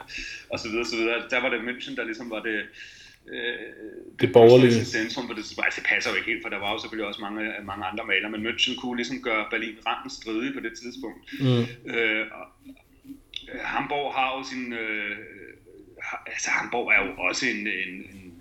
og 0.50 0.60
så 0.60 0.70
videre, 0.70 0.86
så 0.86 0.96
videre. 0.96 1.30
Der 1.30 1.42
var 1.42 1.50
det 1.50 1.60
München, 1.60 1.96
der 1.96 2.04
ligesom 2.04 2.30
var 2.30 2.42
det, 2.42 2.54
øh, 2.56 2.66
Det 4.20 4.34
borgerlige. 4.34 4.86
centrum, 4.86 5.28
for 5.28 5.34
det, 5.34 5.44
altså, 5.64 5.82
det 5.82 5.88
passer 5.90 6.10
jo 6.12 6.16
ikke 6.16 6.32
helt, 6.32 6.44
for 6.44 6.50
der 6.50 6.60
var 6.60 6.72
jo 6.74 6.80
selvfølgelig 6.80 7.08
også 7.08 7.22
mange, 7.22 7.54
mange 7.64 7.86
andre 7.86 8.06
malere, 8.06 8.32
men 8.32 8.48
München 8.48 8.80
kunne 8.82 8.96
ligesom 8.96 9.22
gøre 9.22 9.46
Berlin 9.52 9.78
randen 9.88 10.10
stridig 10.10 10.54
på 10.54 10.60
det 10.60 10.74
tidspunkt. 10.82 11.20
Mm. 11.40 11.92
Øh, 11.94 12.26
og, 12.38 12.46
øh, 13.54 13.60
Hamburg 13.64 14.14
har 14.14 14.38
jo 14.38 14.44
sin... 14.44 14.74
Øh, 14.74 15.18
altså 16.26 16.50
Hamburg 16.50 16.92
er 16.92 17.06
jo 17.06 17.12
også 17.18 17.46
en, 17.46 17.68
en, 17.68 17.94
en 18.14 18.36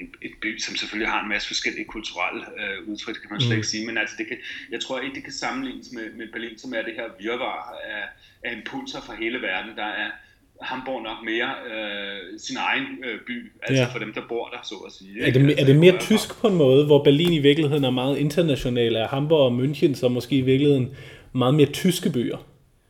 en, 0.00 0.14
et 0.22 0.32
by, 0.42 0.58
som 0.58 0.76
selvfølgelig 0.76 1.10
har 1.12 1.22
en 1.22 1.28
masse 1.28 1.48
forskellige 1.48 1.84
kulturelle 1.84 2.44
øh, 2.60 2.88
udtryk, 2.88 3.14
det 3.14 3.22
kan 3.22 3.30
man 3.30 3.40
slet 3.40 3.56
ikke 3.56 3.66
sige, 3.66 3.86
men 3.86 3.98
altså 3.98 4.14
det 4.18 4.26
kan, 4.26 4.36
jeg 4.70 4.80
tror 4.80 5.00
ikke, 5.00 5.14
det 5.14 5.24
kan 5.24 5.32
sammenlignes 5.32 5.92
med, 5.92 6.12
med 6.12 6.32
Berlin, 6.32 6.58
som 6.58 6.74
er 6.74 6.82
det 6.82 6.94
her 6.94 7.08
virvar 7.20 7.74
af, 7.84 8.04
af 8.42 8.56
impulser 8.56 9.00
fra 9.00 9.14
hele 9.14 9.42
verden. 9.42 9.76
Der 9.76 9.84
er 9.84 10.10
Hamburg 10.62 11.02
nok 11.02 11.16
mere 11.24 11.48
øh, 11.72 12.38
sin 12.38 12.56
egen 12.56 12.84
øh, 13.04 13.20
by, 13.26 13.52
altså 13.62 13.82
Ja. 13.82 13.88
for 13.92 13.98
dem, 13.98 14.12
der 14.14 14.20
bor 14.28 14.48
der, 14.48 14.58
så 14.62 14.74
at 14.86 14.92
sige. 14.92 15.22
Er 15.22 15.26
ikke? 15.26 15.38
det, 15.38 15.46
altså, 15.46 15.62
er 15.62 15.66
det 15.66 15.76
mere 15.76 15.98
tysk 15.98 16.40
på 16.40 16.48
en 16.48 16.54
måde, 16.54 16.86
hvor 16.86 17.04
Berlin 17.04 17.32
i 17.32 17.38
virkeligheden 17.38 17.84
er 17.84 17.90
meget 17.90 18.18
international, 18.18 18.96
er 18.96 19.08
Hamburg 19.08 19.40
og 19.40 19.58
München 19.64 19.94
så 19.94 20.08
måske 20.08 20.36
i 20.36 20.40
virkeligheden 20.40 20.94
meget 21.32 21.54
mere 21.54 21.66
tyske 21.66 22.10
byer? 22.10 22.36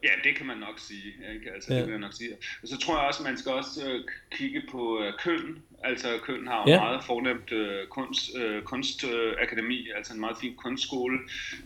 Ja, 0.03 0.09
det 0.25 0.37
kan 0.37 0.47
man 0.47 0.57
nok 0.57 0.79
sige. 0.79 1.09
Ikke? 1.35 1.51
Altså, 1.55 1.73
Ja. 1.73 1.79
det 1.79 1.87
vil 1.87 1.91
jeg 1.93 2.01
nok 2.01 2.13
sige. 2.13 2.31
Og 2.63 2.69
så 2.69 2.79
tror 2.79 2.99
jeg 2.99 3.09
også, 3.09 3.23
man 3.23 3.39
skal 3.39 3.53
også 3.53 3.81
øh, 3.89 4.01
kigge 4.33 4.63
på 4.71 5.01
øh, 5.03 5.13
Køln. 5.25 5.59
Altså, 5.85 6.09
Køln 6.23 6.47
har 6.49 6.65
jo 6.67 6.73
Ja. 6.73 6.81
meget 6.81 7.05
fornemt 7.05 7.53
øh, 7.53 7.87
kunst, 7.87 8.37
øh, 8.37 8.63
kunstakademi, 8.63 9.89
altså 9.97 10.15
en 10.15 10.21
meget 10.21 10.37
fin 10.41 10.55
kunstskole. 10.57 11.19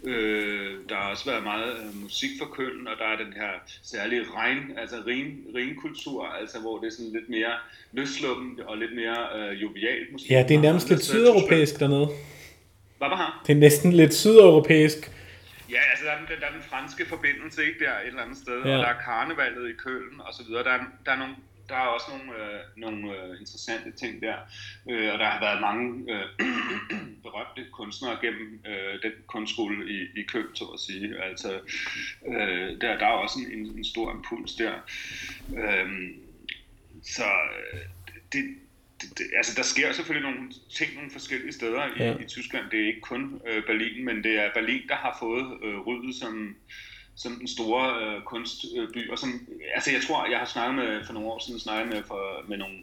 Øh, 0.05 0.71
der 0.89 0.95
har 0.95 1.11
også 1.11 1.25
været 1.31 1.43
meget 1.43 1.73
øh, 1.85 2.03
musik 2.03 2.31
for 2.39 2.47
Køln, 2.47 2.87
og 2.87 2.95
der 2.99 3.05
er 3.05 3.17
den 3.25 3.33
her 3.33 3.51
særlige 3.83 4.23
regn, 4.37 4.73
altså 4.79 4.97
ren, 5.07 5.45
renkultur, 5.57 6.27
altså 6.27 6.61
hvor 6.61 6.79
det 6.79 6.87
er 6.87 6.91
sådan 6.91 7.13
lidt 7.13 7.29
mere 7.29 7.53
løsluppen 7.93 8.61
og 8.67 8.79
lidt 8.79 8.95
mere 8.95 9.19
øh, 9.39 9.63
jovialt 9.63 10.13
måske. 10.13 10.29
Ja, 10.35 10.45
det 10.49 10.57
er 10.57 10.61
nærmest 10.61 10.89
lidt 10.91 11.05
sydeuropæisk 11.05 11.81
dernede. 11.81 12.09
Hvad 12.99 13.09
var 13.09 13.17
her? 13.17 13.43
Det 13.47 13.53
er 13.53 13.57
næsten 13.61 13.93
lidt 13.93 14.15
sydeuropæisk. 14.15 15.12
Ja, 15.73 15.81
altså 15.91 16.05
der 16.05 16.13
er, 16.13 16.19
den, 16.19 16.27
der 16.41 16.47
er 16.47 16.53
den 16.53 16.63
franske 16.63 17.07
forbindelse, 17.07 17.67
ikke 17.67 17.85
der 17.85 17.93
et 17.99 18.07
eller 18.07 18.23
andet 18.23 18.37
sted, 18.39 18.63
Ja. 18.65 18.77
og 18.77 18.79
der 18.85 18.89
er 18.89 19.03
karnevalet 19.03 19.71
i 19.71 19.73
Køln 19.73 20.21
og 20.21 20.35
så 20.35 20.43
videre. 20.47 20.65
Der 20.65 20.71
er, 20.71 20.85
der 21.07 21.13
er, 21.13 21.17
nogle, 21.19 21.35
der 21.69 21.75
er 21.75 21.87
også 21.97 22.07
nogle, 22.11 22.45
øh, 22.45 22.61
nogle 22.77 23.17
øh, 23.17 23.41
interessante 23.41 23.91
ting 23.93 24.23
der, 24.23 24.37
øh, 24.91 25.13
og 25.13 25.19
der 25.19 25.27
har 25.27 25.41
været 25.41 25.61
mange 25.61 26.13
øh, 26.13 26.27
berømte 27.25 27.71
kunstnere 27.73 28.19
gennem 28.21 28.61
øh, 28.67 29.03
den 29.03 29.13
kunstskole 29.27 29.91
i, 29.91 30.21
i 30.21 30.23
Køln, 30.23 30.57
så 30.57 30.65
at 30.65 30.81
sige. 30.81 31.23
Altså, 31.25 31.61
øh, 32.27 32.81
der, 32.81 32.99
der 32.99 33.07
er 33.07 33.19
også 33.25 33.39
en, 33.53 33.67
en, 33.79 33.85
stor 33.85 34.13
impuls 34.13 34.55
der. 34.55 34.73
Øh, 35.57 35.89
så 37.03 37.25
det, 38.33 38.45
det, 39.03 39.19
det, 39.19 39.27
altså 39.37 39.53
der 39.57 39.63
sker 39.63 39.93
selvfølgelig 39.93 40.31
nogle 40.31 40.51
ting 40.71 40.95
nogle 40.95 41.11
forskellige 41.11 41.53
steder 41.53 41.87
i, 41.87 41.91
Ja. 41.99 42.15
i 42.19 42.25
Tyskland. 42.25 42.65
Det 42.71 42.81
er 42.83 42.87
ikke 42.87 43.01
kun 43.01 43.41
øh, 43.49 43.63
Berlin, 43.67 44.05
men 44.05 44.25
det 44.25 44.39
er 44.39 44.51
Berlin, 44.55 44.83
der 44.89 44.95
har 44.95 45.17
fået 45.21 45.59
øh, 45.65 45.79
ryddet 45.79 46.15
som, 46.15 46.57
som 47.17 47.33
den 47.37 47.49
store 47.49 48.17
øh, 48.17 48.23
kunstby. 48.23 49.11
Og 49.11 49.19
som, 49.19 49.49
altså 49.75 49.91
jeg 49.93 50.03
tror, 50.03 50.31
jeg 50.31 50.39
har 50.39 50.47
snakket 50.47 50.75
med, 50.75 51.05
for 51.07 51.13
nogle 51.13 51.29
år 51.29 51.43
siden 51.47 51.61
snakket 51.61 51.95
med, 51.95 52.03
for, 52.07 52.45
med 52.49 52.57
nogle, 52.59 52.79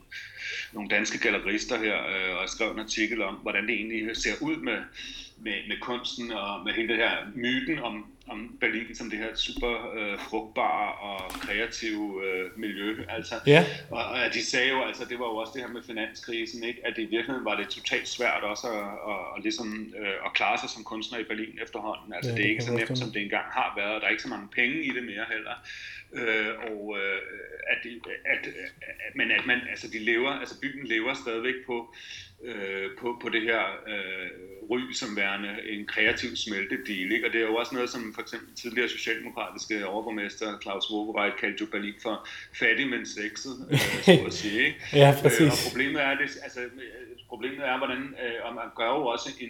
nogle 0.74 0.90
danske 0.90 1.18
gallerister 1.20 1.78
her, 1.78 1.98
øh, 2.08 2.38
og 2.42 2.50
skrevet 2.50 2.74
en 2.74 2.80
artikel 2.80 3.22
om, 3.22 3.36
hvordan 3.36 3.68
det 3.68 3.74
egentlig 3.76 4.18
ser 4.18 4.34
ud 4.42 4.56
med, 4.56 4.78
med, 5.38 5.54
med 5.68 5.78
kunsten 5.82 6.32
og 6.32 6.64
med 6.66 6.74
hele 6.74 6.88
det 6.88 6.98
her 6.98 7.16
myten 7.36 7.80
om, 7.80 8.06
om 8.30 8.58
Berlin 8.60 8.96
som 8.96 9.10
det 9.10 9.20
her 9.20 9.36
super 9.36 9.94
øh, 9.98 10.20
frugtbare 10.20 10.94
og 10.94 11.30
kreative 11.32 12.26
øh, 12.26 12.60
miljø. 12.60 13.06
Altså, 13.10 13.36
Ja. 13.48 13.66
og, 13.92 14.04
og 14.06 14.34
de 14.34 14.46
sagde 14.46 14.70
jo, 14.70 14.84
altså 14.84 15.06
det 15.10 15.20
var 15.20 15.26
jo 15.26 15.36
også 15.36 15.54
det 15.56 15.62
her 15.62 15.70
med 15.70 15.84
finanskrisen, 15.84 16.64
ikke? 16.64 16.82
at 16.88 16.98
i 16.98 17.02
virkeligheden 17.06 17.46
var 17.46 17.56
det 17.56 17.68
totalt 17.70 18.08
svært 18.08 18.44
også 18.44 18.68
at, 18.68 19.12
at, 19.12 19.20
at, 19.38 19.44
ligesom, 19.44 19.94
øh, 20.00 20.14
at 20.26 20.34
klare 20.34 20.58
sig 20.60 20.70
som 20.70 20.84
kunstner 20.84 21.20
i 21.20 21.24
Berlin 21.24 21.60
efterhånden. 21.64 22.14
Altså 22.14 22.30
Ja, 22.32 22.36
det 22.36 22.40
det 22.40 22.46
er 22.46 22.50
ikke 22.50 22.64
så 22.64 22.74
nemt, 22.74 22.98
som 22.98 23.12
det 23.12 23.22
engang 23.22 23.46
har 23.52 23.74
været, 23.78 23.94
og 23.96 24.02
der 24.02 24.08
er 24.08 24.12
ikke 24.12 24.24
så 24.24 24.30
mange 24.30 24.48
penge 24.56 24.84
i 24.84 24.90
det 24.90 25.04
mere 25.04 25.26
heller. 25.34 25.56
Øh, 26.14 26.48
og 26.72 26.98
øh, 27.00 27.18
at, 27.72 27.78
de, 27.84 28.02
at, 28.26 28.48
at, 28.48 29.16
men 29.16 29.32
at 29.32 29.46
man, 29.46 29.60
altså 29.70 29.88
de 29.94 30.00
lever, 30.00 30.32
altså 30.32 30.60
byen 30.62 30.88
lever 30.88 31.14
stadigvæk 31.14 31.56
på, 31.66 31.96
øh, 32.44 32.88
på, 33.00 33.20
på 33.22 33.30
det 33.30 33.42
her 33.42 33.64
øh, 33.88 34.28
ry 34.70 34.92
som 34.92 35.16
værende 35.18 35.58
en 35.70 35.86
kreativ 35.88 36.36
smeltedil. 36.36 37.12
Ikke? 37.12 37.28
Og 37.28 37.34
det 37.34 37.42
er 37.42 37.46
jo 37.46 37.56
også 37.56 37.76
noget, 37.76 37.90
som 37.90 38.14
for 38.20 38.24
eksempel 38.24 38.56
tidligere 38.56 38.90
socialdemokratiske 38.90 39.88
overborgmester 39.88 40.60
Claus 40.62 40.92
Wowereit 40.92 41.36
kaldte 41.40 41.62
jo 41.62 41.68
Berlin 41.72 41.94
for 42.02 42.28
fattig, 42.60 42.88
men 42.90 43.06
sexet, 43.06 43.68
øh, 43.72 43.80
så 44.04 44.26
at 44.26 44.34
sige. 44.34 44.66
Ikke? 44.66 44.80
Ja, 45.02 45.10
Øh, 45.10 45.22
præcis. 45.22 45.52
og 45.52 45.58
problemet 45.70 46.02
er, 46.02 46.16
det, 46.16 46.30
altså, 46.44 46.60
øh, 46.60 46.70
problemet 47.28 47.68
er, 47.68 47.78
hvordan, 47.78 48.02
øh, 48.24 48.40
og 48.44 48.56
man 48.56 48.66
gør 48.78 48.90
jo 48.98 49.06
også 49.06 49.30
en, 49.40 49.50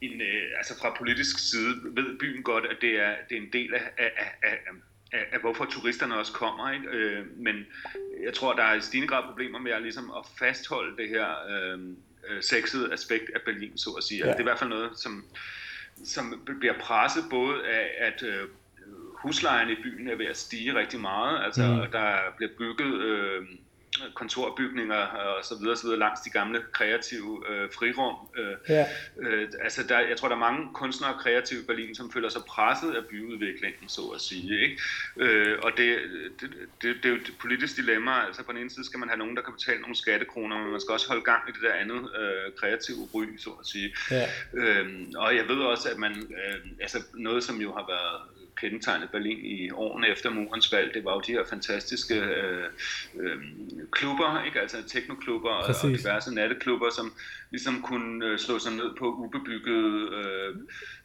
en 0.00 0.20
øh, 0.20 0.42
altså 0.58 0.78
fra 0.80 0.94
politisk 0.98 1.50
side, 1.50 1.74
ved 1.84 2.18
byen 2.18 2.42
godt, 2.42 2.64
at 2.66 2.76
det 2.80 2.92
er, 3.06 3.12
det 3.28 3.36
er 3.38 3.42
en 3.42 3.52
del 3.52 3.74
af, 3.74 3.82
af, 3.98 4.10
af, 4.42 4.56
af, 5.12 5.24
af, 5.32 5.40
hvorfor 5.40 5.64
turisterne 5.64 6.16
også 6.16 6.32
kommer. 6.32 6.72
Ikke? 6.72 6.86
Øh, 6.88 7.26
men 7.36 7.56
jeg 8.24 8.34
tror, 8.34 8.52
der 8.52 8.62
er 8.62 8.74
i 8.74 8.80
stigende 8.80 9.08
grad 9.08 9.22
problemer 9.28 9.58
med 9.58 9.72
at, 9.72 9.82
ligesom, 9.82 10.10
at 10.18 10.24
fastholde 10.38 10.96
det 11.02 11.08
her 11.08 11.26
øh, 11.50 11.78
øh, 12.28 12.42
sexede 12.42 12.92
aspekt 12.92 13.30
af 13.34 13.40
Berlin, 13.44 13.78
så 13.78 13.90
at 13.90 14.04
sige. 14.04 14.18
Ja. 14.18 14.24
Ja. 14.24 14.30
Altså, 14.30 14.38
det 14.38 14.44
er 14.44 14.48
i 14.48 14.50
hvert 14.50 14.58
fald 14.58 14.70
noget, 14.70 14.90
som, 14.98 15.24
som 16.04 16.42
bliver 16.58 16.74
presset 16.80 17.24
både 17.30 17.66
af, 17.66 17.90
at 17.98 18.22
øh, 18.22 18.48
huslejerne 19.14 19.72
i 19.72 19.82
byen 19.82 20.08
er 20.08 20.16
ved 20.16 20.26
at 20.26 20.36
stige 20.36 20.74
rigtig 20.74 21.00
meget. 21.00 21.44
Altså, 21.44 21.62
mm. 21.62 21.90
der 21.92 22.16
bliver 22.36 22.50
bygget 22.58 22.94
øh, 23.02 23.46
kontorbygninger 24.14 24.96
og 24.96 25.44
så 25.44 25.54
videre, 25.60 25.76
så 25.76 25.82
videre 25.82 25.98
langs 25.98 26.20
de 26.20 26.30
gamle 26.30 26.62
kreative 26.72 27.44
øh, 27.50 27.68
frirum. 27.72 28.14
Øh, 28.38 28.56
Ja. 28.68 28.86
øh, 29.20 29.48
altså 29.62 29.82
der, 29.88 30.00
jeg 30.00 30.16
tror, 30.16 30.28
der 30.28 30.34
er 30.34 30.40
mange 30.40 30.68
kunstnere 30.74 31.14
og 31.14 31.20
kreative 31.20 31.60
i 31.60 31.66
Berlin, 31.66 31.94
som 31.94 32.12
føler 32.12 32.28
sig 32.28 32.42
presset 32.48 32.94
af 32.94 33.04
byudviklingen, 33.04 33.88
så 33.88 34.00
at 34.14 34.20
sige. 34.20 34.60
Ikke? 34.62 34.78
Øh, 35.16 35.58
og 35.62 35.72
det, 35.76 35.98
det, 36.40 36.50
det, 36.82 36.96
det 36.96 37.04
er 37.04 37.08
jo 37.08 37.14
et 37.14 37.34
politisk 37.40 37.76
dilemma. 37.76 38.26
Altså 38.26 38.42
på 38.44 38.52
den 38.52 38.60
ene 38.60 38.70
side 38.70 38.84
skal 38.86 38.98
man 38.98 39.08
have 39.08 39.18
nogen, 39.18 39.36
der 39.36 39.42
kan 39.42 39.52
betale 39.52 39.80
nogle 39.80 39.96
skattekroner, 39.96 40.58
men 40.58 40.70
man 40.70 40.80
skal 40.80 40.92
også 40.92 41.08
holde 41.08 41.22
gang 41.22 41.48
i 41.48 41.52
det 41.52 41.62
der 41.62 41.72
andet 41.74 42.10
øh, 42.20 42.52
kreative 42.60 43.08
ry, 43.14 43.24
så 43.38 43.50
at 43.50 43.66
sige. 43.66 43.94
Ja. 44.10 44.26
Øhm, 44.54 45.12
og 45.16 45.36
jeg 45.36 45.48
ved 45.48 45.56
også, 45.56 45.88
at 45.88 45.98
man, 45.98 46.12
øh, 46.12 46.70
altså 46.80 47.02
noget 47.14 47.44
som 47.44 47.56
jo 47.60 47.72
har 47.72 47.86
været 47.88 48.20
kendetegnet 48.60 49.10
Berlin 49.10 49.38
i 49.44 49.70
årene 49.70 50.08
efter 50.08 50.30
murens 50.30 50.70
fald, 50.70 50.92
det 50.94 51.04
var 51.04 51.12
jo 51.14 51.20
de 51.26 51.32
her 51.32 51.44
fantastiske 51.44 52.14
øh, 52.14 52.64
øh, 53.20 53.36
klubber, 53.90 54.44
ikke? 54.46 54.60
altså 54.60 54.76
teknoklubber 54.88 55.50
og, 55.50 55.74
og 55.82 55.88
diverse 55.98 56.34
natteklubber, 56.34 56.90
som 56.90 57.12
ligesom 57.50 57.82
kunne 57.82 58.26
øh, 58.26 58.38
slå 58.38 58.58
sig 58.58 58.72
ned 58.72 58.90
på 58.98 59.06
ubebyggede 59.06 60.08
øh, 60.16 60.56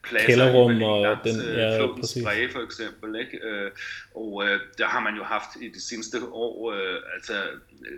pladser 0.03 0.27
Kælderrum 0.27 0.67
Berlin, 0.71 0.83
og 0.83 1.01
langs, 1.01 1.21
den- 1.23 1.49
øh, 1.49 1.57
ja, 1.57 1.77
floden 1.79 1.99
præcis. 2.01 2.23
For 2.53 2.63
eksempel. 2.63 3.19
Ikke? 3.19 3.37
Øh, 3.47 3.71
og 4.15 4.43
øh, 4.47 4.59
der 4.77 4.85
har 4.85 4.99
man 4.99 5.15
jo 5.15 5.23
haft 5.23 5.49
i 5.61 5.67
de 5.69 5.81
seneste 5.89 6.17
år 6.31 6.71
øh, 6.71 6.99
altså 7.15 7.33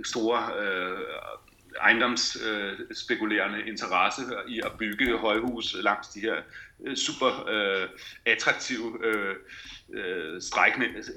store 0.06 0.40
øh, 0.62 0.98
ejendomsspekulerende 1.82 3.60
øh, 3.60 3.68
interesse 3.68 4.22
i 4.48 4.62
at 4.66 4.72
bygge 4.80 5.18
højhus 5.18 5.76
langs 5.82 6.08
de 6.08 6.20
her 6.20 6.36
øh, 6.86 6.96
super 6.96 7.50
øh, 7.50 7.88
attraktive 8.26 9.06
øh, 9.06 9.36
øh, 9.94 10.42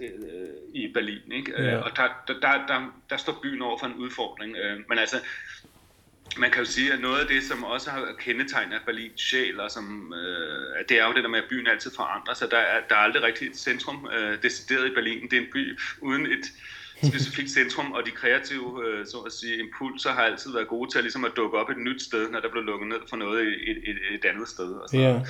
øh, 0.00 0.48
i 0.74 0.92
Berlin. 0.92 1.32
Ikke? 1.32 1.52
Ja. 1.62 1.64
Ja. 1.64 1.76
Og 1.76 1.96
der, 1.96 2.08
der, 2.26 2.40
der, 2.40 2.66
der, 2.66 2.92
der 3.10 3.16
står 3.16 3.38
byen 3.42 3.62
over 3.62 3.78
for 3.78 3.86
en 3.86 3.94
udfordring. 3.94 4.56
Øh, 4.56 4.80
men 4.88 4.98
altså, 4.98 5.20
man 6.36 6.50
kan 6.50 6.58
jo 6.58 6.64
sige, 6.64 6.92
at 6.92 7.00
noget 7.00 7.20
af 7.20 7.26
det, 7.26 7.42
som 7.42 7.64
også 7.64 7.90
har 7.90 8.14
kendetegnet 8.18 8.80
Berlins 8.86 9.20
sjæl, 9.20 9.60
og 9.60 9.70
som, 9.70 10.14
øh, 10.14 10.88
det 10.88 11.00
er 11.00 11.06
jo 11.06 11.12
det 11.12 11.24
der 11.24 11.30
med, 11.30 11.38
at 11.38 11.48
byen 11.50 11.66
altid 11.66 11.90
forandrer 11.96 12.34
sig. 12.34 12.50
Der 12.50 12.58
er, 12.58 12.80
der 12.88 12.94
er 12.94 13.00
aldrig 13.00 13.22
rigtig 13.22 13.48
et 13.48 13.56
centrum 13.56 14.08
øh, 14.12 14.42
decideret 14.42 14.90
i 14.90 14.94
Berlin. 14.94 15.22
Det 15.30 15.32
er 15.32 15.40
en 15.40 15.52
by 15.52 15.78
uden 16.00 16.26
et, 16.26 16.52
specifikt 17.08 17.50
centrum, 17.50 17.92
og 17.92 18.00
de 18.06 18.10
kreative 18.10 18.70
øh, 18.86 19.06
så 19.06 19.18
at 19.28 19.32
sige, 19.32 19.54
impulser 19.64 20.10
har 20.10 20.22
altid 20.22 20.52
været 20.52 20.68
gode 20.68 20.90
til 20.90 20.98
at, 20.98 21.04
ligesom 21.04 21.24
at 21.24 21.32
dukke 21.36 21.58
op 21.58 21.70
et 21.70 21.78
nyt 21.78 22.02
sted, 22.02 22.30
når 22.30 22.40
der 22.40 22.50
blev 22.50 22.62
lukket 22.62 22.88
ned 22.88 23.02
for 23.10 23.16
noget 23.16 23.40
et, 23.70 23.78
et, 23.90 23.98
et 24.14 24.24
andet 24.30 24.48
sted. 24.48 24.70
Og 24.80 24.88
sådan. 24.88 25.00
Ja. 25.00 25.20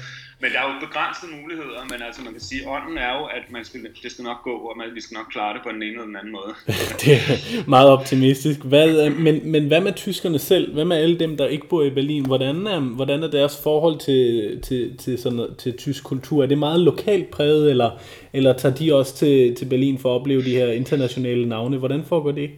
Men 0.42 0.50
der 0.52 0.58
er 0.60 0.66
jo 0.72 0.86
begrænsede 0.86 1.30
muligheder, 1.40 1.80
men 1.90 2.02
altså 2.06 2.20
man 2.22 2.32
kan 2.32 2.40
sige, 2.40 2.68
ånden 2.68 2.98
er 2.98 3.12
jo, 3.18 3.24
at 3.24 3.44
man 3.50 3.64
skal, 3.64 3.80
det 4.02 4.12
skal 4.12 4.24
nok 4.24 4.42
gå, 4.42 4.54
og 4.68 4.74
man, 4.78 4.86
vi 4.94 5.00
skal 5.00 5.14
nok 5.14 5.26
klare 5.30 5.54
det 5.54 5.62
på 5.62 5.70
den 5.72 5.82
ene 5.82 5.92
eller 5.92 6.04
den 6.04 6.16
anden 6.16 6.32
måde. 6.32 6.52
det 7.02 7.12
er 7.12 7.68
meget 7.68 7.88
optimistisk. 7.88 8.60
Hvad, 8.60 9.06
øh, 9.06 9.16
men, 9.16 9.50
men 9.52 9.66
hvad 9.66 9.80
med 9.80 9.92
tyskerne 9.92 10.38
selv? 10.38 10.72
Hvad 10.72 10.84
med 10.84 10.96
alle 10.96 11.18
dem, 11.18 11.36
der 11.36 11.46
ikke 11.46 11.68
bor 11.68 11.82
i 11.82 11.90
Berlin? 11.90 12.26
Hvordan 12.26 12.66
er, 12.66 12.80
hvordan 12.80 13.22
er 13.22 13.30
deres 13.30 13.60
forhold 13.62 13.98
til, 13.98 14.60
til, 14.62 14.96
til, 14.96 15.18
sådan 15.18 15.46
til 15.58 15.76
tysk 15.76 16.04
kultur? 16.04 16.42
Er 16.42 16.46
det 16.46 16.58
meget 16.58 16.80
lokalt 16.80 17.30
præget, 17.30 17.70
eller, 17.70 17.90
eller 18.32 18.52
tager 18.52 18.74
de 18.74 18.94
også 18.94 19.16
til, 19.16 19.56
til 19.56 19.66
Berlin 19.66 19.98
for 19.98 20.08
at 20.14 20.20
opleve 20.20 20.44
de 20.44 20.56
her 20.56 20.72
internationale 20.72 21.48
navne? 21.48 21.78
Hvordan 21.78 22.04
foregår 22.04 22.32
det? 22.32 22.50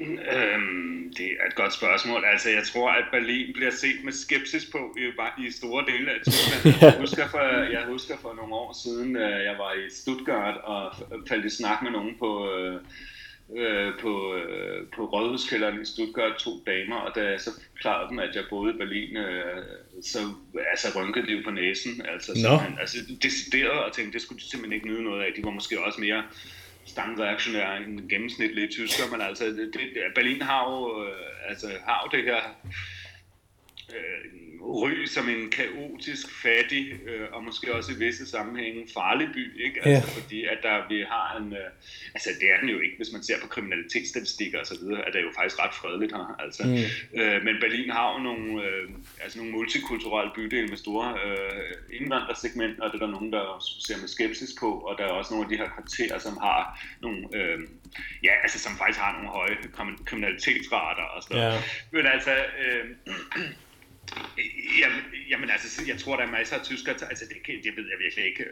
Øhm, 0.00 1.14
det 1.18 1.26
er 1.40 1.46
et 1.48 1.54
godt 1.54 1.74
spørgsmål. 1.74 2.22
Altså, 2.32 2.48
jeg 2.50 2.62
tror, 2.72 2.90
at 2.90 3.04
Berlin 3.12 3.46
bliver 3.54 3.70
set 3.70 4.04
med 4.04 4.12
skepsis 4.12 4.64
på 4.72 4.78
i, 4.98 5.46
i 5.46 5.50
store 5.50 5.84
dele 5.90 6.10
af 6.10 6.20
Tyskland. 6.26 6.76
Jeg 6.82 7.00
husker 7.00 7.28
for, 7.28 7.44
jeg 7.76 7.82
husker 7.88 8.14
for 8.22 8.32
nogle 8.36 8.54
år 8.54 8.76
siden, 8.84 9.16
øh, 9.16 9.44
jeg 9.48 9.54
var 9.58 9.72
i 9.72 9.90
Stuttgart 9.90 10.56
og 10.64 10.92
faldt 11.28 11.44
i 11.44 11.50
snak 11.50 11.82
med 11.82 11.90
nogen 11.90 12.14
på, 12.18 12.30
øh, 12.54 12.80
øh, 13.56 13.92
på, 14.00 14.34
øh, 14.36 14.86
på 14.96 15.04
Rådhuskælderen 15.04 15.82
i 15.82 15.84
Stuttgart, 15.84 16.36
to 16.38 16.50
damer, 16.66 16.96
og 16.96 17.14
da 17.14 17.20
jeg 17.30 17.40
så 17.40 17.50
klarede 17.80 18.08
dem, 18.10 18.18
at 18.18 18.36
jeg 18.36 18.44
boede 18.50 18.74
i 18.74 18.78
Berlin, 18.78 19.16
øh, 19.16 19.62
så 20.02 20.18
altså, 20.70 21.00
rynkede 21.00 21.26
de 21.26 21.32
jo 21.32 21.42
på 21.44 21.50
næsen. 21.50 22.06
Altså, 22.06 22.32
no. 22.42 22.80
altså 22.80 22.96
decideret 23.22 23.84
og 23.84 23.92
tænkte, 23.92 24.12
det 24.12 24.22
skulle 24.22 24.40
de 24.40 24.50
simpelthen 24.50 24.72
ikke 24.72 24.88
nyde 24.88 25.04
noget 25.04 25.22
af. 25.24 25.32
De 25.36 25.44
var 25.44 25.50
måske 25.50 25.84
også 25.84 26.00
mere 26.00 26.22
standardreaktionære 26.84 27.76
end 27.76 28.08
gennemsnitlige 28.08 28.68
tysker, 28.68 29.10
men 29.10 29.20
altså 29.20 29.44
det, 29.44 29.70
det, 29.74 30.02
Berlin 30.14 30.42
har 30.42 30.70
jo, 30.70 31.04
øh, 31.04 31.50
altså, 31.50 31.66
har 31.86 32.02
jo 32.04 32.18
det 32.18 32.24
her 32.24 32.40
øh, 33.94 34.41
ry 34.64 35.04
som 35.06 35.28
en 35.28 35.50
kaotisk, 35.50 36.26
fattig 36.42 36.92
øh, 37.08 37.26
og 37.32 37.44
måske 37.44 37.74
også 37.74 37.92
i 37.92 37.94
visse 37.94 38.26
sammenhænge 38.30 38.86
farlig 38.94 39.28
by, 39.34 39.64
ikke? 39.66 39.80
Altså, 39.86 40.10
Ja. 40.10 40.20
fordi 40.20 40.44
at 40.44 40.58
der, 40.62 40.88
vi 40.88 41.04
har 41.08 41.36
en, 41.40 41.52
øh, 41.52 41.68
altså 42.14 42.30
det 42.40 42.50
er 42.52 42.60
den 42.60 42.68
jo 42.68 42.80
ikke, 42.80 42.96
hvis 42.96 43.12
man 43.12 43.22
ser 43.22 43.40
på 43.42 43.46
kriminalitetsstatistikker 43.48 44.60
og 44.60 44.66
så 44.66 44.76
videre, 44.82 45.06
er 45.06 45.10
det 45.12 45.22
jo 45.22 45.30
faktisk 45.36 45.58
ret 45.62 45.74
fredeligt 45.74 46.12
her, 46.12 46.36
altså. 46.44 46.62
Mm. 46.66 47.20
Øh, 47.20 47.44
men 47.44 47.54
Berlin 47.60 47.90
har 47.90 48.12
jo 48.12 48.18
nogle, 48.28 48.62
øh, 48.64 48.88
altså 49.22 49.38
nogle 49.38 49.52
multikulturelle 49.52 50.32
bydele 50.34 50.68
med 50.68 50.76
store 50.76 51.06
øh, 51.24 51.72
indvandrersegmenter, 52.00 52.82
og 52.82 52.92
det 52.92 53.02
er 53.02 53.06
der 53.06 53.12
nogen, 53.12 53.32
der 53.32 53.44
ser 53.86 53.96
med 54.00 54.08
skepsis 54.08 54.50
på, 54.60 54.70
og 54.88 54.98
der 54.98 55.04
er 55.04 55.08
også 55.20 55.34
nogle 55.34 55.46
af 55.46 55.50
de 55.52 55.56
her 55.62 55.68
kvarterer, 55.76 56.18
som 56.18 56.36
har 56.36 56.60
nogle, 57.00 57.20
øh, 57.34 57.58
ja, 58.24 58.32
altså 58.42 58.58
som 58.58 58.72
faktisk 58.78 58.98
har 59.00 59.12
nogle 59.12 59.28
høje 59.28 59.56
krim- 59.76 60.04
kriminalitetsrater 60.04 61.02
og 61.02 61.22
sådan 61.22 61.36
noget. 61.36 61.52
Ja. 61.52 61.60
Men 61.90 62.06
altså, 62.06 62.32
øh, 62.64 62.84
jamen, 64.82 65.02
jamen 65.30 65.50
altså, 65.50 65.82
jeg 65.90 65.98
tror, 65.98 66.16
der 66.16 66.24
er 66.28 66.30
masser 66.30 66.56
af 66.56 66.62
tyskere, 66.62 66.94
altså 67.10 67.24
det, 67.30 67.36
det 67.64 67.72
ved 67.76 67.86
jeg 67.92 67.98
virkelig 68.04 68.24
ikke. 68.30 68.44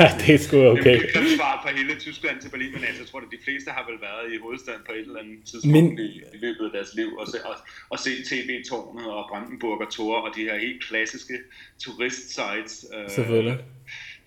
Øh, 0.00 0.26
det 0.26 0.34
er 0.34 0.38
sgu 0.38 0.56
okay. 0.74 0.96
Det 1.02 1.16
er 1.16 1.36
svar 1.36 1.54
fra 1.62 1.70
hele 1.78 1.94
Tyskland 2.06 2.40
til 2.40 2.48
Berlin, 2.48 2.72
men 2.72 2.84
altså, 2.84 3.02
jeg 3.02 3.08
tror, 3.10 3.18
at 3.20 3.24
de 3.36 3.42
fleste 3.44 3.70
har 3.76 3.84
vel 3.90 3.98
været 4.08 4.26
i 4.34 4.36
hovedstaden 4.44 4.82
på 4.86 4.92
et 4.92 5.06
eller 5.08 5.20
andet 5.22 5.38
tidspunkt 5.50 5.74
men... 5.76 5.98
i, 5.98 6.10
i 6.36 6.38
løbet 6.44 6.64
af 6.68 6.72
deres 6.76 6.90
liv, 6.94 7.08
og 7.20 7.26
se, 7.32 7.38
og, 7.50 7.54
og 7.92 7.98
se 8.04 8.10
TV-tårnet 8.30 9.06
og 9.16 9.22
Brandenburger 9.30 9.88
Tor 9.96 10.16
og 10.26 10.30
de 10.36 10.42
her 10.48 10.58
helt 10.58 10.84
klassiske 10.88 11.36
turistsites. 11.84 12.74
Øh, 12.94 13.10
Selvfølgelig. 13.10 13.58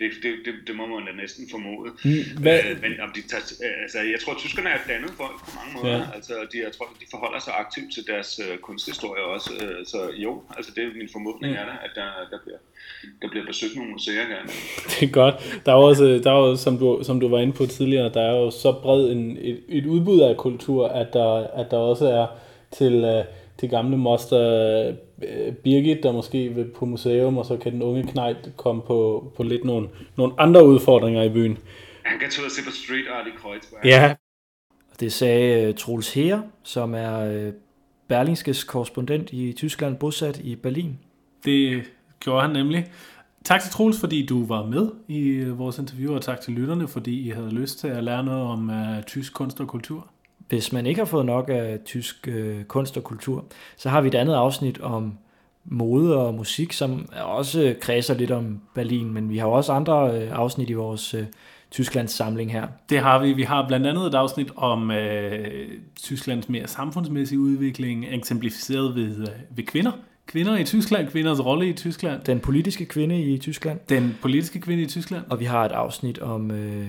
Det, 0.04 0.12
det, 0.24 0.32
det, 0.46 0.54
det 0.68 0.76
må 0.80 0.86
man 0.94 1.06
da 1.08 1.14
næsten 1.24 1.44
formode. 1.54 1.90
Hvad, 2.44 2.60
Øh, 2.70 2.82
men 2.84 2.92
om 3.06 3.10
de 3.16 3.22
tager, 3.32 3.46
øh, 3.66 3.84
altså, 3.84 4.00
jeg 4.14 4.20
tror, 4.22 4.32
at 4.36 4.40
tyskerne 4.46 4.70
er 4.70 4.76
et 4.82 4.88
dannet 4.88 5.12
folk 5.22 5.38
på 5.46 5.52
mange 5.60 5.72
måder. 5.78 5.98
Ja. 5.98 6.16
Altså, 6.16 6.34
de, 6.52 6.58
jeg 6.66 6.72
tror, 6.76 6.86
de 7.02 7.06
forholder 7.14 7.40
sig 7.40 7.54
aktivt 7.64 7.90
til 7.96 8.04
deres 8.12 8.30
øh, 8.46 8.58
kunsthistorie 8.58 9.24
også. 9.36 9.50
Øh, 9.62 9.86
så 9.92 10.00
jo, 10.26 10.32
altså, 10.58 10.72
det 10.76 10.82
er 10.84 10.88
min 11.02 11.10
formodning 11.16 11.54
Mm. 11.54 11.60
er 11.62 11.66
der, 11.72 11.78
at 11.86 11.92
der, 11.96 12.10
der, 12.32 12.40
bliver, 12.44 12.60
der 13.22 13.28
bliver 13.30 13.46
besøgt 13.46 13.76
nogle 13.76 13.92
museer 13.92 14.26
gerne. 14.34 14.50
det 14.92 15.04
er 15.08 15.12
godt. 15.22 15.36
Der 15.66 15.72
er 15.72 15.76
også, 15.90 16.06
der 16.24 16.32
er 16.32 16.40
jo, 16.48 16.56
som, 16.56 16.78
du, 16.78 17.00
som 17.04 17.20
du 17.20 17.28
var 17.30 17.40
inde 17.40 17.54
på 17.54 17.66
tidligere, 17.66 18.10
der 18.14 18.22
er 18.22 18.36
jo 18.42 18.52
så 18.52 18.72
bred 18.82 19.12
en, 19.12 19.38
et, 19.42 19.60
et 19.70 19.86
udbud 19.86 20.20
af 20.22 20.38
kultur, 20.38 20.88
at 20.88 21.14
der, 21.14 21.48
at 21.60 21.72
der 21.72 21.78
også 21.78 22.06
er 22.08 22.28
til, 22.78 22.94
uh, 23.04 23.26
til 23.60 23.70
gamle 23.70 23.98
moster 23.98 24.90
uh, 24.90 25.54
Birgit, 25.56 26.04
der 26.04 26.12
måske 26.12 26.50
vil 26.50 26.66
på 26.76 26.86
museum, 26.86 27.38
og 27.38 27.46
så 27.46 27.58
kan 27.58 27.72
den 27.72 27.82
unge 27.82 28.04
knejt 28.04 28.50
komme 28.58 28.82
på, 28.82 29.32
på 29.38 29.44
lidt 29.44 29.64
nogle, 29.64 29.88
nogle 30.18 30.34
andre 30.38 30.68
udfordringer 30.68 31.24
i 31.24 31.30
byen. 31.30 31.58
Han 32.04 32.20
kan 32.20 32.30
tage 32.30 32.48
og 32.48 32.52
se 32.52 32.62
på 32.66 32.72
street 32.72 33.06
art 33.12 33.28
i 33.28 33.32
Kreuzberg. 33.38 33.86
Ja, 33.86 34.16
Det 35.00 35.14
sagde 35.14 35.70
uh, 35.70 35.76
Troels 35.76 36.14
Heer, 36.14 36.42
som 36.64 36.94
er 36.96 37.48
uh, 37.48 37.54
Berlingskes 38.08 38.64
korrespondent 38.64 39.34
i 39.34 39.54
Tyskland, 39.54 39.96
bosat 39.98 40.40
i 40.40 40.56
Berlin. 40.56 41.00
Det 41.46 41.84
gjorde 42.20 42.42
han 42.42 42.52
nemlig. 42.52 42.92
Tak 43.46 43.62
til 43.62 43.72
Troels, 43.72 44.00
fordi 44.00 44.26
du 44.26 44.46
var 44.46 44.66
med 44.66 44.92
i 45.08 45.28
øh, 45.28 45.60
vores 45.60 45.80
interview, 45.80 46.16
og 46.16 46.22
tak 46.22 46.42
til 46.42 46.54
lytterne, 46.54 46.88
fordi 46.88 47.28
I 47.28 47.30
havde 47.30 47.50
lyst 47.50 47.80
til 47.80 47.88
at 47.88 48.04
lære 48.04 48.24
noget 48.24 48.42
om 48.42 48.70
uh, 48.70 49.04
tysk 49.08 49.34
kunst 49.34 49.60
og 49.60 49.68
kultur. 49.68 50.13
Hvis 50.54 50.74
man 50.74 50.86
ikke 50.86 51.00
har 51.00 51.06
fået 51.06 51.26
nok 51.26 51.50
af 51.50 51.80
tysk 51.86 52.28
øh, 52.28 52.64
kunst 52.64 52.98
og 52.98 53.04
kultur, 53.04 53.46
så 53.78 53.90
har 53.90 54.02
vi 54.02 54.08
et 54.08 54.16
andet 54.16 54.34
afsnit 54.34 54.82
om 54.82 55.18
mode 55.66 56.18
og 56.18 56.34
musik, 56.34 56.74
som 56.74 57.10
også 57.24 57.76
kredser 57.82 58.14
lidt 58.14 58.32
om 58.32 58.62
Berlin, 58.76 59.14
men 59.14 59.30
vi 59.30 59.38
har 59.38 59.48
også 59.48 59.72
andre 59.72 60.22
øh, 60.22 60.30
afsnit 60.32 60.70
i 60.70 60.74
vores 60.74 61.14
øh, 61.14 61.24
Tysklands 61.72 62.12
samling 62.12 62.52
her. 62.52 62.68
Det 62.90 63.00
har 63.00 63.20
vi. 63.20 63.34
Vi 63.34 63.44
har 63.44 63.68
blandt 63.68 63.88
andet 63.88 64.08
et 64.08 64.14
afsnit 64.14 64.52
om 64.56 64.92
øh, 64.92 65.68
Tysklands 66.04 66.50
mere 66.50 66.68
samfundsmæssige 66.68 67.40
udvikling, 67.40 68.06
eksemplificeret 68.10 68.96
ved, 68.96 69.22
øh, 69.22 69.58
ved 69.58 69.64
kvinder. 69.64 69.92
Kvinder 70.26 70.58
i 70.58 70.64
Tyskland, 70.64 71.08
kvinders 71.08 71.46
rolle 71.46 71.70
i 71.70 71.74
Tyskland, 71.74 72.22
Den 72.22 72.40
politiske 72.40 72.86
kvinde 72.86 73.22
i 73.22 73.38
Tyskland, 73.38 73.80
den 73.90 74.18
politiske 74.22 74.60
kvinde 74.60 74.84
i 74.84 74.88
Tyskland. 74.88 75.24
og 75.30 75.40
vi 75.40 75.46
har 75.46 75.66
et 75.66 75.72
afsnit 75.72 76.20
om 76.20 76.52
øh, 76.52 76.88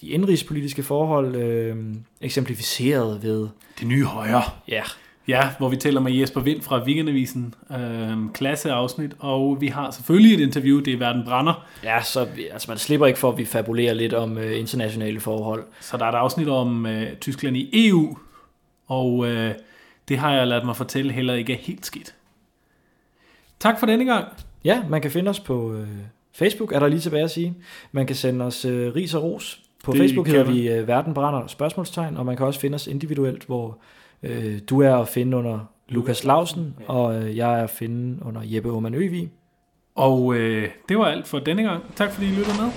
de 0.00 0.08
indrigspolitiske 0.08 0.82
forhold, 0.82 1.36
øh, 1.36 1.76
eksemplificeret 2.20 3.22
ved, 3.22 3.48
Det 3.80 3.86
nye 3.88 4.04
højre. 4.04 4.42
ja, 4.68 4.82
Ja, 5.28 5.48
hvor 5.58 5.68
vi 5.68 5.76
taler 5.76 6.00
med 6.00 6.12
Jesper 6.12 6.40
Vind 6.40 6.62
fra 6.62 6.82
Weekendavisen. 6.84 7.54
Øh, 7.70 8.16
klasseafsnit. 8.34 9.12
Og 9.18 9.60
vi 9.60 9.66
har 9.66 9.90
selvfølgelig 9.90 10.34
et 10.34 10.40
interview, 10.40 10.80
det 10.80 10.92
er 10.92 10.96
Verden 10.98 11.24
Brænder. 11.24 11.66
ja 11.84 12.02
så 12.02 12.28
altså 12.52 12.70
man 12.70 12.78
slipper 12.78 13.06
ikke 13.06 13.18
for, 13.18 13.32
at 13.32 13.38
vi 13.38 13.44
fabulerer 13.44 13.94
lidt 13.94 14.12
om 14.14 14.38
øh, 14.38 14.58
internationale 14.60 15.20
forhold. 15.20 15.64
Så 15.80 15.96
der 15.96 16.04
er 16.04 16.08
et 16.08 16.14
afsnit 16.14 16.48
om 16.48 16.86
øh, 16.86 17.16
Tyskland 17.16 17.56
i 17.56 17.88
EU. 17.88 18.18
Og 18.86 19.26
øh, 19.26 19.54
det 20.08 20.18
har 20.18 20.32
jeg 20.34 20.46
ladet 20.46 20.64
mig 20.64 20.76
fortælle 20.76 21.12
heller 21.12 21.34
ikke 21.34 21.52
er 21.52 21.58
helt 21.58 21.86
skidt. 21.86 22.14
Tak 23.60 23.78
for 23.80 23.86
denne 23.86 24.04
gang. 24.04 24.24
Ja, 24.64 24.82
man 24.88 25.02
kan 25.02 25.10
finde 25.10 25.28
os 25.28 25.40
på 25.40 25.72
øh, 25.74 25.88
Facebook, 26.32 26.72
er 26.72 26.78
der 26.78 26.88
lige 26.88 27.00
tilbage 27.00 27.24
at 27.24 27.30
sige. 27.30 27.54
Man 27.92 28.06
kan 28.06 28.16
sende 28.16 28.44
os 28.44 28.64
øh, 28.64 28.94
ris 28.94 29.14
og 29.14 29.22
ros. 29.22 29.60
På 29.84 29.92
Det 29.92 30.00
Facebook 30.00 30.26
hedder 30.26 30.44
vi 30.44 30.68
øh, 30.68 30.88
Verden 30.88 31.14
Brænder 31.14 31.46
spørgsmålstegn, 31.46 32.16
og 32.16 32.26
man 32.26 32.36
kan 32.36 32.46
også 32.46 32.60
finde 32.60 32.74
os 32.74 32.86
individuelt, 32.86 33.44
hvor 33.44 33.78
øh, 34.22 34.58
du 34.70 34.80
er 34.82 34.96
at 34.96 35.08
finde 35.08 35.36
under 35.36 35.58
Lukas 35.88 36.24
Lausen, 36.24 36.74
og 36.86 37.22
øh, 37.22 37.36
jeg 37.36 37.58
er 37.60 37.64
at 37.64 37.70
finde 37.70 38.24
under 38.24 38.40
Jeppe 38.44 38.70
Oman 38.72 38.94
Øvig. 38.94 39.30
Og 39.94 40.34
øh, 40.34 40.68
det 40.88 40.98
var 40.98 41.04
alt 41.04 41.28
for 41.28 41.38
denne 41.38 41.62
gang. 41.62 41.82
Tak 41.96 42.12
fordi 42.12 42.26
I 42.26 42.30
lyttede 42.30 42.62
med. 42.62 42.70